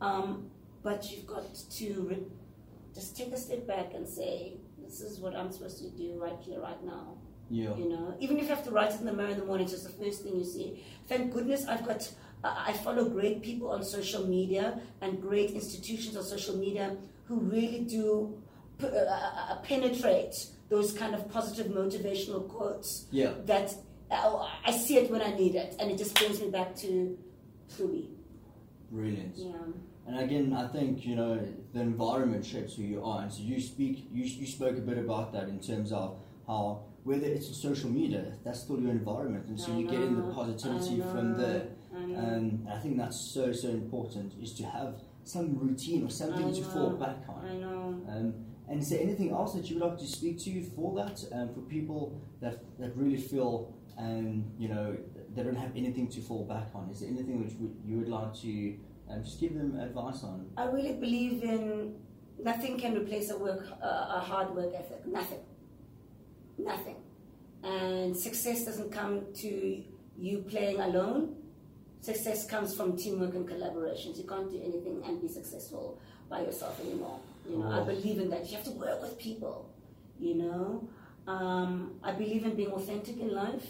Um, 0.00 0.50
but 0.82 1.10
you've 1.10 1.26
got 1.26 1.44
to 1.54 1.86
re- 2.10 2.26
just 2.94 3.14
take 3.16 3.30
a 3.32 3.36
step 3.36 3.66
back 3.66 3.92
and 3.94 4.08
say, 4.08 4.56
this 4.82 5.00
is 5.02 5.20
what 5.20 5.34
I'm 5.36 5.52
supposed 5.52 5.78
to 5.84 5.90
do 5.90 6.08
right 6.18 6.38
here, 6.40 6.60
right 6.60 6.82
now. 6.82 7.18
Yeah. 7.50 7.76
You 7.76 7.88
know, 7.90 8.14
even 8.20 8.38
if 8.38 8.44
you 8.44 8.54
have 8.56 8.64
to 8.64 8.70
write 8.70 8.92
it 8.94 9.00
in 9.00 9.06
the 9.06 9.12
mirror 9.12 9.28
in 9.30 9.38
the 9.38 9.44
morning, 9.44 9.64
it's 9.66 9.74
just 9.74 9.84
the 9.86 10.04
first 10.04 10.22
thing 10.22 10.36
you 10.36 10.44
see. 10.44 10.82
Thank 11.06 11.32
goodness 11.34 11.66
I've 11.66 11.84
got, 11.86 12.10
I 12.56 12.72
follow 12.72 13.08
great 13.08 13.42
people 13.42 13.70
on 13.70 13.82
social 13.84 14.26
media 14.26 14.80
and 15.00 15.20
great 15.20 15.50
institutions 15.50 16.16
on 16.16 16.24
social 16.24 16.56
media 16.56 16.96
who 17.24 17.36
really 17.40 17.80
do 17.80 18.40
p- 18.78 18.86
uh, 18.86 18.90
uh, 18.90 19.52
uh, 19.52 19.56
penetrate 19.62 20.34
those 20.68 20.92
kind 20.92 21.14
of 21.14 21.30
positive 21.30 21.66
motivational 21.72 22.48
quotes 22.48 23.06
Yeah. 23.10 23.32
that 23.46 23.74
uh, 24.10 24.46
I 24.64 24.70
see 24.72 24.96
it 24.98 25.10
when 25.10 25.22
I 25.22 25.34
need 25.36 25.54
it, 25.56 25.74
and 25.80 25.90
it 25.90 25.98
just 25.98 26.14
brings 26.18 26.40
me 26.40 26.50
back 26.50 26.76
to 26.76 27.18
Truby. 27.76 28.10
Brilliant. 28.90 29.34
Yeah. 29.36 29.52
And 30.06 30.20
again, 30.20 30.52
I 30.52 30.68
think 30.68 31.04
you 31.04 31.16
know 31.16 31.40
the 31.72 31.80
environment 31.80 32.46
shapes 32.46 32.76
who 32.76 32.82
you 32.84 33.02
are. 33.04 33.22
And 33.22 33.32
so 33.32 33.42
you 33.42 33.60
speak, 33.60 34.08
you, 34.12 34.24
you 34.24 34.46
spoke 34.46 34.76
a 34.78 34.80
bit 34.80 34.98
about 34.98 35.32
that 35.32 35.48
in 35.48 35.58
terms 35.58 35.90
of 35.92 36.18
how 36.46 36.84
whether 37.02 37.26
it's 37.26 37.46
social 37.56 37.90
media, 37.90 38.32
that's 38.44 38.60
still 38.60 38.80
your 38.80 38.90
environment, 38.90 39.46
and 39.48 39.60
so 39.60 39.72
I 39.72 39.78
you're 39.78 39.90
getting 39.90 40.16
the 40.16 40.32
positivity 40.32 41.00
from 41.00 41.32
know, 41.32 41.38
there. 41.38 41.58
Know. 41.58 41.70
Um, 42.14 42.24
and 42.24 42.68
I 42.70 42.78
think 42.78 42.96
that's 42.98 43.18
so 43.18 43.52
so 43.52 43.68
important 43.68 44.34
is 44.40 44.54
to 44.54 44.64
have 44.64 45.00
some 45.24 45.58
routine 45.58 46.04
or 46.04 46.10
something 46.10 46.54
to 46.54 46.62
fall 46.62 46.90
back 46.90 47.18
on. 47.28 47.44
I 47.44 47.54
know. 47.54 48.00
Um, 48.08 48.34
and 48.68 48.80
is 48.80 48.90
there 48.90 49.00
anything 49.00 49.30
else 49.30 49.54
that 49.54 49.68
you 49.70 49.78
would 49.78 49.88
like 49.88 49.98
to 49.98 50.06
speak 50.06 50.38
to 50.44 50.62
for 50.74 50.94
that, 50.96 51.22
um, 51.32 51.54
for 51.54 51.60
people 51.60 52.20
that, 52.40 52.64
that 52.80 52.96
really 52.96 53.16
feel, 53.16 53.74
um, 53.96 54.44
you 54.58 54.68
know, 54.68 54.96
they 55.34 55.42
don't 55.42 55.56
have 55.56 55.70
anything 55.76 56.08
to 56.08 56.20
fall 56.20 56.44
back 56.44 56.68
on? 56.74 56.90
Is 56.90 57.00
there 57.00 57.08
anything 57.08 57.44
which 57.44 57.54
would, 57.60 57.76
you 57.84 57.98
would 57.98 58.08
like 58.08 58.34
to 58.42 58.76
um, 59.10 59.22
just 59.22 59.40
give 59.40 59.54
them 59.54 59.78
advice 59.78 60.24
on? 60.24 60.46
I 60.56 60.64
really 60.64 60.94
believe 60.94 61.44
in 61.44 61.94
nothing 62.42 62.78
can 62.78 62.96
replace 62.96 63.30
a 63.30 63.38
work, 63.38 63.66
uh, 63.82 64.16
a 64.16 64.20
hard 64.20 64.54
work 64.54 64.72
ethic. 64.74 65.06
Nothing. 65.06 65.40
Nothing. 66.58 66.96
And 67.62 68.16
success 68.16 68.64
doesn't 68.64 68.90
come 68.90 69.26
to 69.34 69.82
you 70.18 70.38
playing 70.48 70.80
alone. 70.80 71.36
Success 72.00 72.46
comes 72.46 72.74
from 72.76 72.96
teamwork 72.96 73.34
and 73.34 73.48
collaborations. 73.48 74.16
You 74.18 74.24
can't 74.28 74.50
do 74.50 74.58
anything 74.62 75.02
and 75.04 75.20
be 75.20 75.28
successful 75.28 75.98
by 76.28 76.42
yourself 76.42 76.78
anymore. 76.80 77.18
You 77.48 77.58
know, 77.58 77.68
I 77.68 77.84
believe 77.84 78.18
in 78.18 78.30
that. 78.30 78.48
You 78.48 78.56
have 78.56 78.64
to 78.64 78.70
work 78.72 79.00
with 79.02 79.18
people. 79.18 79.70
You 80.18 80.34
know, 80.36 80.88
um, 81.26 81.94
I 82.02 82.12
believe 82.12 82.44
in 82.44 82.54
being 82.56 82.70
authentic 82.72 83.18
in 83.18 83.32
life. 83.34 83.66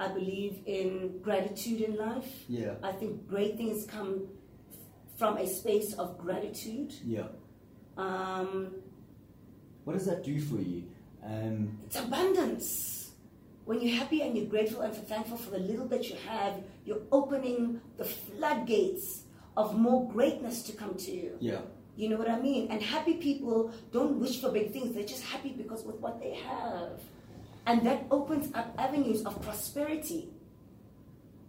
I 0.00 0.08
believe 0.08 0.60
in 0.66 1.18
gratitude 1.22 1.80
in 1.80 1.96
life. 1.96 2.30
Yeah, 2.48 2.74
I 2.82 2.92
think 2.92 3.26
great 3.28 3.56
things 3.56 3.84
come 3.86 4.28
from 5.18 5.36
a 5.38 5.46
space 5.46 5.94
of 5.94 6.16
gratitude. 6.18 6.94
yeah. 7.04 7.26
Um, 7.96 8.70
What 9.84 9.94
does 9.94 10.06
that 10.06 10.22
do 10.22 10.40
for 10.40 10.56
you? 10.60 10.84
Um, 11.24 11.78
it's 11.86 11.96
abundance. 11.98 12.97
When 13.68 13.82
you're 13.82 13.96
happy 13.98 14.22
and 14.22 14.34
you're 14.34 14.46
grateful 14.46 14.80
and 14.80 14.94
thankful 14.94 15.36
for 15.36 15.50
the 15.50 15.58
little 15.58 15.86
that 15.88 16.08
you 16.08 16.16
have, 16.26 16.54
you're 16.86 17.02
opening 17.12 17.82
the 17.98 18.04
floodgates 18.06 19.24
of 19.58 19.78
more 19.78 20.10
greatness 20.10 20.62
to 20.62 20.72
come 20.72 20.94
to 20.94 21.10
you. 21.10 21.36
yeah, 21.38 21.60
You 21.94 22.08
know 22.08 22.16
what 22.16 22.30
I 22.30 22.40
mean? 22.40 22.68
And 22.70 22.80
happy 22.80 23.14
people 23.18 23.70
don't 23.92 24.18
wish 24.20 24.40
for 24.40 24.50
big 24.50 24.72
things, 24.72 24.94
they're 24.94 25.04
just 25.04 25.22
happy 25.22 25.50
because 25.50 25.84
with 25.84 25.96
what 25.96 26.18
they 26.18 26.32
have. 26.32 26.98
And 27.66 27.86
that 27.86 28.06
opens 28.10 28.54
up 28.54 28.74
avenues 28.78 29.22
of 29.26 29.38
prosperity. 29.42 30.30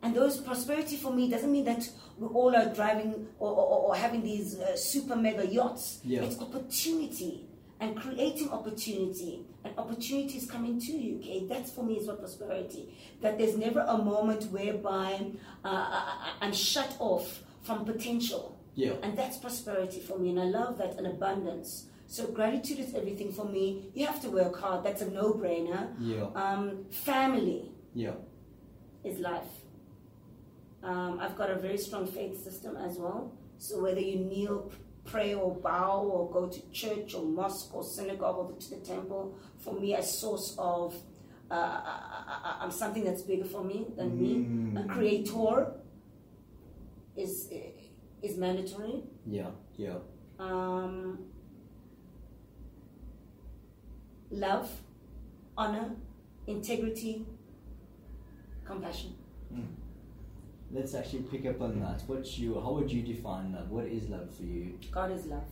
And 0.04 0.14
those 0.14 0.42
prosperity 0.42 0.98
for 0.98 1.14
me 1.14 1.30
doesn't 1.30 1.50
mean 1.50 1.64
that 1.72 1.90
we 2.18 2.28
all 2.28 2.54
are 2.54 2.66
driving 2.74 3.28
or, 3.40 3.50
or, 3.50 3.80
or 3.88 3.96
having 3.96 4.24
these 4.24 4.60
uh, 4.60 4.76
super 4.76 5.16
mega 5.16 5.48
yachts. 5.48 6.02
Yeah. 6.04 6.24
It's 6.24 6.38
opportunity 6.42 7.46
and 7.80 7.96
creating 7.96 8.50
opportunity. 8.50 9.46
And 9.64 9.74
opportunity 9.78 10.38
is 10.38 10.50
coming 10.50 10.80
to 10.82 10.92
you, 10.92 11.18
okay? 11.20 11.46
That's 11.48 11.72
for 11.72 11.84
me 11.84 11.96
is 11.98 12.08
what 12.08 12.20
prosperity. 12.20 12.94
That 13.22 13.38
there's 13.38 13.58
never 13.58 13.82
a 13.88 13.98
moment 13.98 14.46
whereby 14.52 15.32
uh, 15.64 15.68
I, 15.68 16.34
I- 16.42 16.46
I'm 16.46 16.54
shut 16.54 16.96
off 17.00 17.44
from 17.64 17.86
potential. 17.86 18.58
yeah, 18.76 18.94
And 19.04 19.18
that's 19.18 19.38
prosperity 19.38 20.00
for 20.00 20.18
me, 20.18 20.30
and 20.30 20.40
I 20.40 20.46
love 20.46 20.78
that 20.78 20.96
and 20.98 21.08
abundance. 21.08 21.86
So 22.08 22.28
gratitude 22.28 22.80
is 22.80 22.96
everything 22.96 23.32
for 23.32 23.46
me. 23.46 23.92
You 23.94 24.08
have 24.08 24.22
to 24.22 24.30
work 24.30 24.60
hard. 24.60 24.84
That's 24.84 25.02
a 25.02 25.10
no-brainer. 25.12 25.94
yeah, 26.00 26.26
Um, 26.36 26.86
family 26.90 27.72
yeah, 27.94 28.14
is 29.04 29.20
life. 29.20 29.52
Um, 30.82 31.20
I've 31.20 31.36
got 31.38 31.50
a 31.50 31.56
very 31.56 31.78
strong 31.78 32.08
faith 32.08 32.42
system 32.44 32.78
as 32.78 32.98
well. 32.98 33.34
So 33.58 33.82
whether 33.82 34.00
you 34.00 34.18
kneel, 34.20 34.72
pray, 35.12 35.34
or 35.34 35.56
bow, 35.56 36.02
or 36.14 36.30
go 36.32 36.48
to 36.48 36.60
church 36.72 37.14
or 37.16 37.24
mosque 37.26 37.74
or 37.76 37.84
synagogue 37.84 38.38
or 38.38 38.52
to 38.60 38.70
the 38.72 38.78
temple, 38.78 39.38
for 39.58 39.74
me, 39.74 39.96
a 39.96 40.04
source 40.04 40.56
of 40.58 40.96
uh, 41.52 41.56
I, 41.56 41.96
I, 42.46 42.64
I'm 42.64 42.72
something 42.72 43.04
that's 43.04 43.24
bigger 43.24 43.46
for 43.46 43.64
me 43.64 43.86
than 43.98 44.10
me. 44.22 44.34
A 44.80 44.84
Mm. 44.84 44.90
creator 44.90 45.74
is 47.16 47.50
is 48.22 48.38
mandatory. 48.38 49.02
yeah, 49.26 49.50
yeah, 49.78 49.98
um, 50.40 51.18
love, 54.32 54.70
honor, 55.58 55.96
integrity, 56.48 57.26
compassion. 58.66 59.16
Let's 60.72 60.94
actually 60.94 61.24
pick 61.24 61.46
up 61.48 61.62
on 61.62 61.80
that. 61.80 62.04
What's 62.06 62.38
you? 62.38 62.54
How 62.62 62.72
would 62.74 62.92
you 62.92 63.02
define 63.02 63.54
love? 63.54 63.72
What 63.72 63.86
is 63.86 64.08
love 64.08 64.30
for 64.36 64.44
you? 64.44 64.78
God 64.92 65.12
is 65.12 65.26
love, 65.26 65.48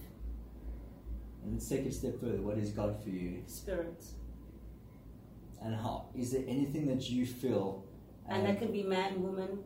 And 1.43 1.53
let's 1.53 1.67
take 1.67 1.85
a 1.87 1.91
step 1.91 2.19
further. 2.19 2.41
What 2.41 2.57
is 2.57 2.69
God 2.69 3.01
for 3.03 3.09
you? 3.09 3.41
spirit. 3.47 4.03
And 5.59 5.75
how 5.75 6.05
is 6.15 6.31
there 6.33 6.43
anything 6.47 6.85
that 6.87 7.09
you 7.09 7.25
feel? 7.25 7.83
And 8.29 8.41
um, 8.41 8.47
that 8.47 8.59
can 8.59 8.71
be 8.71 8.83
man, 8.83 9.23
woman, 9.23 9.59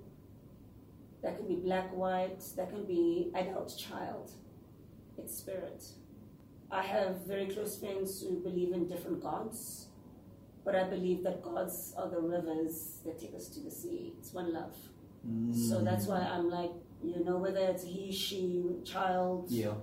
that 1.21 1.37
can 1.37 1.47
be 1.49 1.55
black, 1.55 1.93
white, 1.93 2.41
that 2.55 2.69
can 2.69 2.85
be 2.85 3.29
adult, 3.35 3.77
child. 3.77 4.31
It's 5.17 5.35
spirit. 5.37 5.83
I 6.71 6.81
have 6.81 7.25
very 7.27 7.47
close 7.47 7.77
friends 7.77 8.21
who 8.21 8.39
believe 8.39 8.71
in 8.71 8.87
different 8.87 9.21
gods, 9.21 9.87
but 10.63 10.75
I 10.75 10.85
believe 10.85 11.23
that 11.23 11.43
gods 11.43 11.93
are 11.97 12.09
the 12.09 12.21
rivers 12.21 12.99
that 13.05 13.19
take 13.19 13.35
us 13.35 13.49
to 13.49 13.59
the 13.59 13.69
sea. 13.69 14.13
It's 14.17 14.31
one 14.33 14.53
love. 14.53 14.75
So 15.23 15.77
mm, 15.77 15.83
that's 15.83 16.07
why 16.07 16.19
I'm 16.19 16.49
like, 16.49 16.71
you 17.03 17.23
know, 17.23 17.37
whether 17.37 17.59
it's 17.59 17.83
he, 17.83 18.11
she, 18.11 18.63
child, 18.83 19.45
Yeah. 19.49 19.73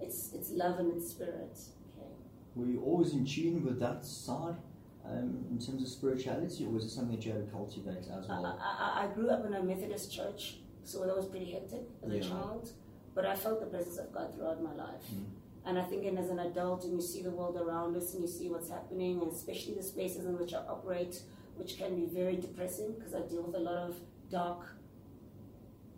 it's 0.00 0.32
it's 0.32 0.50
love 0.50 0.78
and 0.80 0.92
it's 0.96 1.10
spirit. 1.10 1.56
Okay. 1.96 2.10
Were 2.56 2.66
you 2.66 2.82
always 2.82 3.12
in 3.12 3.24
tune 3.24 3.64
with 3.64 3.78
that 3.80 4.04
side 4.04 4.56
um, 5.04 5.44
in 5.50 5.58
terms 5.58 5.82
of 5.82 5.88
spirituality, 5.88 6.64
or 6.66 6.70
was 6.70 6.84
it 6.84 6.90
something 6.90 7.16
that 7.16 7.24
you 7.24 7.32
had 7.32 7.46
to 7.46 7.52
cultivate 7.52 8.06
as 8.10 8.28
I, 8.28 8.40
well? 8.40 8.58
I, 8.60 9.04
I 9.04 9.14
grew 9.14 9.30
up 9.30 9.46
in 9.46 9.54
a 9.54 9.62
Methodist 9.62 10.12
church, 10.12 10.58
so 10.84 11.06
that 11.06 11.16
was 11.16 11.26
pretty 11.26 11.50
hectic 11.52 11.82
as 12.04 12.12
a 12.12 12.20
child. 12.20 12.72
But 13.14 13.24
I 13.24 13.34
felt 13.34 13.60
the 13.60 13.66
presence 13.66 13.98
of 13.98 14.12
God 14.12 14.34
throughout 14.34 14.62
my 14.62 14.74
life. 14.74 15.06
Mm. 15.14 15.24
And 15.66 15.78
I 15.78 15.82
think, 15.84 16.06
and 16.06 16.18
as 16.18 16.30
an 16.30 16.38
adult, 16.38 16.84
and 16.84 16.94
you 16.94 17.02
see 17.02 17.22
the 17.22 17.30
world 17.30 17.56
around 17.56 17.96
us, 17.96 18.14
and 18.14 18.22
you 18.22 18.28
see 18.28 18.48
what's 18.48 18.70
happening, 18.70 19.20
and 19.20 19.32
especially 19.32 19.74
the 19.74 19.82
spaces 19.82 20.24
in 20.24 20.38
which 20.38 20.54
I 20.54 20.58
operate, 20.58 21.22
which 21.56 21.78
can 21.78 21.94
be 21.96 22.06
very 22.06 22.36
depressing 22.36 22.94
because 22.96 23.14
I 23.14 23.20
deal 23.20 23.42
with 23.42 23.54
a 23.54 23.58
lot 23.58 23.76
of 23.76 24.00
dark 24.30 24.77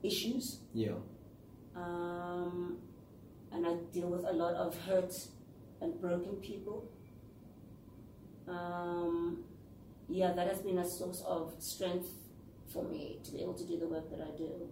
issues. 0.03 0.61
Yeah. 0.75 0.93
um, 1.77 2.79
and 3.53 3.67
I 3.67 3.75
deal 3.93 4.09
with 4.09 4.25
a 4.25 4.33
lot 4.33 4.55
of 4.55 4.79
hurt 4.87 5.15
and 5.81 6.01
broken 6.01 6.37
people. 6.37 6.89
Um, 8.49 9.45
yeah, 10.09 10.33
that 10.33 10.49
has 10.49 10.61
been 10.61 10.79
a 10.79 10.85
source 10.89 11.23
of 11.27 11.55
strength 11.59 12.09
for 12.73 12.85
me 12.85 13.19
to 13.25 13.33
be 13.33 13.43
able 13.43 13.55
to 13.55 13.65
do 13.65 13.79
the 13.79 13.87
work 13.87 14.11
that 14.11 14.21
I 14.21 14.37
do. 14.37 14.69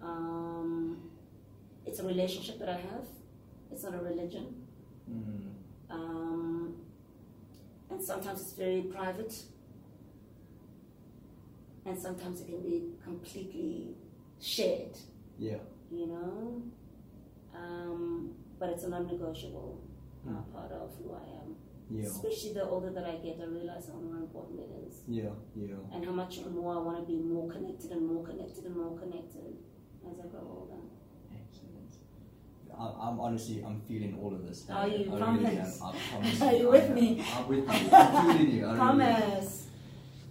Um, 0.00 1.10
it's 1.86 2.00
a 2.00 2.04
relationship 2.06 2.58
that 2.58 2.68
I 2.68 2.76
have. 2.76 3.06
It's 3.70 3.84
not 3.84 3.94
a 3.94 3.98
religion. 3.98 4.54
Mm. 5.10 5.50
Um, 5.90 6.74
and 7.90 8.02
sometimes 8.02 8.40
it's 8.40 8.52
very 8.52 8.82
private. 8.82 9.34
And 11.84 11.98
sometimes 11.98 12.40
it 12.40 12.46
can 12.46 12.62
be 12.62 12.82
completely 13.02 13.96
shared 14.42 14.96
Yeah. 15.38 15.58
you 15.90 16.06
know. 16.06 16.62
Um, 17.54 18.34
but 18.58 18.68
it's 18.70 18.84
a 18.84 18.88
non-negotiable 18.88 19.80
uh, 20.26 20.30
Mm. 20.30 20.52
part 20.54 20.72
of 20.72 20.90
who 20.98 21.12
I 21.14 21.24
am. 21.40 21.56
Yeah. 21.90 22.06
Especially 22.06 22.52
the 22.54 22.64
older 22.68 22.90
that 22.90 23.04
I 23.04 23.16
get, 23.16 23.38
I 23.40 23.46
realize 23.46 23.88
how 23.88 23.98
more 24.00 24.16
important 24.16 24.60
it 24.60 24.70
is, 24.88 25.02
Yeah. 25.08 25.30
Yeah. 25.54 25.74
and 25.92 26.04
how 26.04 26.12
much 26.12 26.40
more 26.46 26.74
I 26.76 26.78
want 26.78 26.96
to 27.00 27.04
be 27.12 27.18
more 27.18 27.48
connected 27.50 27.90
and 27.90 28.06
more 28.06 28.24
connected 28.24 28.64
and 28.64 28.76
more 28.76 28.96
connected 28.98 29.56
as 30.08 30.18
I 30.18 30.26
grow 30.28 30.46
older. 30.58 30.80
Excellent. 31.30 31.92
I, 32.78 33.08
I'm 33.08 33.20
honestly, 33.20 33.62
I'm 33.64 33.80
feeling 33.82 34.16
all 34.22 34.32
of 34.34 34.46
this. 34.46 34.64
Are 34.70 34.88
you? 34.88 35.12
I 35.14 35.18
Promise. 35.18 35.42
Really 35.44 35.56
am. 35.58 35.72
I 35.82 35.94
promise 36.10 36.42
Are 36.42 36.52
you 36.54 36.70
with 36.70 36.84
am. 36.90 36.94
me? 36.94 37.24
I'm 37.34 37.48
with 37.48 37.58
you. 37.58 37.88
I'm 37.92 38.38
feeling 38.38 38.52
you. 38.56 38.64
I 38.64 38.66
really. 38.72 38.76
Promise. 38.78 39.61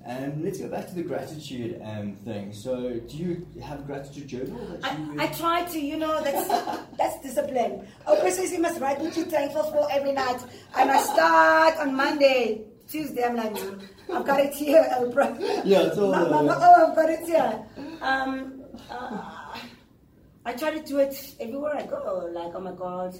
Um, 0.06 0.44
let's 0.44 0.58
go 0.60 0.68
back 0.68 0.88
to 0.88 0.96
the 0.96 1.04
gratitude 1.04 1.80
um, 1.84 2.16
thing. 2.26 2.54
So, 2.54 2.94
do 3.08 3.18
you 3.18 3.46
have 3.64 3.82
a 3.82 3.84
gratitude 3.84 4.28
journal 4.28 4.58
that 4.82 4.98
you? 5.00 5.20
I, 5.20 5.26
I 5.26 5.28
try 5.28 5.64
to, 5.64 5.80
you 5.80 5.98
know, 5.98 6.24
that's 6.24 6.48
that's 6.98 7.20
discipline. 7.22 7.88
Oh, 8.08 8.20
Christmas, 8.20 8.52
you 8.52 8.60
must 8.60 8.80
write 8.82 9.00
what 9.00 9.16
you're 9.16 9.28
thankful 9.28 9.64
for 9.64 9.88
every 9.92 10.14
night. 10.14 10.42
And 10.76 10.90
I 10.90 11.02
start 11.04 11.78
on 11.78 11.96
Monday, 11.96 12.64
Tuesday. 12.90 13.24
I'm 13.24 13.36
like, 13.36 13.54
"Mm, 13.54 13.82
I've 14.12 14.26
got 14.26 14.40
it 14.40 14.54
here, 14.54 14.84
Oprah. 14.98 15.40
Yeah, 15.64 15.82
it's 15.82 15.98
all 16.00 16.12
Ma- 16.12 16.24
there. 16.24 16.30
ma- 16.32 16.42
ma- 16.44 16.58
oh, 16.60 16.90
I've 16.90 16.96
got 16.96 17.10
it 17.10 17.20
here. 17.28 17.64
Um, 18.02 18.64
uh, 18.90 19.58
I 20.46 20.54
try 20.54 20.72
to 20.72 20.82
do 20.84 20.98
it 20.98 21.36
everywhere 21.40 21.76
I 21.76 21.86
go. 21.86 22.28
Like, 22.34 22.54
oh 22.56 22.60
my 22.60 22.72
God, 22.74 23.16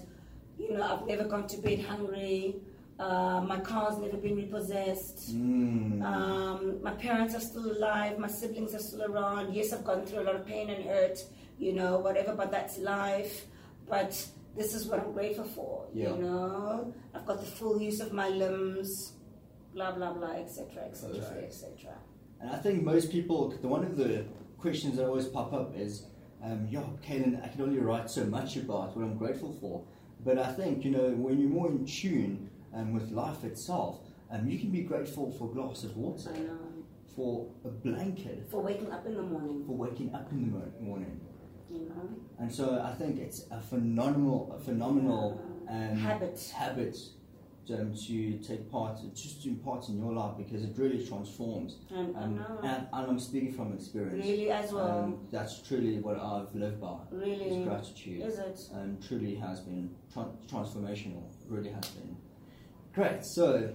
you 0.58 0.74
know, 0.74 0.82
I've 0.82 1.06
never 1.08 1.26
gone 1.26 1.46
to 1.48 1.58
bed 1.60 1.82
hungry. 1.86 2.56
Uh, 3.02 3.42
my 3.42 3.60
car's 3.60 3.98
never 3.98 4.16
been 4.18 4.36
repossessed. 4.36 5.36
Mm. 5.36 6.04
Um, 6.04 6.84
my 6.84 6.92
parents 6.92 7.34
are 7.34 7.40
still 7.40 7.72
alive. 7.72 8.20
My 8.20 8.28
siblings 8.28 8.76
are 8.76 8.80
still 8.80 9.02
around. 9.02 9.56
Yes, 9.56 9.74
I've 9.74 9.84
gone 9.84 10.06
through 10.06 10.20
a 10.22 10.26
lot 10.26 10.36
of 10.36 10.46
pain 10.46 10.70
and 10.70 10.86
hurt, 10.86 11.18
you 11.58 11.74
know, 11.74 11.98
whatever, 11.98 12.36
but 12.36 12.52
that's 12.52 12.78
life. 12.78 13.48
But 13.90 14.24
this 14.56 14.76
is 14.76 14.86
what 14.86 15.00
I'm 15.00 15.14
grateful 15.14 15.46
for, 15.46 15.88
Yeah. 15.96 16.14
you 16.14 16.22
know. 16.22 16.94
I've 17.16 17.26
got 17.26 17.40
the 17.40 17.48
full 17.48 17.82
use 17.82 18.02
of 18.02 18.14
my 18.14 18.30
limbs, 18.30 19.14
blah, 19.74 19.94
blah, 19.94 20.14
blah, 20.14 20.34
etc., 20.34 20.84
etc., 20.84 21.44
etc. 21.44 21.96
And 22.40 22.52
I 22.52 22.58
think 22.58 22.84
most 22.84 23.12
people, 23.12 23.50
the 23.64 23.68
one 23.68 23.84
of 23.84 23.98
the 23.98 24.26
questions 24.60 24.98
that 24.98 25.08
always 25.08 25.26
pop 25.26 25.54
up 25.54 25.76
is, 25.76 26.06
um, 26.44 26.68
yeah, 26.70 26.84
Kaylin, 27.04 27.44
I 27.44 27.48
can 27.48 27.64
only 27.64 27.80
write 27.80 28.12
so 28.12 28.26
much 28.26 28.58
about 28.58 28.96
what 28.96 29.04
I'm 29.04 29.18
grateful 29.18 29.54
for. 29.60 29.84
But 30.24 30.38
I 30.38 30.52
think, 30.54 30.86
you 30.86 30.92
know, 30.92 31.10
when 31.16 31.40
you're 31.40 31.50
more 31.50 31.68
in 31.68 31.84
tune 31.84 32.51
um, 32.74 32.94
with 32.94 33.12
life 33.12 33.44
itself, 33.44 34.00
um, 34.32 34.48
you 34.48 34.58
can 34.60 34.70
be 34.70 34.82
grateful 34.82 35.32
for 35.32 35.50
a 35.50 35.54
glass 35.54 35.84
of 35.84 35.96
water, 35.98 36.32
I 36.34 36.40
know. 36.40 36.58
for 37.16 37.48
a 37.66 37.70
blanket, 37.70 38.48
For 38.50 38.62
waking 38.62 38.92
up 38.92 39.06
in 39.06 39.16
the 39.16 39.22
morning, 39.24 39.64
for 39.66 39.76
waking 39.76 40.14
up 40.16 40.32
in 40.32 40.42
the 40.52 40.58
mo- 40.58 40.72
morning. 40.80 41.20
you 41.70 41.80
know. 41.90 42.10
And 42.40 42.52
so 42.52 42.82
I 42.84 42.94
think 42.94 43.20
it's 43.20 43.46
a 43.52 43.62
phenomenal, 43.62 44.56
a 44.58 44.60
phenomenal 44.64 45.42
um, 45.70 45.96
Habit. 45.98 46.52
habit 46.56 46.98
um, 47.70 47.94
to 47.94 48.38
take 48.40 48.70
part, 48.70 48.98
just 49.14 49.44
to 49.44 49.50
impart 49.50 49.88
in 49.88 49.98
your 49.98 50.12
life 50.12 50.34
because 50.38 50.64
it 50.64 50.74
really 50.78 51.06
transforms. 51.06 51.78
And 51.90 52.18
I 52.18 52.24
Um, 52.24 52.36
know. 52.36 52.60
and, 52.64 52.88
and 52.92 53.08
I'm 53.12 53.20
speaking 53.20 53.54
from 53.54 53.72
experience. 53.74 54.26
Really 54.26 54.50
as 54.52 54.74
well. 54.74 55.00
Um, 55.04 55.28
that's 55.32 55.62
truly 55.62 56.00
what 56.00 56.18
I've 56.20 56.54
lived 56.56 56.82
by. 56.82 56.98
really. 57.12 57.46
Is 57.46 57.68
gratitude. 57.68 58.22
Is 58.26 58.40
it? 58.40 58.60
Um, 58.74 58.98
truly 59.08 59.36
has 59.36 59.60
been 59.62 59.94
tran 60.14 60.28
transformational. 60.52 61.24
Really 61.48 61.70
has 61.70 61.88
been. 61.90 62.18
Great. 62.94 63.24
So 63.24 63.74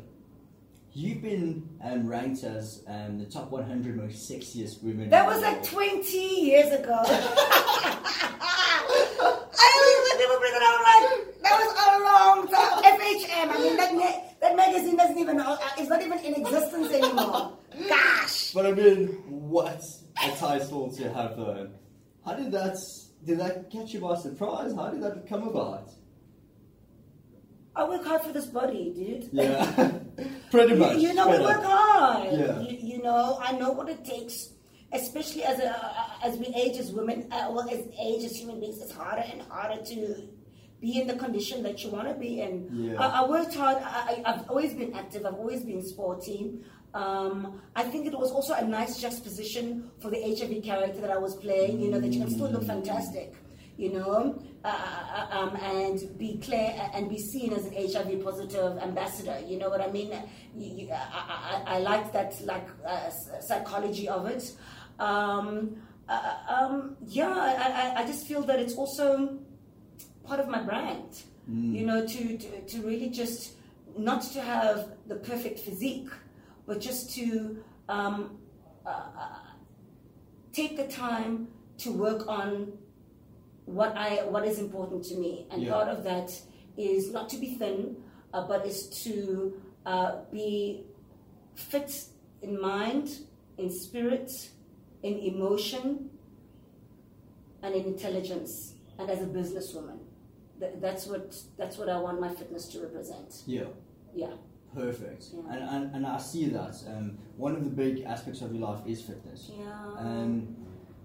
you've 0.93 1.23
been 1.23 1.69
um, 1.83 2.07
ranked 2.07 2.45
as 2.45 2.85
um, 2.87 3.19
the 3.19 3.25
top 3.25 3.51
100 3.51 3.97
most 3.97 4.31
sexiest 4.31 4.83
women. 4.83 5.09
That 5.09 5.27
was 5.27 5.41
like 5.41 5.65
20 5.65 6.17
years 6.17 6.73
ago. 6.73 7.03
I 7.07 7.13
remember 9.81 10.11
people 10.21 10.39
bring 10.39 10.53
it 10.55 10.63
up 10.63 10.81
like 10.85 11.05
that 11.43 11.55
was 11.61 11.73
a 11.81 11.99
long 12.05 12.49
time. 12.49 12.77
FHM, 12.85 13.49
I 13.51 13.59
mean 13.63 13.77
that 13.77 14.41
that 14.41 14.57
magazine 14.57 14.97
doesn't 14.97 15.19
even 15.19 15.41
uh, 15.41 15.57
it's 15.79 15.89
not 15.89 16.03
even 16.03 16.19
in 16.19 16.35
existence 16.35 16.93
anymore. 16.93 17.57
Gosh. 17.89 18.53
But 18.53 18.67
I 18.67 18.73
mean, 18.73 19.07
what 19.27 19.83
a 20.23 20.31
title 20.37 20.91
to 20.93 21.13
have 21.13 21.37
though. 21.37 21.71
How 22.25 22.35
did 22.35 22.53
that? 22.53 22.77
Did 23.25 23.41
that 23.41 23.71
catch 23.71 23.95
you 23.95 24.01
by 24.01 24.17
surprise? 24.17 24.75
How 24.75 24.91
did 24.91 25.03
that 25.03 25.27
come 25.27 25.49
about? 25.49 25.91
I 27.77 27.85
work 27.89 28.05
hard 28.07 28.23
for 28.23 28.33
this 28.33 28.47
body, 28.47 28.91
dude. 28.95 29.29
Yeah, 29.33 29.93
pretty 30.51 30.73
You- 30.73 30.79
much. 30.79 30.97
You 30.99 31.13
know, 31.15 31.29
we 31.31 31.39
work 31.45 31.63
hard. 31.63 32.33
Yeah. 32.33 32.61
You, 32.61 32.77
you 32.97 33.03
know, 33.03 33.39
I 33.41 33.53
know 33.53 33.71
what 33.73 33.89
it 33.89 34.05
takes, 34.05 34.49
especially 34.93 35.45
as 35.45 35.59
a, 35.61 35.77
as 36.25 36.39
we 36.39 36.47
age 36.47 36.79
as 36.79 36.91
women, 36.93 37.29
uh, 37.31 37.49
well, 37.51 37.69
as 37.69 37.81
age 38.01 38.25
as 38.25 38.35
human 38.37 38.61
beings, 38.61 38.81
it's 38.81 38.93
harder 38.93 39.25
and 39.31 39.43
harder 39.43 39.83
to 39.85 40.29
be 40.81 41.01
in 41.01 41.07
the 41.07 41.15
condition 41.17 41.63
that 41.63 41.83
you 41.85 41.91
want 41.91 42.09
to 42.09 42.15
be 42.15 42.41
in. 42.41 42.69
Yeah. 42.73 43.01
I, 43.01 43.23
I 43.23 43.29
worked 43.29 43.55
hard. 43.55 43.79
I, 43.83 44.23
I- 44.25 44.33
I've 44.35 44.49
always 44.51 44.73
been 44.75 44.95
active. 44.95 45.27
I've 45.27 45.35
always 45.35 45.63
been 45.63 45.83
sporty. 45.87 46.59
Um, 46.95 47.61
I 47.75 47.83
think 47.83 48.07
it 48.07 48.19
was 48.19 48.31
also 48.31 48.55
a 48.55 48.65
nice 48.65 48.99
juxtaposition 49.03 49.91
for 50.01 50.09
the 50.11 50.17
HIV 50.23 50.63
character 50.65 51.01
that 51.03 51.11
I 51.11 51.19
was 51.19 51.35
playing. 51.37 51.81
You 51.81 51.91
know 51.91 52.01
that 52.01 52.11
you 52.13 52.21
can 52.23 52.31
still 52.31 52.49
look 52.51 52.65
fantastic. 52.65 53.35
You 53.77 53.93
know, 53.93 54.43
uh, 54.67 55.27
um, 55.31 55.57
and 55.57 56.19
be 56.19 56.39
clear 56.39 56.75
and 56.93 57.09
be 57.09 57.19
seen 57.19 57.53
as 57.53 57.65
an 57.67 57.73
HIV 57.73 58.25
positive 58.25 58.79
ambassador. 58.79 59.39
You 59.47 59.59
know 59.59 59.69
what 59.69 59.81
I 59.81 59.91
mean? 59.91 60.13
You, 60.57 60.89
I, 60.93 61.63
I, 61.67 61.77
I 61.77 61.79
like 61.79 62.13
that 62.13 62.35
like 62.45 62.67
uh, 62.85 63.11
psychology 63.41 64.09
of 64.09 64.27
it. 64.27 64.53
Um, 64.99 65.77
uh, 66.09 66.35
um, 66.49 66.97
yeah, 67.07 67.31
I, 67.31 67.95
I, 67.99 68.03
I 68.03 68.07
just 68.07 68.27
feel 68.27 68.43
that 68.43 68.59
it's 68.59 68.75
also 68.75 69.39
part 70.25 70.41
of 70.41 70.49
my 70.49 70.63
brand. 70.63 71.23
You 71.49 71.87
know, 71.87 72.05
to, 72.05 72.39
to 72.39 72.61
to 72.63 72.83
really 72.83 73.09
just 73.09 73.53
not 73.97 74.23
to 74.33 74.41
have 74.41 74.97
the 75.07 75.15
perfect 75.15 75.61
physique, 75.61 76.09
but 76.67 76.81
just 76.81 77.15
to 77.15 77.63
um, 77.89 78.39
uh, 78.85 78.89
uh, 78.89 79.29
take 80.53 80.77
the 80.77 80.89
time 80.89 81.47
to 81.79 81.93
work 81.93 82.27
on 82.27 82.73
what 83.67 83.97
I 83.97 84.25
what 84.25 84.45
is 84.47 84.59
important 84.59 85.05
to 85.05 85.17
me, 85.17 85.47
and 85.51 85.63
Yeah. 85.63 85.73
part 85.73 85.89
of 85.89 86.05
that 86.05 86.31
is 86.77 87.13
not 87.13 87.29
to 87.31 87.37
be 87.39 87.55
thin, 87.55 87.97
uh, 88.33 88.47
but 88.47 88.65
is 88.67 88.89
to 89.05 89.61
uh, 89.85 90.23
be 90.33 90.85
fit 91.55 92.05
in 92.43 92.61
mind, 92.61 93.21
in 93.59 93.71
spirit, 93.71 94.31
in 95.03 95.15
emotion, 95.19 96.11
and 97.63 97.75
in 97.75 97.85
intelligence, 97.87 98.75
and 98.99 99.11
as 99.11 99.21
a 99.23 99.27
businesswoman. 99.27 99.99
Th- 100.61 100.73
that's 100.81 101.07
what 101.07 101.37
that's 101.59 101.77
what 101.79 101.89
I 101.89 101.99
want 101.99 102.21
my 102.21 102.29
fitness 102.35 102.67
to 102.69 102.81
represent. 102.81 103.43
Yeah. 103.47 103.65
Yeah. 104.15 104.35
Perfect. 104.75 105.27
Yeah. 105.33 105.41
And, 105.53 105.63
and 105.71 105.95
and 105.97 106.07
I 106.07 106.19
see 106.19 106.47
that. 106.49 106.77
Um, 106.89 107.19
one 107.37 107.55
of 107.57 107.65
the 107.65 107.71
big 107.71 108.03
aspects 108.03 108.41
of 108.43 108.55
your 108.55 108.63
life 108.69 108.81
is 108.87 109.03
fitness. 109.03 109.51
Yeah. 109.59 109.95
Um, 109.99 110.57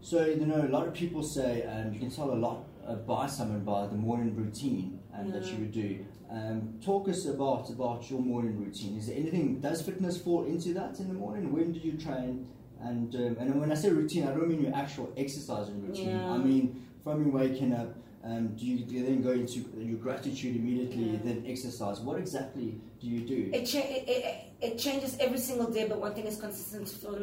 so 0.02 0.26
you 0.26 0.46
know, 0.46 0.62
a 0.66 0.68
lot 0.68 0.88
of 0.88 0.94
people 0.94 1.24
say 1.24 1.64
um, 1.66 1.94
you 1.94 2.00
can 2.00 2.10
tell 2.10 2.32
a 2.32 2.36
lot 2.36 2.68
uh, 2.88 2.96
by 2.96 3.28
someone 3.28 3.64
by 3.64 3.88
the 3.88 3.96
morning 3.96 4.36
routine 4.36 5.00
um, 5.18 5.32
that 5.32 5.46
you 5.46 5.60
would 5.60 5.72
do. 5.72 6.06
Um, 6.30 6.80
talk 6.84 7.08
us 7.10 7.26
about 7.26 7.70
about 7.70 8.10
your 8.10 8.20
morning 8.20 8.58
routine. 8.60 8.98
Is 8.98 9.08
there 9.08 9.18
anything? 9.18 9.60
Does 9.60 9.82
fitness 9.82 10.18
fall 10.18 10.46
into 10.46 10.74
that 10.74 11.00
in 11.00 11.08
the 11.08 11.14
morning? 11.14 11.52
When 11.52 11.72
do 11.72 11.80
you 11.80 11.94
train? 11.94 12.48
And 12.80 13.14
um, 13.16 13.38
and 13.40 13.60
when 13.60 13.72
I 13.72 13.76
say 13.76 13.90
routine, 13.90 14.28
I 14.28 14.32
don't 14.32 14.48
mean 14.48 14.64
your 14.64 14.76
actual 14.76 15.14
exercising 15.18 15.86
routine. 15.86 16.10
Yeah. 16.10 16.32
I 16.32 16.38
mean 16.38 16.86
from 17.04 17.26
you 17.26 17.32
waking 17.32 17.74
up. 17.74 17.96
Um, 18.24 18.50
do 18.56 18.68
you, 18.68 18.86
do 18.86 18.94
you 18.94 19.04
then 19.04 19.24
go 19.24 19.32
into 19.32 19.66
your 19.80 19.98
gratitude 19.98 20.56
immediately, 20.56 21.06
Yeah. 21.06 21.20
then 21.24 21.44
exercise? 21.48 22.00
What 22.02 22.20
exactly 22.20 22.80
do 23.00 23.08
you 23.08 23.22
do? 23.22 23.50
It, 23.52 23.66
cha- 23.66 23.80
it, 23.80 24.04
it, 24.08 24.36
it 24.62 24.78
changes 24.78 25.18
every 25.20 25.40
single 25.40 25.72
day, 25.72 25.88
but 25.88 26.00
one 26.00 26.14
thing 26.14 26.26
is 26.28 26.40
consistent 26.40 26.88
for, 26.88 27.18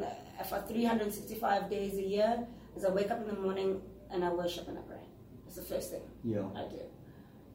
for 0.48 0.64
365 0.66 1.70
days 1.70 1.94
a 1.98 2.02
year 2.02 2.46
is 2.78 2.84
I 2.84 2.90
wake 2.90 3.10
up 3.10 3.20
in 3.20 3.26
the 3.26 3.40
morning 3.40 3.82
and 4.10 4.24
I 4.24 4.30
worship 4.30 4.68
and 4.68 4.78
I 4.78 4.82
pray. 4.82 5.04
That's 5.44 5.56
the 5.56 5.62
first 5.62 5.90
thing 5.90 6.02
yeah. 6.24 6.46
I 6.54 6.64
do. 6.68 6.80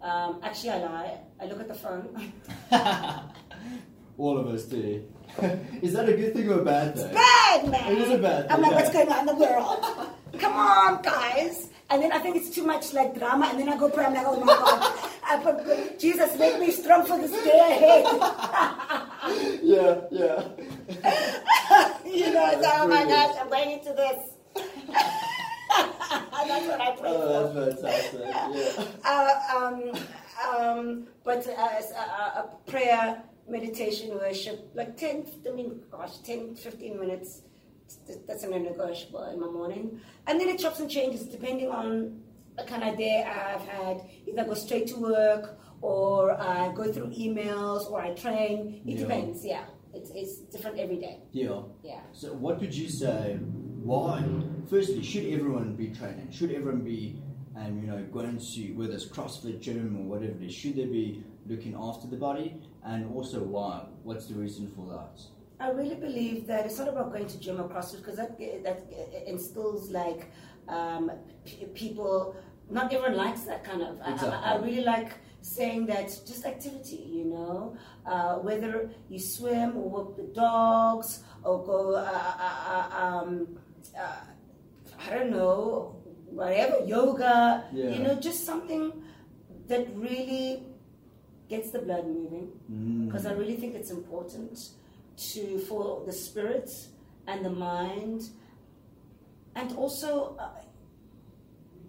Um, 0.02 0.40
actually, 0.44 0.72
I 0.72 0.80
lie. 0.80 1.18
I 1.42 1.46
look 1.46 1.62
at 1.62 1.68
the 1.70 1.74
phone. 1.74 2.34
All 4.18 4.38
of 4.38 4.48
us 4.48 4.66
do. 4.66 5.04
is 5.82 5.94
that 5.94 6.10
a 6.10 6.14
good 6.14 6.34
thing 6.34 6.50
or 6.50 6.60
a 6.60 6.66
bad 6.66 6.96
thing? 6.96 7.06
It's 7.06 7.14
bad, 7.16 7.72
man. 7.72 7.92
It 7.94 7.98
is 8.00 8.12
a 8.12 8.18
bad 8.18 8.44
thing. 8.44 8.52
I'm 8.52 8.62
like, 8.62 8.74
what's 8.74 8.92
going 8.92 9.10
on 9.10 9.20
in 9.22 9.26
the 9.26 9.36
world? 9.36 10.10
Come 10.40 10.54
on, 10.54 11.02
guys. 11.02 11.70
And 11.90 12.02
then 12.02 12.12
I 12.12 12.20
think 12.20 12.36
it's 12.36 12.50
too 12.50 12.66
much 12.66 12.94
like 12.94 13.18
drama, 13.18 13.48
and 13.52 13.60
then 13.60 13.70
I 13.70 13.78
go 13.78 13.90
pray. 13.90 14.06
I'm 14.06 14.14
like, 14.14 14.26
oh 14.26 14.40
my 14.40 14.46
God, 14.46 15.10
I 15.24 15.38
put, 15.38 16.00
Jesus, 16.00 16.38
make 16.38 16.60
me 16.60 16.72
strong 16.72 17.06
for 17.06 17.18
this 17.20 17.32
day 17.32 17.60
ahead. 17.60 18.06
Yeah, 19.64 20.02
yeah. 20.12 20.44
you 22.06 22.34
know, 22.34 22.50
it's 22.52 22.62
like, 22.62 22.80
oh 22.80 22.88
my 22.88 23.06
gosh, 23.06 23.36
I'm 23.40 23.50
going 23.50 23.72
into 23.72 23.94
this. 23.94 24.33
That's 26.48 26.68
what 26.68 26.82
I 26.82 26.92
pray 26.92 27.10
for. 27.10 27.18
Oh, 27.18 27.54
that's 27.54 27.82
fantastic. 27.82 28.22
Yeah. 28.26 28.86
uh, 29.06 29.58
um, 29.58 29.94
um, 30.56 31.08
but 31.24 31.48
uh, 31.48 31.68
as 31.78 31.92
a, 31.92 32.50
prayer, 32.68 33.24
meditation, 33.48 34.10
worship, 34.18 34.70
like 34.74 34.98
10, 34.98 35.26
I 35.50 35.52
mean, 35.56 35.82
gosh, 35.92 36.18
10, 36.20 36.56
15 36.56 37.00
minutes, 37.00 37.42
that's 38.28 38.44
a 38.44 38.50
non-negotiable 38.50 39.24
in 39.32 39.40
my 39.40 39.48
morning. 39.48 40.00
And 40.28 40.40
then 40.40 40.50
it 40.50 40.60
chops 40.60 40.80
and 40.80 40.90
changes 40.90 41.24
depending 41.28 41.70
on 41.70 42.22
the 42.58 42.64
kind 42.64 42.84
of 42.84 42.98
day 42.98 43.24
I've 43.24 43.62
had. 43.68 44.02
Either 44.28 44.46
go 44.46 44.54
straight 44.54 44.88
to 44.88 44.96
work 44.98 45.58
or 45.82 46.40
I 46.40 46.72
go 46.74 46.92
through 46.92 47.08
emails 47.08 47.90
or 47.90 48.02
I 48.02 48.14
train. 48.14 48.82
It 48.86 48.94
Yeah. 48.94 49.00
depends, 49.00 49.46
yeah. 49.46 49.66
It's, 49.94 50.10
it's 50.12 50.38
different 50.52 50.80
every 50.80 50.98
day, 50.98 51.20
Yeah. 51.32 51.62
yeah. 51.84 52.00
So, 52.14 52.34
what 52.34 52.60
would 52.60 52.74
you 52.74 52.90
say? 52.90 53.38
Why? 53.84 54.24
Firstly, 54.70 55.04
should 55.04 55.26
everyone 55.26 55.76
be 55.76 55.90
training? 55.90 56.30
Should 56.32 56.52
everyone 56.54 56.82
be, 56.82 57.22
um, 57.58 57.82
you 57.82 57.88
know, 57.88 58.02
going 58.14 58.38
to 58.40 58.62
whether 58.78 58.94
it's 58.94 59.06
CrossFit 59.06 59.60
gym 59.60 59.98
or 60.00 60.04
whatever 60.04 60.38
it 60.40 60.44
is? 60.46 60.54
Should 60.54 60.78
they 60.78 60.86
be 60.86 61.24
looking 61.46 61.76
after 61.78 62.08
the 62.08 62.16
body? 62.16 62.62
And 62.86 63.14
also, 63.14 63.44
why? 63.44 63.86
What's 64.04 64.28
the 64.28 64.36
reason 64.36 64.72
for 64.76 64.88
that? 64.88 65.22
I 65.60 65.72
really 65.72 65.96
believe 65.96 66.48
that 66.48 66.66
it's 66.66 66.80
not 66.80 66.88
about 66.88 67.12
going 67.12 67.28
to 67.28 67.40
gym 67.40 67.60
or 67.60 67.68
CrossFit 67.68 67.98
because 67.98 68.16
that 68.16 68.38
that 68.64 68.80
instills 69.28 69.92
like 69.92 70.32
um, 70.70 71.12
p- 71.46 71.66
people. 71.74 72.36
Not 72.70 72.94
everyone 72.94 73.18
likes 73.18 73.42
that 73.42 73.66
kind 73.66 73.82
of. 73.82 74.00
I- 74.02 74.14
I, 74.14 74.54
I 74.54 74.56
really 74.62 74.84
like 74.86 75.12
saying 75.42 75.88
that 75.88 76.08
just 76.26 76.46
activity. 76.46 77.04
You 77.20 77.26
know, 77.26 77.76
uh, 78.06 78.36
whether 78.36 78.90
you 79.10 79.20
swim 79.20 79.76
or 79.76 79.90
walk 79.90 80.16
the 80.16 80.24
dogs 80.34 81.24
or 81.44 81.66
go. 81.66 81.96
Uh, 81.96 82.34
uh, 82.48 82.90
uh, 82.96 83.06
um, 83.06 83.60
uh, 84.00 84.26
I 85.06 85.10
don't 85.14 85.32
know, 85.32 85.96
whatever 86.30 86.86
yoga. 86.86 87.66
Yeah. 87.74 87.90
You 87.90 88.00
know, 88.04 88.16
just 88.16 88.46
something 88.46 88.92
that 89.68 89.88
really 89.96 90.64
gets 91.50 91.72
the 91.72 91.80
blood 91.80 92.08
moving 92.08 92.52
Mm. 92.72 93.06
because 93.06 93.26
I 93.26 93.34
really 93.34 93.56
think 93.56 93.76
it's 93.76 93.92
important 93.92 94.58
to 95.34 95.60
for 95.60 96.04
the 96.06 96.12
spirit 96.14 96.70
and 97.28 97.46
the 97.46 97.50
mind, 97.50 98.30
and 99.56 99.72
also 99.78 100.36
uh, 100.40 100.50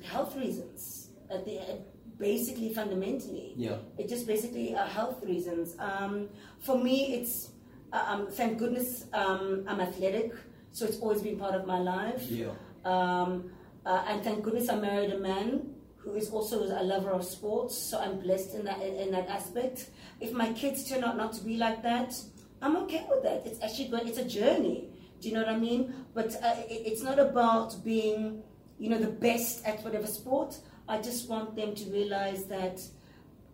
health 0.02 0.36
reasons. 0.36 1.08
At 1.30 1.44
the 1.46 1.58
uh, 1.58 1.76
basically, 2.18 2.72
fundamentally, 2.74 3.54
Yeah. 3.56 3.78
it 3.98 4.08
just 4.08 4.26
basically 4.26 4.74
uh, 4.74 4.86
health 4.86 5.22
reasons. 5.24 5.74
Um, 5.78 6.28
for 6.60 6.76
me, 6.78 7.14
it's 7.14 7.50
uh, 7.92 8.04
um, 8.06 8.26
thank 8.30 8.58
goodness 8.58 9.06
um, 9.14 9.64
I'm 9.66 9.80
athletic, 9.80 10.32
so 10.74 10.84
it's 10.84 10.98
always 10.98 11.22
been 11.22 11.38
part 11.38 11.54
of 11.54 11.66
my 11.66 11.78
life. 11.78 12.22
Yeah. 12.28 12.50
Um, 12.84 13.52
uh, 13.86 14.04
and 14.08 14.24
thank 14.24 14.42
goodness 14.42 14.68
I 14.68 14.74
married 14.74 15.12
a 15.12 15.20
man 15.20 15.72
who 15.98 16.14
is 16.14 16.30
also 16.30 16.64
a 16.64 16.82
lover 16.82 17.10
of 17.10 17.24
sports. 17.24 17.78
So 17.78 18.00
I'm 18.00 18.18
blessed 18.18 18.54
in 18.54 18.64
that 18.64 18.82
in 18.82 19.12
that 19.12 19.28
aspect. 19.28 19.90
If 20.20 20.32
my 20.32 20.52
kids 20.52 20.88
turn 20.88 21.04
out 21.04 21.16
not 21.16 21.32
to 21.34 21.44
be 21.44 21.56
like 21.56 21.82
that, 21.84 22.20
I'm 22.60 22.76
okay 22.84 23.06
with 23.08 23.22
that. 23.22 23.46
It's 23.46 23.62
actually 23.62 23.88
going. 23.88 24.08
It's 24.08 24.18
a 24.18 24.24
journey. 24.24 24.88
Do 25.20 25.28
you 25.28 25.34
know 25.34 25.42
what 25.42 25.48
I 25.48 25.58
mean? 25.58 25.94
But 26.12 26.34
uh, 26.42 26.56
it, 26.68 26.82
it's 26.90 27.02
not 27.02 27.20
about 27.20 27.82
being, 27.84 28.42
you 28.78 28.90
know, 28.90 28.98
the 28.98 29.14
best 29.28 29.64
at 29.64 29.82
whatever 29.84 30.08
sport. 30.08 30.58
I 30.88 31.00
just 31.00 31.28
want 31.28 31.54
them 31.54 31.76
to 31.76 31.84
realize 31.90 32.46
that 32.46 32.80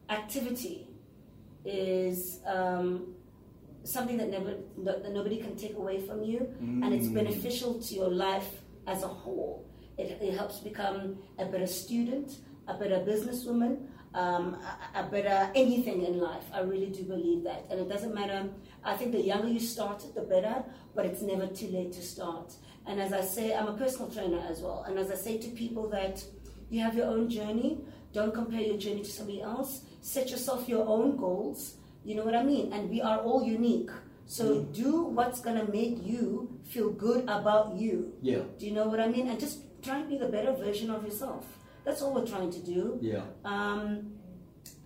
activity 0.08 0.88
is 1.66 2.40
um, 2.46 3.14
something 3.84 4.16
that 4.18 4.30
never 4.30 4.54
that 4.84 5.12
nobody 5.12 5.38
can 5.38 5.56
take 5.56 5.76
away 5.76 6.00
from 6.06 6.22
you, 6.22 6.40
mm. 6.62 6.84
and 6.84 6.92
it's 6.94 7.08
Mm. 7.08 7.14
beneficial 7.14 7.74
to 7.80 7.94
your 7.94 8.10
life 8.10 8.62
as 8.86 9.02
a 9.02 9.08
whole. 9.08 9.66
It, 9.98 10.18
it 10.22 10.34
helps 10.34 10.60
become 10.60 11.18
a 11.38 11.44
better 11.44 11.66
student, 11.66 12.38
a 12.68 12.74
better 12.74 12.98
businesswoman, 13.00 13.86
um, 14.14 14.56
a, 14.94 15.00
a 15.00 15.02
better 15.04 15.50
anything 15.54 16.04
in 16.04 16.18
life. 16.18 16.44
I 16.52 16.60
really 16.60 16.90
do 16.90 17.02
believe 17.04 17.44
that, 17.44 17.66
and 17.70 17.80
it 17.80 17.88
doesn't 17.88 18.14
matter. 18.14 18.48
I 18.84 18.96
think 18.96 19.12
the 19.12 19.20
younger 19.22 19.48
you 19.48 19.60
start, 19.60 20.04
the 20.14 20.22
better. 20.22 20.64
But 20.94 21.06
it's 21.06 21.22
never 21.22 21.46
too 21.46 21.68
late 21.68 21.92
to 21.92 22.02
start. 22.02 22.52
And 22.86 23.00
as 23.00 23.12
I 23.12 23.20
say, 23.20 23.54
I'm 23.54 23.68
a 23.68 23.76
personal 23.76 24.10
trainer 24.10 24.42
as 24.50 24.60
well. 24.60 24.84
And 24.86 24.98
as 24.98 25.08
I 25.10 25.14
say 25.14 25.38
to 25.38 25.48
people 25.50 25.88
that 25.90 26.24
you 26.70 26.80
have 26.80 26.94
your 26.96 27.06
own 27.06 27.28
journey. 27.28 27.78
Don't 28.12 28.34
compare 28.34 28.60
your 28.60 28.76
journey 28.76 29.02
to 29.02 29.10
somebody 29.10 29.40
else. 29.42 29.82
Set 30.00 30.30
yourself 30.30 30.68
your 30.68 30.86
own 30.86 31.16
goals. 31.16 31.76
You 32.04 32.14
know 32.16 32.24
what 32.24 32.34
I 32.34 32.42
mean? 32.42 32.72
And 32.72 32.90
we 32.90 33.00
are 33.00 33.18
all 33.18 33.44
unique. 33.44 33.90
So 34.26 34.62
do 34.62 35.02
what's 35.04 35.40
gonna 35.40 35.66
make 35.70 36.06
you 36.06 36.48
feel 36.64 36.90
good 36.90 37.24
about 37.24 37.76
you. 37.76 38.12
Yeah. 38.22 38.42
Do 38.58 38.66
you 38.66 38.72
know 38.72 38.86
what 38.86 39.00
I 39.00 39.08
mean? 39.08 39.28
And 39.28 39.38
just 39.40 39.58
try 39.82 39.98
and 39.98 40.08
be 40.08 40.16
the 40.18 40.28
better 40.28 40.52
version 40.52 40.90
of 40.90 41.04
yourself. 41.04 41.46
That's 41.84 42.02
all 42.02 42.14
we're 42.14 42.26
trying 42.26 42.50
to 42.52 42.60
do. 42.60 42.98
Yeah. 43.00 43.22
Um, 43.44 44.12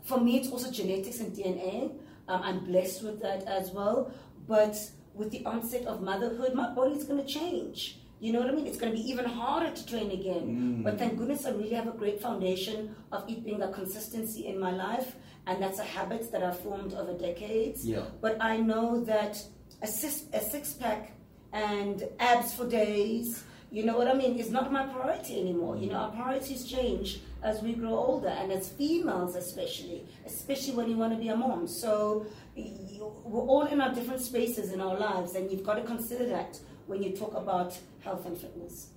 for 0.05 0.21
me, 0.21 0.39
it's 0.39 0.51
also 0.51 0.71
genetics 0.71 1.21
and 1.21 1.35
DNA. 1.35 1.93
Um, 2.29 2.43
I'm 2.43 2.65
blessed 2.65 3.03
with 3.03 3.21
that 3.23 3.45
as 3.45 3.71
well. 3.71 4.13
But 4.47 4.77
with 5.15 5.31
the 5.31 5.45
onset 5.45 5.87
of 5.87 6.03
motherhood, 6.03 6.55
my 6.55 6.73
body's 6.73 7.05
going 7.05 7.25
to 7.25 7.27
change. 7.27 7.99
You 8.21 8.33
know 8.33 8.41
what 8.41 8.49
I 8.49 8.53
mean? 8.53 8.67
It's 8.67 8.79
going 8.79 8.93
to 8.93 8.99
be 8.99 9.11
even 9.11 9.25
harder 9.25 9.71
to 9.75 9.87
train 9.87 10.11
again. 10.11 10.83
But 10.83 10.99
thank 10.99 11.19
goodness 11.19 11.45
I 11.45 11.51
really 11.51 11.75
have 11.75 11.89
a 11.89 11.93
great 11.93 12.21
foundation 12.23 12.95
of 13.13 13.29
it 13.29 13.45
being 13.45 13.61
a 13.63 13.69
consistency 13.73 14.47
in 14.47 14.59
my 14.59 14.71
life. 14.71 15.17
And 15.47 15.63
that's 15.63 15.79
a 15.79 15.85
habit 15.85 16.33
that 16.33 16.43
I've 16.43 16.59
formed 16.61 16.95
over 16.95 17.13
decades. 17.13 17.87
Yeah. 17.87 18.05
But 18.21 18.39
I 18.41 18.57
know 18.57 19.05
that 19.05 19.43
a 19.83 19.87
six, 19.87 20.25
a 20.33 20.41
six 20.41 20.73
pack 20.73 21.13
and 21.53 22.03
abs 22.19 22.55
for 22.55 22.69
days, 22.69 23.45
you 23.71 23.85
know 23.85 23.99
what 23.99 24.09
I 24.09 24.15
mean, 24.15 24.39
is 24.39 24.51
not 24.51 24.73
my 24.73 24.87
priority 24.87 25.41
anymore. 25.41 25.77
You 25.77 25.91
know, 25.91 25.97
our 25.97 26.13
priorities 26.13 26.65
change 26.65 27.21
as 27.43 27.61
we 27.61 27.75
grow 27.75 27.91
older, 27.91 28.29
and 28.29 28.51
as 28.53 28.71
females, 28.71 29.37
especially, 29.37 30.07
especially 30.25 30.75
when 30.75 30.89
you 30.89 30.97
want 30.97 31.13
to 31.13 31.19
be 31.19 31.29
a 31.29 31.37
mom. 31.37 31.67
So 31.69 32.27
you, 32.57 33.13
we're 33.25 33.43
all 33.43 33.67
in 33.67 33.81
our 33.81 33.93
different 33.93 34.21
spaces 34.21 34.73
in 34.73 34.81
our 34.81 34.99
lives, 34.99 35.35
and 35.35 35.51
you've 35.51 35.65
got 35.65 35.75
to 35.75 35.83
consider 35.83 36.27
that 36.27 36.59
when 36.87 37.03
you 37.03 37.11
talk 37.11 37.35
about 37.35 37.79
health 38.01 38.25
and 38.27 38.39
fitness. 38.39 38.91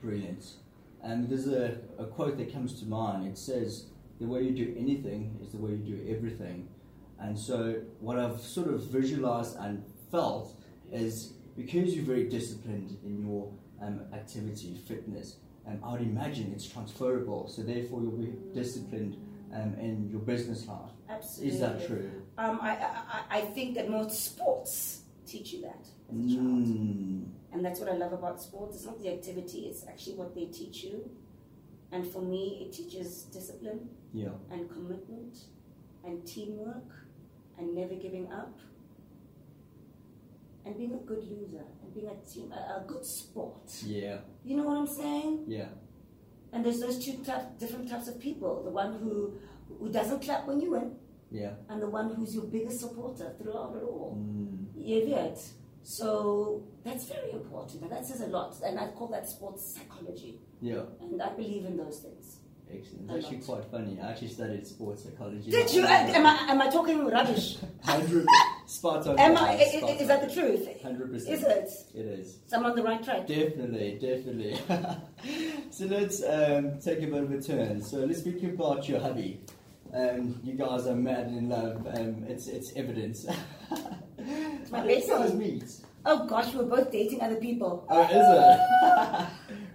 Brilliant. 0.00 0.44
And 1.02 1.28
there's 1.28 1.48
a, 1.48 1.78
a 1.98 2.04
quote 2.04 2.36
that 2.38 2.52
comes 2.52 2.78
to 2.80 2.86
mind. 2.86 3.26
It 3.26 3.38
says, 3.38 3.86
The 4.20 4.26
way 4.26 4.42
you 4.42 4.52
do 4.52 4.74
anything 4.78 5.38
is 5.42 5.52
the 5.52 5.58
way 5.58 5.72
you 5.72 5.96
do 5.96 6.14
everything. 6.16 6.68
And 7.18 7.38
so, 7.38 7.76
what 8.00 8.18
I've 8.18 8.40
sort 8.40 8.68
of 8.68 8.82
visualized 8.84 9.56
and 9.58 9.84
felt 10.10 10.54
is 10.92 11.32
because 11.56 11.94
you're 11.94 12.04
very 12.04 12.28
disciplined 12.28 12.96
in 13.04 13.24
your 13.26 13.52
um, 13.80 14.00
activity, 14.12 14.76
fitness, 14.86 15.36
um, 15.66 15.80
I 15.82 15.92
would 15.92 16.02
imagine 16.02 16.52
it's 16.54 16.66
transferable. 16.66 17.48
So, 17.48 17.62
therefore, 17.62 18.02
you'll 18.02 18.12
be 18.12 18.32
disciplined 18.52 19.16
um, 19.54 19.74
in 19.80 20.08
your 20.10 20.20
business 20.20 20.66
life. 20.66 20.90
Absolutely. 21.08 21.54
Is 21.54 21.60
that 21.60 21.86
true? 21.86 22.10
Um, 22.38 22.58
I, 22.60 22.70
I, 22.76 23.38
I 23.38 23.40
think 23.42 23.74
that 23.76 23.88
most 23.90 24.24
sports 24.24 25.02
teach 25.26 25.52
you 25.52 25.62
that 25.62 25.86
as 26.10 26.16
a 26.18 26.28
child. 26.34 26.66
Mm, 26.66 27.24
And 27.52 27.64
that's 27.64 27.80
what 27.80 27.88
I 27.88 27.96
love 27.96 28.12
about 28.12 28.40
sports. 28.42 28.76
It's 28.76 28.84
not 28.84 29.00
the 29.00 29.10
activity, 29.12 29.60
it's 29.70 29.86
actually 29.86 30.16
what 30.16 30.34
they 30.34 30.46
teach 30.46 30.84
you. 30.84 31.10
And 31.92 32.06
for 32.06 32.20
me, 32.22 32.66
it 32.66 32.72
teaches 32.72 33.22
discipline 33.24 33.88
yeah. 34.14 34.28
and 34.50 34.70
commitment 34.70 35.36
and 36.04 36.26
teamwork 36.26 36.90
and 37.58 37.74
never 37.74 37.94
giving 37.94 38.30
up 38.32 38.58
and 40.64 40.76
being 40.78 40.94
a 40.94 40.98
good 40.98 41.22
loser 41.30 41.64
and 41.82 41.94
being 41.94 42.08
a 42.08 42.30
team, 42.30 42.50
a, 42.52 42.80
a 42.80 42.84
good 42.86 43.04
sport. 43.04 43.70
Yeah. 43.84 44.18
You 44.44 44.56
know 44.56 44.62
what 44.64 44.78
I'm 44.78 44.86
saying? 44.86 45.44
Yeah. 45.46 45.68
And 46.52 46.64
there's 46.64 46.80
those 46.80 47.04
two 47.04 47.22
type, 47.24 47.58
different 47.58 47.90
types 47.90 48.08
of 48.08 48.18
people 48.20 48.62
the 48.64 48.70
one 48.70 48.98
who, 48.98 49.34
who 49.78 49.90
doesn't 49.90 50.22
clap 50.22 50.46
when 50.46 50.60
you 50.60 50.70
win, 50.70 50.96
Yeah. 51.30 51.50
and 51.68 51.82
the 51.82 51.88
one 51.88 52.14
who's 52.14 52.34
your 52.34 52.44
biggest 52.44 52.80
supporter 52.80 53.34
throughout 53.40 53.76
it 53.76 53.82
all. 53.82 54.16
Mm, 54.18 54.66
You 54.76 55.06
get. 55.06 55.38
So 55.82 56.62
that's 56.82 57.04
very 57.06 57.32
important, 57.32 57.82
and 57.82 57.90
that 57.92 58.06
says 58.06 58.22
a 58.22 58.28
lot. 58.28 58.56
And 58.64 58.78
I 58.78 58.86
call 58.88 59.08
that 59.08 59.28
sports 59.28 59.74
psychology, 59.74 60.38
yeah. 60.62 60.84
and 61.00 61.20
I 61.20 61.30
believe 61.34 61.66
in 61.66 61.76
those 61.76 61.98
things. 61.98 62.38
It's 62.76 63.24
actually 63.24 63.38
quite 63.38 63.64
funny. 63.70 63.98
I 64.00 64.10
actually 64.10 64.28
studied 64.28 64.66
sports 64.66 65.04
psychology. 65.04 65.50
Did 65.50 65.72
you? 65.72 65.84
Am 65.84 66.26
I 66.26 66.34
am 66.48 66.60
I 66.60 66.68
talking 66.70 67.06
rubbish? 67.06 67.56
Hundred 67.82 68.26
spot 68.66 69.06
on. 69.06 69.18
Am 69.18 69.36
I? 69.36 69.56
i- 69.56 69.64
spot 69.78 70.00
Is 70.00 70.08
that 70.08 70.28
the 70.28 70.34
truth? 70.34 70.82
Hundred 70.82 71.12
percent. 71.12 71.34
Is 71.36 71.42
it? 71.44 71.70
It 71.94 72.06
is. 72.06 72.38
So 72.46 72.56
I'm 72.58 72.66
on 72.66 72.74
the 72.76 72.82
right 72.82 73.02
track. 73.02 73.26
Definitely, 73.26 73.98
definitely. 74.00 74.58
so 75.70 75.86
let's 75.86 76.22
um, 76.24 76.78
take 76.80 77.02
a 77.02 77.06
bit 77.06 77.22
of 77.22 77.30
a 77.32 77.40
turn. 77.40 77.82
So 77.82 77.98
let's 77.98 78.20
speak 78.20 78.42
about 78.42 78.88
your 78.88 79.00
hubby. 79.00 79.40
Um, 79.92 80.40
you 80.42 80.54
guys 80.54 80.86
are 80.86 80.96
mad 80.96 81.28
in 81.28 81.48
love. 81.48 81.86
Um, 81.94 82.24
it's 82.26 82.48
it's 82.48 82.72
evidence. 82.74 83.26
My 84.70 84.78
How 84.78 84.84
did 84.86 85.04
you 85.04 85.08
guys 85.10 85.34
meet? 85.34 85.64
Oh 86.06 86.26
gosh, 86.26 86.52
we 86.52 86.58
were 86.64 86.76
both 86.76 86.92
dating 86.92 87.22
other 87.22 87.36
people, 87.36 87.86
Oh, 87.88 88.02
is 88.02 89.28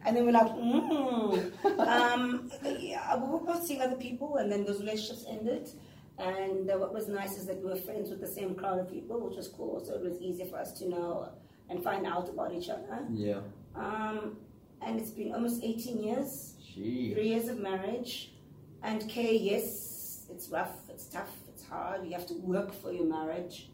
and 0.05 0.15
then 0.15 0.25
we're 0.25 0.31
like, 0.31 0.47
mm. 0.47 1.79
um, 1.79 2.51
yeah, 2.79 3.15
we 3.17 3.27
were 3.27 3.39
both 3.39 3.65
seeing 3.65 3.81
other 3.81 3.95
people, 3.95 4.37
and 4.37 4.51
then 4.51 4.65
those 4.65 4.79
relationships 4.79 5.25
ended. 5.29 5.69
And 6.17 6.69
uh, 6.69 6.77
what 6.77 6.93
was 6.93 7.07
nice 7.07 7.37
is 7.37 7.45
that 7.45 7.57
we 7.63 7.69
were 7.69 7.77
friends 7.77 8.09
with 8.09 8.19
the 8.19 8.27
same 8.27 8.53
crowd 8.53 8.79
of 8.79 8.89
people, 8.91 9.19
which 9.27 9.37
was 9.37 9.47
cool. 9.47 9.79
So 9.85 9.93
it 9.95 10.01
was 10.01 10.19
easy 10.21 10.45
for 10.45 10.57
us 10.57 10.73
to 10.79 10.89
know 10.89 11.29
and 11.69 11.81
find 11.83 12.05
out 12.05 12.27
about 12.29 12.53
each 12.53 12.69
other. 12.69 13.05
yeah. 13.13 13.39
Um, 13.75 14.37
and 14.81 14.99
it's 14.99 15.11
been 15.11 15.33
almost 15.33 15.63
18 15.63 16.01
years, 16.01 16.55
She. 16.61 17.11
three 17.13 17.29
years 17.29 17.47
of 17.47 17.59
marriage. 17.59 18.31
And 18.81 19.07
Kay, 19.09 19.37
yes, 19.37 20.25
it's 20.29 20.49
rough, 20.49 20.75
it's 20.89 21.05
tough, 21.05 21.31
it's 21.49 21.63
hard. 21.63 22.05
You 22.05 22.13
have 22.13 22.25
to 22.27 22.33
work 22.35 22.73
for 22.73 22.91
your 22.91 23.05
marriage, 23.05 23.69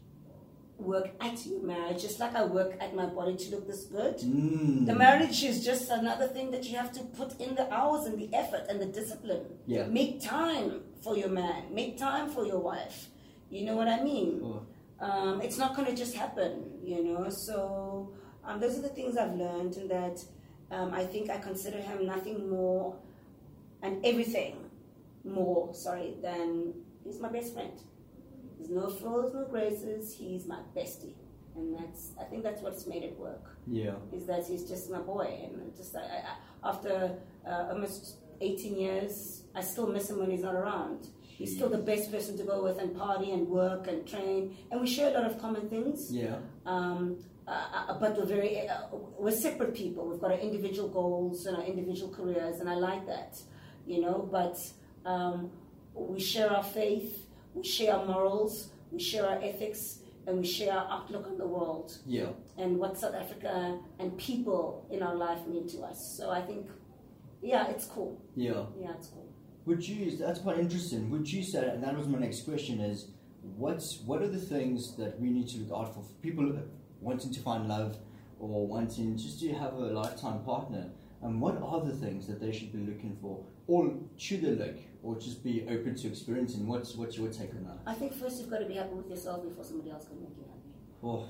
work 0.78 1.10
at 1.20 1.44
your 1.46 1.62
marriage, 1.62 2.02
just 2.02 2.20
like 2.20 2.34
I 2.34 2.44
work 2.44 2.76
at 2.80 2.94
my 2.94 3.06
body 3.06 3.36
to 3.36 3.50
look 3.50 3.66
this 3.66 3.84
good. 3.84 4.18
Mm. 4.18 4.86
The 4.86 4.94
marriage 4.94 5.42
is 5.42 5.64
just 5.64 5.90
another 5.90 6.26
thing 6.28 6.50
that 6.50 6.64
you 6.64 6.76
have 6.76 6.92
to 6.92 7.02
put 7.02 7.40
in 7.40 7.54
the 7.54 7.72
hours 7.72 8.06
and 8.06 8.18
the 8.18 8.34
effort 8.34 8.66
and 8.68 8.80
the 8.80 8.86
discipline. 8.86 9.46
Yeah. 9.66 9.86
Make 9.86 10.20
time 10.20 10.82
for 11.02 11.16
your 11.16 11.28
man, 11.28 11.74
make 11.74 11.96
time 11.96 12.28
for 12.28 12.44
your 12.44 12.58
wife. 12.58 13.08
You 13.50 13.64
know 13.64 13.76
what 13.76 13.88
I 13.88 14.02
mean? 14.02 14.40
Oh, 14.42 14.62
um, 15.00 15.40
it's 15.40 15.58
not 15.58 15.76
going 15.76 15.88
to 15.88 15.94
just 15.94 16.14
happen, 16.14 16.64
you 16.82 17.02
know. 17.02 17.28
So 17.30 18.12
um, 18.44 18.60
those 18.60 18.78
are 18.78 18.82
the 18.82 18.88
things 18.88 19.16
I've 19.16 19.34
learned, 19.34 19.76
and 19.76 19.90
that 19.90 20.24
um, 20.70 20.92
I 20.92 21.04
think 21.04 21.30
I 21.30 21.38
consider 21.38 21.78
him 21.78 22.06
nothing 22.06 22.50
more 22.50 22.96
and 23.82 24.04
everything 24.04 24.56
more, 25.24 25.74
sorry, 25.74 26.14
than 26.22 26.74
he's 27.04 27.20
my 27.20 27.28
best 27.28 27.54
friend. 27.54 27.72
There's 28.56 28.70
no 28.70 28.88
flaws, 28.88 29.32
no 29.34 29.46
graces. 29.46 30.14
He's 30.14 30.46
my 30.46 30.60
bestie, 30.76 31.14
and 31.54 31.76
that's 31.78 32.12
I 32.20 32.24
think 32.24 32.42
that's 32.42 32.62
what's 32.62 32.86
made 32.86 33.02
it 33.02 33.18
work. 33.18 33.56
yeah. 33.66 33.94
Is 34.12 34.26
that 34.26 34.46
he's 34.46 34.64
just 34.68 34.90
my 34.90 35.00
boy, 35.00 35.28
and 35.44 35.76
just 35.76 35.94
I, 35.96 36.00
I, 36.00 36.68
after 36.70 37.16
uh, 37.46 37.68
almost 37.70 38.16
18 38.40 38.76
years, 38.78 39.42
I 39.54 39.60
still 39.62 39.86
miss 39.86 40.10
him 40.10 40.18
when 40.20 40.30
he's 40.30 40.42
not 40.42 40.54
around. 40.54 41.08
He's 41.22 41.54
still 41.54 41.68
the 41.68 41.78
best 41.78 42.10
person 42.10 42.36
to 42.38 42.44
go 42.44 42.62
with 42.62 42.78
and 42.78 42.96
party 42.96 43.30
and 43.32 43.46
work 43.48 43.88
and 43.88 44.06
train, 44.06 44.56
and 44.70 44.80
we 44.80 44.86
share 44.86 45.10
a 45.10 45.14
lot 45.20 45.30
of 45.30 45.38
common 45.38 45.68
things. 45.68 46.10
Yeah. 46.10 46.36
Um, 46.64 47.18
uh, 47.46 47.50
uh, 47.90 47.98
but 48.00 48.16
we're 48.16 48.24
very 48.24 48.66
uh, 48.68 48.86
we're 49.18 49.30
separate 49.30 49.74
people. 49.74 50.08
We've 50.08 50.18
got 50.20 50.32
our 50.32 50.38
individual 50.38 50.88
goals 50.88 51.46
and 51.46 51.56
our 51.56 51.62
individual 51.62 52.10
careers, 52.12 52.58
and 52.60 52.68
I 52.68 52.74
like 52.74 53.06
that, 53.06 53.38
you 53.86 54.00
know. 54.00 54.28
But 54.32 54.58
um, 55.04 55.50
we 55.94 56.18
share 56.20 56.50
our 56.50 56.64
faith, 56.64 57.25
we 57.56 57.64
share 57.64 57.94
our 57.96 58.04
morals, 58.06 58.70
we 58.92 59.00
share 59.00 59.26
our 59.26 59.42
ethics, 59.42 60.00
and 60.26 60.38
we 60.38 60.46
share 60.46 60.72
our 60.72 60.86
outlook 60.90 61.26
on 61.26 61.38
the 61.38 61.46
world 61.46 61.96
Yeah. 62.06 62.30
and 62.58 62.78
what 62.78 62.98
South 62.98 63.14
Africa 63.14 63.78
and 63.98 64.16
people 64.18 64.86
in 64.90 65.02
our 65.02 65.14
life 65.14 65.46
mean 65.46 65.66
to 65.68 65.78
us. 65.82 66.16
So 66.16 66.30
I 66.30 66.42
think, 66.42 66.66
yeah, 67.42 67.68
it's 67.68 67.86
cool. 67.86 68.20
Yeah. 68.34 68.66
Yeah, 68.78 68.92
it's 68.98 69.08
cool. 69.08 69.26
Would 69.66 69.86
you? 69.88 70.16
That's 70.16 70.40
quite 70.40 70.58
interesting. 70.58 71.10
Would 71.10 71.32
you 71.32 71.42
say? 71.42 71.68
And 71.68 71.82
that 71.82 71.96
was 71.96 72.06
my 72.06 72.18
next 72.20 72.42
question: 72.42 72.80
is 72.80 73.08
what's 73.56 74.00
what 74.06 74.22
are 74.22 74.28
the 74.28 74.38
things 74.38 74.94
that 74.96 75.18
we 75.20 75.28
need 75.30 75.48
to 75.48 75.58
look 75.58 75.72
out 75.76 75.94
for? 75.94 76.02
for 76.02 76.12
people 76.22 76.56
wanting 77.00 77.32
to 77.32 77.40
find 77.40 77.66
love 77.68 77.96
or 78.38 78.66
wanting 78.66 79.16
just 79.16 79.40
to 79.40 79.52
have 79.54 79.74
a 79.74 79.86
lifetime 80.00 80.44
partner. 80.44 80.90
And 81.22 81.40
what 81.40 81.56
are 81.60 81.80
the 81.80 81.94
things 81.94 82.28
that 82.28 82.40
they 82.40 82.52
should 82.52 82.72
be 82.72 82.78
looking 82.78 83.16
for? 83.20 83.44
Or 83.66 83.92
should 84.16 84.42
they 84.42 84.50
look? 84.64 84.76
Or 85.06 85.14
just 85.14 85.44
be 85.44 85.64
open 85.68 85.94
to 85.94 86.08
experiencing? 86.08 86.66
What's, 86.66 86.96
what's 86.96 87.16
your 87.16 87.28
take 87.28 87.50
on 87.54 87.62
that? 87.64 87.78
I 87.86 87.94
think 87.94 88.12
first 88.12 88.40
you've 88.40 88.50
got 88.50 88.58
to 88.58 88.66
be 88.66 88.74
happy 88.74 88.94
with 88.94 89.08
yourself 89.08 89.44
before 89.48 89.62
somebody 89.64 89.90
else 89.92 90.08
can 90.08 90.20
make 90.20 90.36
you 90.36 90.44
happy. 90.44 90.72
Oh, 91.04 91.28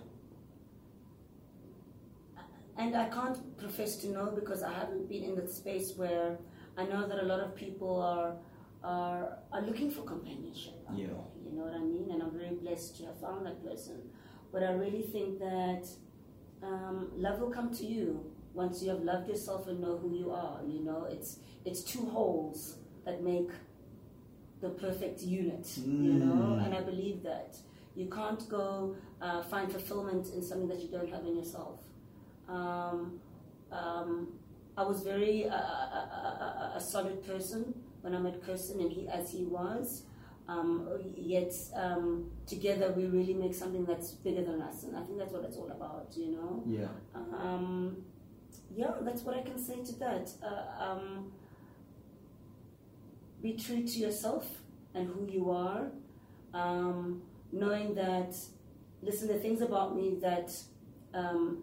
And 2.79 2.97
I 2.97 3.09
can't 3.09 3.59
profess 3.59 3.97
to 3.99 4.09
know 4.09 4.33
because 4.35 4.63
I 4.63 4.73
haven't 4.73 5.09
been 5.09 5.25
in 5.25 5.35
that 5.37 5.51
space 5.51 5.93
where 5.97 6.39
I 6.77 6.85
know 6.85 7.07
that 7.07 7.19
a 7.23 7.27
lot 7.27 7.41
of 7.41 7.55
people 7.55 8.01
are 8.01 8.37
are, 8.85 9.39
are 9.53 9.63
looking 9.63 9.91
for 9.91 10.03
companionship. 10.03 10.75
Yeah. 10.95 11.07
there, 11.07 11.17
You 11.45 11.53
know 11.59 11.65
what 11.65 11.75
I 11.75 11.79
mean? 11.81 12.09
And 12.13 12.23
I'm 12.23 12.31
very 12.39 12.55
blessed 12.55 12.99
to 12.99 13.07
have 13.07 13.21
found 13.21 13.45
that 13.47 13.65
person. 13.65 13.97
But 14.53 14.63
I 14.63 14.73
really 14.73 15.03
think 15.03 15.39
that 15.41 15.85
um, 16.63 17.11
love 17.17 17.41
will 17.41 17.51
come 17.51 17.75
to 17.75 17.85
you 17.87 18.25
once 18.55 18.83
you 18.83 18.91
have 18.91 19.01
loved 19.03 19.29
yourself 19.29 19.67
and 19.67 19.81
know 19.81 19.99
who 19.99 20.15
you 20.17 20.31
are. 20.31 20.61
You 20.67 20.85
know, 20.85 21.07
it's 21.11 21.39
it's 21.65 21.83
two 21.83 22.05
wholes 22.07 22.79
that 23.05 23.23
make 23.23 23.51
the 24.61 24.71
perfect 24.71 25.23
unit. 25.23 25.67
You 25.79 26.15
know, 26.15 26.35
Mm. 26.57 26.65
and 26.65 26.75
I 26.75 26.81
believe 26.83 27.23
that 27.23 27.57
you 27.95 28.07
can't 28.07 28.47
go 28.49 28.95
uh, 29.21 29.43
find 29.43 29.71
fulfillment 29.71 30.29
in 30.35 30.43
something 30.43 30.69
that 30.69 30.81
you 30.83 30.89
don't 30.89 31.11
have 31.11 31.25
in 31.25 31.37
yourself. 31.37 31.81
Um, 32.49 33.21
um, 33.73 34.29
I 34.77 34.83
was 34.85 35.03
very 35.03 35.49
uh, 35.49 35.55
a, 35.55 35.59
a, 35.59 36.73
a, 36.75 36.77
a 36.77 36.81
solid 36.81 37.25
person 37.27 37.75
when 38.03 38.15
I 38.15 38.19
met 38.19 38.43
Kirsten, 38.45 38.81
and 38.81 38.93
he 38.93 39.09
as 39.09 39.31
he 39.31 39.45
was. 39.45 40.03
Um, 40.49 40.87
yet 41.17 41.53
um, 41.75 42.31
together 42.47 42.93
we 42.97 43.07
really 43.07 43.35
make 43.35 43.53
something 43.55 43.85
that's 43.85 44.13
bigger 44.13 44.45
than 44.45 44.63
us, 44.63 44.85
and 44.85 44.97
I 44.97 45.03
think 45.03 45.19
that's 45.19 45.33
what 45.33 45.45
it's 45.45 45.57
all 45.57 45.71
about. 45.71 46.13
You 46.17 46.33
know. 46.33 46.63
yeah. 46.67 46.89
Um, 47.43 47.97
yeah, 48.75 48.93
that's 49.01 49.23
what 49.23 49.35
I 49.37 49.43
can 49.43 49.59
say 49.59 49.83
to 49.83 49.93
that. 50.01 50.31
Uh, 50.43 50.85
um, 50.85 51.33
be 53.43 53.53
true 53.55 53.83
to 53.87 53.99
yourself 53.99 54.47
and 54.95 55.09
who 55.09 55.27
you 55.31 55.51
are, 55.51 55.89
um, 56.55 57.23
knowing 57.53 57.95
that, 57.95 58.35
listen, 59.03 59.31
are 59.31 59.39
things 59.39 59.61
about 59.61 59.95
me 59.95 60.17
that 60.23 60.51
um, 61.15 61.63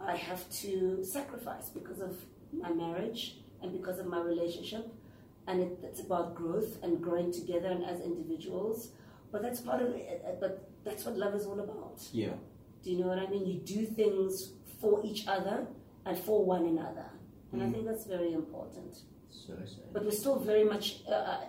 I 0.00 0.16
have 0.16 0.48
to 0.62 1.04
sacrifice 1.04 1.68
because 1.68 2.00
of 2.00 2.16
my 2.52 2.70
marriage 2.70 3.36
and 3.62 3.72
because 3.72 3.98
of 3.98 4.06
my 4.06 4.20
relationship. 4.20 4.92
And 5.46 5.60
it, 5.62 5.78
it's 5.82 6.00
about 6.00 6.34
growth 6.34 6.78
and 6.82 7.00
growing 7.02 7.32
together 7.32 7.68
and 7.68 7.84
as 7.84 8.00
individuals. 8.00 8.90
But 9.32 9.42
that's 9.42 9.60
part 9.60 9.82
of 9.82 9.90
it. 9.94 10.24
But 10.40 10.68
that's 10.84 11.04
what 11.04 11.16
love 11.16 11.34
is 11.34 11.46
all 11.46 11.60
about. 11.60 12.00
Yeah. 12.12 12.32
Do 12.82 12.90
you 12.90 12.98
know 12.98 13.08
what 13.08 13.18
I 13.18 13.26
mean? 13.28 13.46
You 13.46 13.60
do 13.60 13.84
things 13.86 14.52
for 14.80 15.00
each 15.04 15.26
other 15.26 15.66
and 16.06 16.18
for 16.18 16.44
one 16.44 16.64
another. 16.66 17.06
And 17.52 17.62
I 17.62 17.66
Mm. 17.66 17.72
think 17.72 17.86
that's 17.86 18.06
very 18.06 18.32
important. 18.32 18.96
But 19.92 20.04
we're 20.04 20.10
still 20.10 20.38
very 20.38 20.64
much 20.64 21.00
uh, 21.08 21.12
uh, 21.12 21.40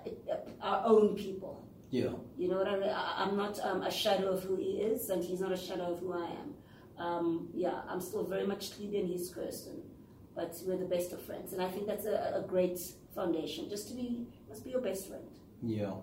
our 0.62 0.84
own 0.86 1.16
people. 1.16 1.68
Yeah. 1.90 2.12
You 2.38 2.48
know 2.50 2.58
what 2.58 2.68
I 2.68 2.80
mean? 2.80 2.94
I'm 2.94 3.36
not 3.36 3.60
um, 3.60 3.82
a 3.84 3.92
shadow 3.92 4.30
of 4.30 4.44
who 4.44 4.56
he 4.56 4.74
is, 4.92 5.10
and 5.10 5.24
he's 5.24 5.42
not 5.42 5.52
a 5.52 5.58
shadow 5.58 5.94
of 5.94 6.00
who 6.00 6.14
I 6.14 6.26
am. 6.42 6.54
Um, 6.98 7.50
yeah, 7.54 7.82
I'm 7.90 8.00
still 8.00 8.24
very 8.26 8.46
much 8.48 8.72
Hlubi 8.72 9.00
and 9.00 9.10
he's 9.10 9.30
Kirsten. 9.34 9.82
But 10.36 10.56
we're 10.66 10.78
the 10.78 10.86
best 10.86 11.12
of 11.12 11.22
friends. 11.22 11.52
And 11.54 11.62
I 11.62 11.68
think 11.70 11.88
that's 11.88 12.06
a, 12.06 12.42
a 12.44 12.48
great 12.48 12.80
foundation. 13.14 13.70
Just 13.70 13.90
to 13.90 13.94
be, 13.94 14.26
must 14.48 14.64
be 14.64 14.70
your 14.70 14.82
best 14.82 15.08
friend. 15.10 15.26
Yeah. 15.62 15.94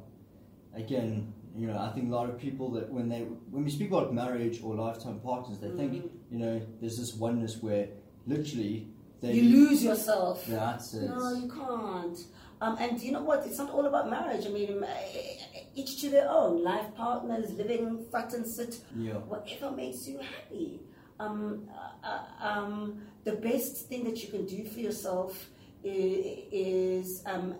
Again, 0.75 1.33
you 1.57 1.67
know, 1.67 1.79
I 1.79 1.91
think 1.93 2.11
a 2.11 2.15
lot 2.15 2.29
of 2.29 2.39
people 2.39 2.71
that 2.73 2.93
when 2.93 3.09
they 3.09 3.21
when 3.51 3.65
we 3.65 3.71
speak 3.71 3.89
about 3.89 4.13
marriage 4.13 4.61
or 4.63 4.75
lifetime 4.75 5.19
partners, 5.21 5.59
they 5.59 5.71
think 5.71 5.93
Mhm. 5.95 6.11
you 6.31 6.39
know 6.39 6.61
there's 6.81 6.99
this 6.99 7.15
oneness 7.15 7.63
where 7.63 7.89
literally 8.27 8.89
they 9.21 9.33
You 9.35 9.43
lose 9.57 9.83
yourself. 9.83 10.45
That's 10.47 10.95
it. 10.95 11.09
No, 11.09 11.33
you 11.33 11.49
can't. 11.49 12.19
Um, 12.61 12.77
and 12.81 13.01
you 13.01 13.13
know 13.13 13.23
what? 13.23 13.47
It's 13.47 13.59
not 13.59 13.71
all 13.71 13.87
about 13.87 14.11
marriage. 14.11 14.45
I 14.47 14.49
mean, 14.51 14.83
eh, 14.83 15.61
each 15.75 16.01
to 16.01 16.11
their 16.11 16.29
own. 16.29 16.63
Life 16.65 16.95
partners, 16.97 17.53
living 17.53 18.05
fat 18.11 18.33
and 18.35 18.47
sit, 18.47 18.81
Yeah. 18.97 19.15
whatever 19.15 19.71
makes 19.71 20.07
you 20.09 20.19
happy. 20.19 20.81
Um, 21.21 21.69
uh, 21.73 22.07
uh, 22.07 22.49
um, 22.49 23.03
the 23.25 23.33
best 23.33 23.89
thing 23.89 24.05
that 24.05 24.23
you 24.23 24.29
can 24.29 24.47
do 24.47 24.65
for 24.65 24.79
yourself 24.81 25.51
is, 25.85 26.45
is 26.53 27.23
um, 27.27 27.55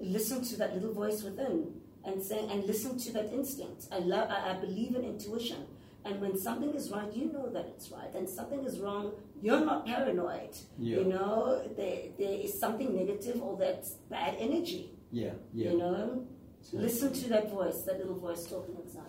listen 0.00 0.42
to 0.44 0.56
that 0.58 0.74
little 0.74 0.92
voice 0.92 1.22
within 1.22 1.72
and 2.04 2.22
say 2.22 2.38
and 2.50 2.64
listen 2.64 2.98
to 2.98 3.12
that 3.12 3.32
instinct. 3.32 3.86
I 3.92 3.98
love. 3.98 4.28
I, 4.30 4.50
I 4.52 4.60
believe 4.60 4.94
in 4.94 5.02
intuition. 5.04 5.66
And 6.04 6.20
when 6.20 6.36
something 6.38 6.74
is 6.74 6.90
right, 6.90 7.10
you 7.14 7.32
know 7.32 7.48
that 7.50 7.66
it's 7.66 7.90
right. 7.90 8.14
And 8.14 8.28
something 8.28 8.64
is 8.64 8.78
wrong, 8.78 9.12
you're 9.40 9.64
not 9.64 9.86
paranoid. 9.86 10.54
Yeah. 10.78 10.98
You 10.98 11.04
know, 11.04 11.62
there, 11.76 11.98
there 12.18 12.38
is 12.40 12.58
something 12.60 12.94
negative 12.94 13.42
or 13.42 13.56
that's 13.56 13.92
bad 14.10 14.36
energy. 14.38 14.90
Yeah. 15.10 15.32
Yeah. 15.54 15.70
You 15.70 15.78
know, 15.78 16.26
listen 16.72 17.12
to 17.12 17.28
that 17.30 17.50
voice, 17.50 17.82
that 17.82 17.98
little 17.98 18.18
voice 18.18 18.46
talking 18.46 18.76
inside. 18.84 19.02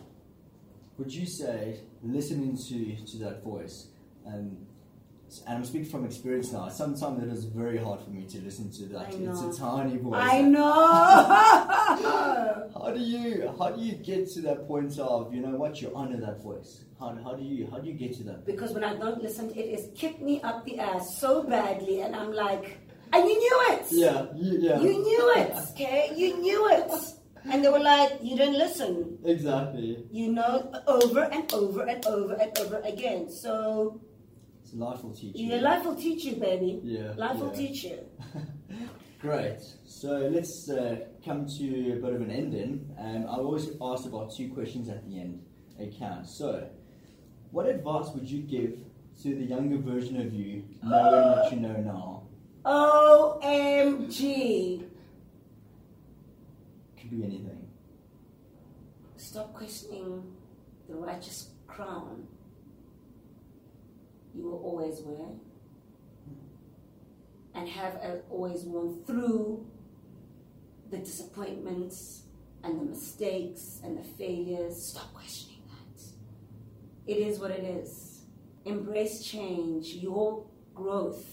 Would 0.97 1.13
you 1.13 1.25
say 1.25 1.81
listening 2.01 2.57
to 2.69 3.05
to 3.11 3.17
that 3.25 3.43
voice, 3.43 3.87
um, 4.25 4.57
and 5.47 5.57
I'm 5.57 5.65
speaking 5.65 5.89
from 5.89 6.05
experience 6.05 6.51
now. 6.51 6.69
Sometimes 6.69 7.23
it 7.23 7.29
is 7.29 7.45
very 7.45 7.77
hard 7.77 8.01
for 8.01 8.09
me 8.09 8.25
to 8.27 8.41
listen 8.41 8.71
to 8.71 8.85
that. 8.93 9.13
It's 9.13 9.41
a 9.41 9.59
tiny 9.59 9.97
voice. 9.97 10.19
I 10.21 10.41
know. 10.41 10.63
How 12.85 12.91
do 12.93 12.99
you 12.99 13.51
how 13.57 13.71
do 13.71 13.81
you 13.81 13.93
get 13.93 14.29
to 14.33 14.41
that 14.41 14.67
point 14.67 14.97
of 14.99 15.33
you 15.33 15.41
know 15.41 15.55
what 15.57 15.81
you 15.81 15.91
honor 15.95 16.17
that 16.17 16.41
voice? 16.43 16.83
How, 16.99 17.17
how 17.23 17.33
do 17.33 17.43
you 17.43 17.67
how 17.71 17.79
do 17.79 17.87
you 17.87 17.93
get 17.93 18.13
to 18.17 18.23
that? 18.23 18.45
because 18.45 18.71
when 18.73 18.83
I 18.83 18.95
don't 18.95 19.21
listen, 19.21 19.51
it 19.55 19.71
has 19.75 19.89
kicked 19.95 20.21
me 20.21 20.41
up 20.41 20.63
the 20.65 20.79
ass 20.79 21.17
so 21.17 21.43
badly, 21.43 22.01
and 22.01 22.15
I'm 22.15 22.31
like, 22.33 22.77
and 23.11 23.27
you 23.27 23.37
knew 23.39 23.59
it. 23.73 23.85
Yeah, 23.91 24.25
you, 24.35 24.57
yeah. 24.59 24.79
You 24.79 24.91
knew 25.01 25.33
it. 25.37 25.55
Okay, 25.71 26.11
you 26.15 26.37
knew 26.37 26.69
it. 26.69 26.91
And 27.47 27.63
they 27.63 27.69
were 27.69 27.79
like, 27.79 28.13
you 28.23 28.35
didn't 28.35 28.57
listen. 28.57 29.19
exactly. 29.23 30.03
You 30.11 30.31
know, 30.33 30.73
over 30.87 31.25
and 31.25 31.51
over 31.53 31.83
and 31.83 32.03
over 32.07 32.33
and 32.33 32.57
over 32.57 32.81
again. 32.83 33.29
So 33.29 34.01
life 34.75 35.03
will 35.03 35.13
teach 35.13 35.35
you. 35.35 35.47
your 35.47 35.61
life 35.61 35.85
will 35.85 35.95
teach 35.95 36.25
you, 36.25 36.35
baby. 36.35 36.79
Yeah, 36.83 37.13
Life 37.17 37.39
will 37.39 37.51
teach 37.51 37.83
you. 37.85 37.99
Great. 39.21 39.61
So 39.85 40.29
let's 40.31 40.69
uh, 40.69 40.97
come 41.23 41.47
to 41.57 41.93
a 41.93 41.95
bit 41.95 42.13
of 42.13 42.21
an 42.21 42.29
ending. 42.29 42.93
Um, 42.99 43.25
I 43.29 43.37
always 43.37 43.69
ask 43.81 44.05
about 44.05 44.35
two 44.35 44.49
questions 44.53 44.89
at 44.89 45.07
the 45.07 45.19
end. 45.19 45.41
Okay. 45.79 46.19
So, 46.25 46.67
what 47.51 47.65
advice 47.67 48.09
would 48.13 48.29
you 48.29 48.41
give 48.43 48.79
to 49.23 49.29
the 49.35 49.43
younger 49.45 49.77
version 49.77 50.19
of 50.21 50.33
you, 50.33 50.63
knowing 50.83 51.31
what 51.31 51.51
you 51.51 51.59
know 51.59 51.77
now? 51.77 52.23
OMG. 53.41 54.83
Could 56.99 57.09
be 57.09 57.23
anything. 57.23 57.67
Stop 59.17 59.53
questioning 59.53 60.23
the 60.87 60.95
righteous 60.95 61.49
crown 61.67 62.27
you 64.35 64.43
will 64.43 64.61
always 64.63 64.99
wear 65.01 65.27
and 67.53 67.69
have 67.69 67.97
always 68.29 68.63
worn 68.63 69.03
through 69.05 69.65
the 70.91 70.97
disappointments 70.97 72.23
and 72.63 72.79
the 72.79 72.85
mistakes 72.85 73.79
and 73.83 73.97
the 73.97 74.03
failures. 74.03 74.81
Stop 74.81 75.13
questioning 75.13 75.61
that. 75.69 76.03
It 77.07 77.17
is 77.17 77.39
what 77.39 77.51
it 77.51 77.63
is. 77.63 78.21
Embrace 78.65 79.23
change, 79.23 79.93
your 79.95 80.45
growth, 80.73 81.25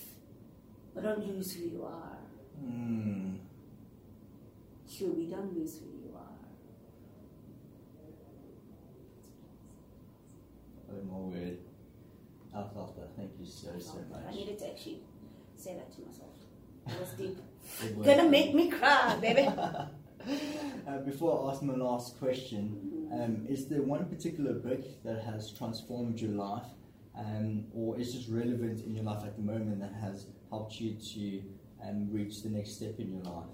but 0.94 1.02
don't 1.02 1.26
lose 1.26 1.52
who 1.54 1.64
you 1.64 1.84
are. 1.84 2.18
Hmm. 2.60 3.36
Truly, 4.96 5.26
don't 5.26 5.56
lose 5.58 5.78
who 5.78 5.86
you 5.86 6.14
are. 6.14 6.22
Oh 10.92 11.04
my 11.10 11.18
word. 11.18 11.58
That. 12.52 13.08
Thank 13.16 13.30
you 13.38 13.46
so 13.46 13.68
so 13.78 13.94
much. 14.10 14.20
I 14.28 14.32
needed 14.32 14.58
to 14.58 14.70
actually 14.70 15.00
say 15.56 15.74
that 15.74 15.90
to 15.94 16.02
myself. 16.02 16.30
It 16.86 17.00
was 17.00 17.10
deep. 17.16 17.38
It 17.84 17.96
was- 17.96 18.06
Gonna 18.06 18.28
make 18.28 18.54
me 18.54 18.68
cry, 18.70 19.16
baby. 19.20 19.46
uh, 20.88 20.98
before 21.04 21.46
I 21.48 21.52
ask 21.52 21.62
my 21.62 21.74
last 21.74 22.18
question, 22.18 23.08
um, 23.12 23.46
is 23.48 23.68
there 23.68 23.82
one 23.82 24.04
particular 24.06 24.52
book 24.54 24.84
that 25.04 25.22
has 25.24 25.52
transformed 25.52 26.20
your 26.20 26.32
life, 26.32 26.66
um, 27.16 27.64
or 27.74 27.98
is 27.98 28.12
just 28.12 28.28
relevant 28.28 28.84
in 28.84 28.94
your 28.96 29.04
life 29.04 29.24
at 29.24 29.36
the 29.36 29.42
moment 29.42 29.80
that 29.80 29.94
has 29.94 30.26
helped 30.50 30.80
you 30.80 30.94
to 31.14 31.42
um, 31.88 32.08
reach 32.10 32.42
the 32.42 32.48
next 32.50 32.72
step 32.72 32.98
in 32.98 33.12
your 33.12 33.22
life? 33.22 33.46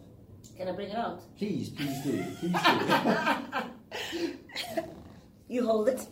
Can 0.56 0.68
I 0.68 0.72
bring 0.72 0.88
it 0.88 0.96
out? 0.96 1.20
Please, 1.36 1.68
please 1.68 2.02
do. 2.02 2.24
Please 2.40 2.52
do. 4.12 4.32
You 5.50 5.64
hold 5.66 5.88
it. 5.88 6.06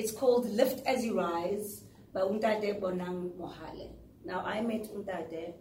It's 0.00 0.12
called 0.12 0.48
Lift 0.50 0.86
As 0.86 1.04
You 1.04 1.18
Rise 1.18 1.84
by 2.14 2.22
Ntate 2.22 2.80
Bonang 2.80 3.32
Mohale. 3.38 3.90
Now, 4.24 4.40
I 4.40 4.62
met 4.62 4.84
Ntate 4.84 5.52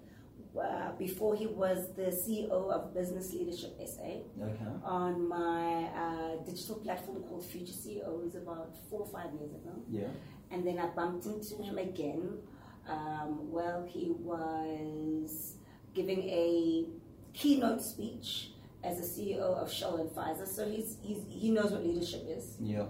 uh, 0.57 0.93
before 0.97 1.35
he 1.35 1.45
was 1.45 1.93
the 1.97 2.03
CEO 2.03 2.71
of 2.71 2.93
Business 2.93 3.33
Leadership 3.33 3.77
SA 3.85 4.11
okay. 4.41 4.71
on 4.81 5.27
my 5.27 5.89
uh, 6.03 6.43
digital 6.45 6.77
platform 6.77 7.21
called 7.23 7.45
Future 7.47 7.73
CEOs 7.73 8.35
about 8.35 8.77
four 8.89 9.01
or 9.01 9.07
five 9.07 9.29
years 9.33 9.51
ago. 9.51 9.73
Yeah. 9.89 10.07
And 10.51 10.65
then 10.65 10.79
I 10.79 10.87
bumped 10.87 11.25
into 11.25 11.61
him 11.61 11.77
again 11.77 12.39
Um, 12.87 13.51
well, 13.51 13.85
he 13.95 14.05
was 14.09 15.55
giving 15.93 16.21
a 16.23 16.85
keynote 17.33 17.81
speech 17.81 18.51
as 18.85 18.95
the 19.01 19.03
CEO 19.03 19.41
of 19.61 19.69
Shell 19.69 19.97
and 19.97 20.09
Pfizer, 20.09 20.47
so 20.47 20.61
he's, 20.67 20.97
he's 21.03 21.21
he 21.29 21.51
knows 21.51 21.71
what 21.71 21.83
leadership 21.85 22.23
is. 22.27 22.55
Yeah. 22.61 22.85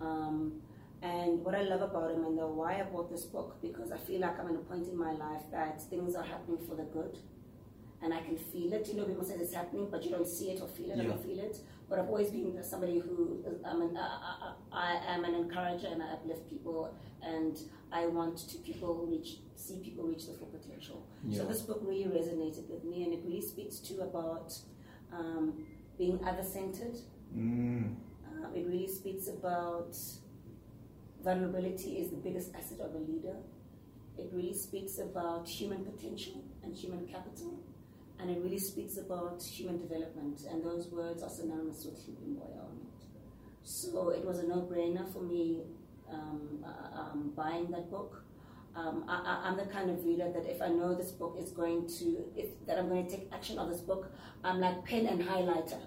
Um, 0.00 0.62
and 1.12 1.44
what 1.44 1.54
I 1.54 1.62
love 1.62 1.82
about 1.82 2.10
him 2.10 2.24
and 2.24 2.38
the 2.38 2.46
why 2.46 2.80
I 2.80 2.84
bought 2.84 3.10
this 3.10 3.24
book 3.24 3.50
because 3.60 3.92
I 3.92 3.98
feel 3.98 4.20
like 4.22 4.38
I'm 4.40 4.48
at 4.48 4.54
a 4.54 4.64
point 4.70 4.86
in 4.88 4.96
my 4.96 5.12
life 5.12 5.42
that 5.52 5.82
things 5.90 6.14
are 6.14 6.24
happening 6.24 6.58
for 6.66 6.74
the 6.80 6.84
good, 6.84 7.18
and 8.02 8.12
I 8.18 8.20
can 8.26 8.36
feel 8.52 8.72
it. 8.72 8.88
You 8.88 8.94
know, 8.96 9.04
people 9.04 9.24
say 9.24 9.34
it's 9.34 9.52
happening, 9.52 9.88
but 9.90 10.02
you 10.04 10.10
don't 10.10 10.26
see 10.38 10.48
it 10.52 10.60
or 10.62 10.68
feel 10.68 10.90
it. 10.90 10.98
I 10.98 11.02
Yeah. 11.02 11.08
don't 11.10 11.24
feel 11.28 11.38
it. 11.48 11.56
But 11.88 11.98
I've 11.98 12.08
always 12.08 12.30
been 12.30 12.62
somebody 12.72 12.98
who 12.98 13.44
I'm 13.70 13.82
an, 13.82 13.96
I, 13.98 14.54
I, 14.72 14.76
I 14.86 15.14
am 15.14 15.24
an 15.24 15.34
encourager 15.34 15.88
and 15.88 16.02
I 16.02 16.12
uplift 16.16 16.48
people, 16.48 16.80
and 17.22 17.54
I 17.92 18.06
want 18.06 18.38
to 18.50 18.56
people 18.58 19.06
reach 19.06 19.30
see 19.56 19.76
people 19.86 20.04
reach 20.12 20.26
their 20.26 20.36
full 20.36 20.48
potential. 20.58 21.06
Yeah. 21.28 21.38
So 21.38 21.44
this 21.52 21.60
book 21.68 21.80
really 21.82 22.04
resonated 22.18 22.66
with 22.70 22.82
me, 22.84 23.04
and 23.04 23.12
it 23.12 23.20
really 23.26 23.42
speaks 23.42 23.76
to 23.88 24.00
about 24.00 24.50
um, 25.12 25.64
being 25.98 26.18
other 26.26 26.42
centered. 26.42 26.96
Mm. 27.36 27.94
Um, 28.26 28.50
it 28.54 28.64
really 28.66 28.88
speaks 28.88 29.28
about 29.28 29.94
vulnerability 31.24 31.98
is 31.98 32.10
the 32.10 32.16
biggest 32.16 32.54
asset 32.54 32.80
of 32.80 32.94
a 32.94 32.98
leader. 32.98 33.36
It 34.18 34.28
really 34.32 34.54
speaks 34.54 34.98
about 34.98 35.48
human 35.48 35.84
potential 35.84 36.44
and 36.62 36.74
human 36.74 37.06
capital. 37.06 37.58
And 38.20 38.30
it 38.30 38.38
really 38.42 38.58
speaks 38.58 38.96
about 38.96 39.42
human 39.42 39.78
development. 39.78 40.42
And 40.48 40.64
those 40.64 40.86
words 40.88 41.22
are 41.22 41.28
synonymous 41.28 41.84
with 41.84 41.98
human 42.04 42.36
empowerment. 42.36 43.02
So 43.64 44.10
it 44.10 44.24
was 44.24 44.38
a 44.38 44.46
no 44.46 44.62
brainer 44.70 45.10
for 45.12 45.20
me 45.22 45.62
um, 46.12 46.64
uh, 46.64 47.00
um, 47.00 47.32
buying 47.34 47.70
that 47.70 47.90
book. 47.90 48.22
Um, 48.76 49.04
I, 49.08 49.42
I'm 49.44 49.56
the 49.56 49.66
kind 49.66 49.90
of 49.90 50.04
reader 50.04 50.30
that 50.32 50.46
if 50.46 50.60
I 50.60 50.68
know 50.68 50.94
this 50.94 51.12
book 51.12 51.36
is 51.40 51.50
going 51.50 51.86
to, 51.98 52.24
if 52.36 52.48
that 52.66 52.78
I'm 52.78 52.88
going 52.88 53.06
to 53.06 53.10
take 53.10 53.28
action 53.32 53.58
on 53.58 53.70
this 53.70 53.80
book, 53.80 54.12
I'm 54.42 54.60
like 54.60 54.84
pen 54.84 55.06
and 55.06 55.20
highlighter 55.22 55.80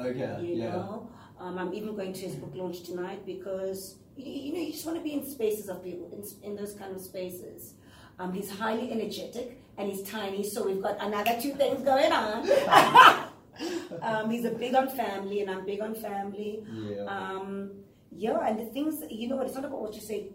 Okay. 0.00 0.36
you 0.42 0.54
yeah. 0.56 0.70
know. 0.70 1.08
Um, 1.38 1.58
I'm 1.58 1.74
even 1.74 1.94
going 1.94 2.12
to 2.12 2.20
his 2.20 2.34
book 2.36 2.52
launch 2.54 2.82
tonight 2.82 3.26
because 3.26 3.96
you, 4.16 4.32
you 4.32 4.52
know 4.52 4.60
you 4.60 4.72
just 4.72 4.86
want 4.86 4.98
to 4.98 5.04
be 5.04 5.12
in 5.12 5.24
spaces 5.24 5.68
of 5.68 5.82
people 5.82 6.10
in, 6.12 6.50
in 6.50 6.56
those 6.56 6.74
kind 6.74 6.94
of 6.94 7.00
spaces. 7.00 7.74
Um, 8.18 8.32
he's 8.32 8.50
highly 8.50 8.92
energetic 8.92 9.60
and 9.78 9.90
he's 9.90 10.02
tiny, 10.02 10.42
so 10.42 10.64
we've 10.64 10.82
got 10.82 10.96
another 11.00 11.38
two 11.40 11.54
things 11.54 11.82
going 11.82 12.12
on. 12.12 12.48
um, 14.02 14.30
he's 14.30 14.44
a 14.44 14.50
big 14.50 14.74
on 14.74 14.88
family, 14.88 15.40
and 15.40 15.50
I'm 15.50 15.64
big 15.64 15.80
on 15.80 15.94
family. 15.94 16.64
Yeah. 16.72 17.04
Um, 17.04 17.70
yeah, 18.14 18.38
and 18.46 18.58
the 18.58 18.66
things 18.66 19.02
you 19.10 19.28
know 19.28 19.36
what 19.36 19.46
it's 19.46 19.54
not 19.54 19.64
about 19.64 19.80
what 19.80 19.94
you 19.94 20.00
say 20.02 20.28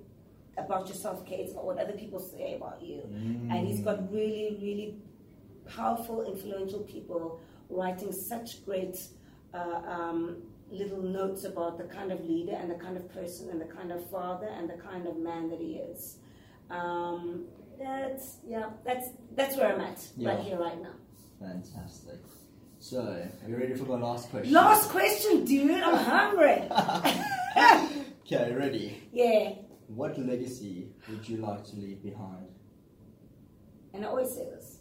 about 0.57 0.87
yourself, 0.87 1.25
Kate. 1.25 1.41
It's 1.41 1.51
about 1.51 1.65
what 1.65 1.77
other 1.77 1.93
people 1.93 2.19
say 2.19 2.55
about 2.55 2.81
you. 2.81 3.01
And 3.51 3.67
he's 3.67 3.81
got 3.81 4.11
really, 4.11 4.57
really 4.59 4.95
powerful, 5.67 6.25
influential 6.25 6.79
people 6.81 7.39
writing 7.69 8.11
such 8.11 8.65
great 8.65 8.97
uh, 9.53 9.81
um, 9.87 10.37
little 10.71 11.01
notes 11.01 11.43
about 11.45 11.77
the 11.77 11.85
kind 11.85 12.11
of 12.11 12.23
leader 12.25 12.53
and 12.53 12.69
the 12.69 12.75
kind 12.75 12.97
of 12.97 13.11
person 13.13 13.49
and 13.49 13.59
the 13.61 13.65
kind 13.65 13.91
of 13.91 14.09
father 14.09 14.47
and 14.47 14.69
the 14.69 14.73
kind 14.75 15.07
of 15.07 15.17
man 15.17 15.49
that 15.49 15.59
he 15.59 15.75
is. 15.75 16.17
Um, 16.69 17.45
that's 17.79 18.37
yeah, 18.45 18.69
that's 18.85 19.09
that's 19.35 19.55
where 19.55 19.73
I'm 19.73 19.81
at 19.81 19.99
right 20.17 20.39
here, 20.39 20.57
right 20.59 20.81
now. 20.81 20.93
Fantastic. 21.39 22.19
So, 22.79 22.99
are 23.01 23.49
you 23.49 23.57
ready 23.57 23.73
for 23.75 23.85
my 23.85 23.95
last 23.97 24.29
question? 24.29 24.53
Last 24.53 24.89
question, 24.89 25.45
dude. 25.45 25.71
I'm 25.71 25.95
hungry. 25.95 26.63
Okay, 28.29 28.51
ready. 28.53 29.01
yeah, 29.13 29.53
What 29.87 30.19
legacy 30.19 30.89
would 31.09 31.27
you 31.29 31.37
like 31.37 31.63
to 31.67 31.75
leave 31.77 32.03
behind? 32.03 32.45
and 33.93 34.03
I 34.03 34.09
always 34.09 34.29
say 34.31 34.43
this. 34.43 34.76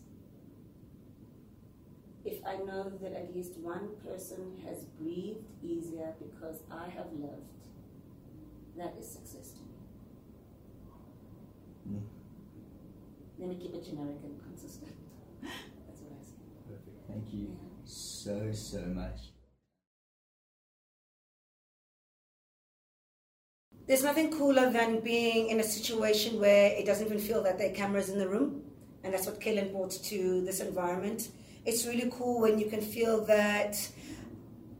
If 2.27 2.45
I 2.45 2.57
know 2.57 2.91
that 3.01 3.13
at 3.15 3.35
least 3.35 3.57
one 3.59 3.89
person 4.05 4.61
has 4.67 4.85
breathed 5.01 5.47
easier 5.63 6.15
because 6.19 6.61
I 6.71 6.89
have 6.91 7.11
lived, 7.15 7.65
that 8.77 8.95
is 8.99 9.09
success 9.09 9.53
to 9.53 9.61
me. 9.61 9.75
Mm. 11.89 12.03
Let 13.39 13.49
me 13.49 13.57
keep 13.57 13.75
it 13.75 13.85
generic 13.85 14.19
and 14.25 14.41
consistent. 14.43 14.93
That's 15.43 16.01
what 16.03 16.13
I 16.19 16.23
say. 16.25 16.37
Perfect. 16.69 17.07
Thank 17.09 17.33
you 17.33 17.49
Yeah. 17.51 17.69
so, 17.85 18.53
so 18.53 18.81
much. 18.87 19.33
There's 23.87 24.03
nothing 24.03 24.31
cooler 24.33 24.71
than 24.71 25.01
being 25.01 25.49
in 25.49 25.61
a 25.61 25.65
situation 25.65 26.41
where 26.41 26.73
it 26.73 26.85
doesn't 26.87 27.07
even 27.07 27.19
feel 27.19 27.43
that 27.45 27.59
there 27.59 27.71
are 27.71 27.75
cameras 27.75 28.09
in 28.11 28.19
the 28.19 28.29
room, 28.29 28.65
and 29.05 29.15
that's 29.15 29.27
what 29.27 29.41
Kaylin 29.41 29.71
brought 29.73 29.93
to 29.93 30.45
this 30.45 30.61
environment. 30.61 31.29
It's 31.67 31.85
really 31.85 32.09
cool 32.13 32.41
when 32.41 32.59
you 32.59 32.67
can 32.67 32.81
feel 32.81 33.25
that 33.25 33.77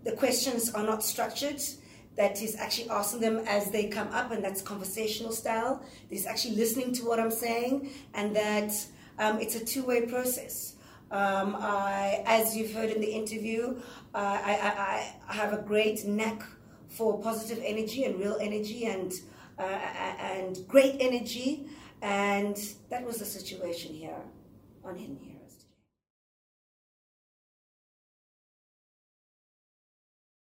the 0.05 0.13
questions 0.13 0.73
are 0.73 0.85
not 0.85 1.03
structured, 1.03 1.61
that 2.17 2.39
he's 2.39 2.55
actually 2.57 2.89
asking 2.91 3.21
them 3.21 3.39
as 3.47 3.71
they 3.73 3.89
come 3.89 4.09
up, 4.09 4.31
and 4.31 4.43
that's 4.43 4.63
conversational 4.63 5.33
style. 5.33 5.83
He's 6.09 6.27
actually 6.27 6.55
listening 6.55 6.93
to 6.95 7.05
what 7.05 7.19
I'm 7.19 7.33
saying, 7.33 7.91
and 8.15 8.35
that 8.37 8.73
um, 9.19 9.41
it's 9.41 9.57
a 9.57 9.65
two 9.65 9.85
way 9.85 10.07
process. 10.07 10.77
Um, 11.11 11.57
I, 11.59 12.23
as 12.25 12.57
you've 12.57 12.73
heard 12.73 12.91
in 12.91 13.01
the 13.01 13.13
interview, 13.13 13.81
I, 14.15 14.59
I, 14.63 15.13
I 15.29 15.33
have 15.33 15.53
a 15.53 15.63
great 15.63 16.05
knack 16.05 16.43
for 16.89 17.21
positive 17.21 17.63
energy 17.65 18.05
and 18.05 18.19
real 18.19 18.39
energy 18.41 18.87
and 18.87 19.13
uh, 19.59 19.63
and 19.63 20.67
great 20.69 20.97
energy, 21.01 21.67
and 22.03 22.57
that 22.91 23.05
was 23.05 23.19
the 23.19 23.25
situation 23.25 23.93
here 23.93 24.23
on 24.85 24.97
him 24.97 25.19
here. 25.21 25.36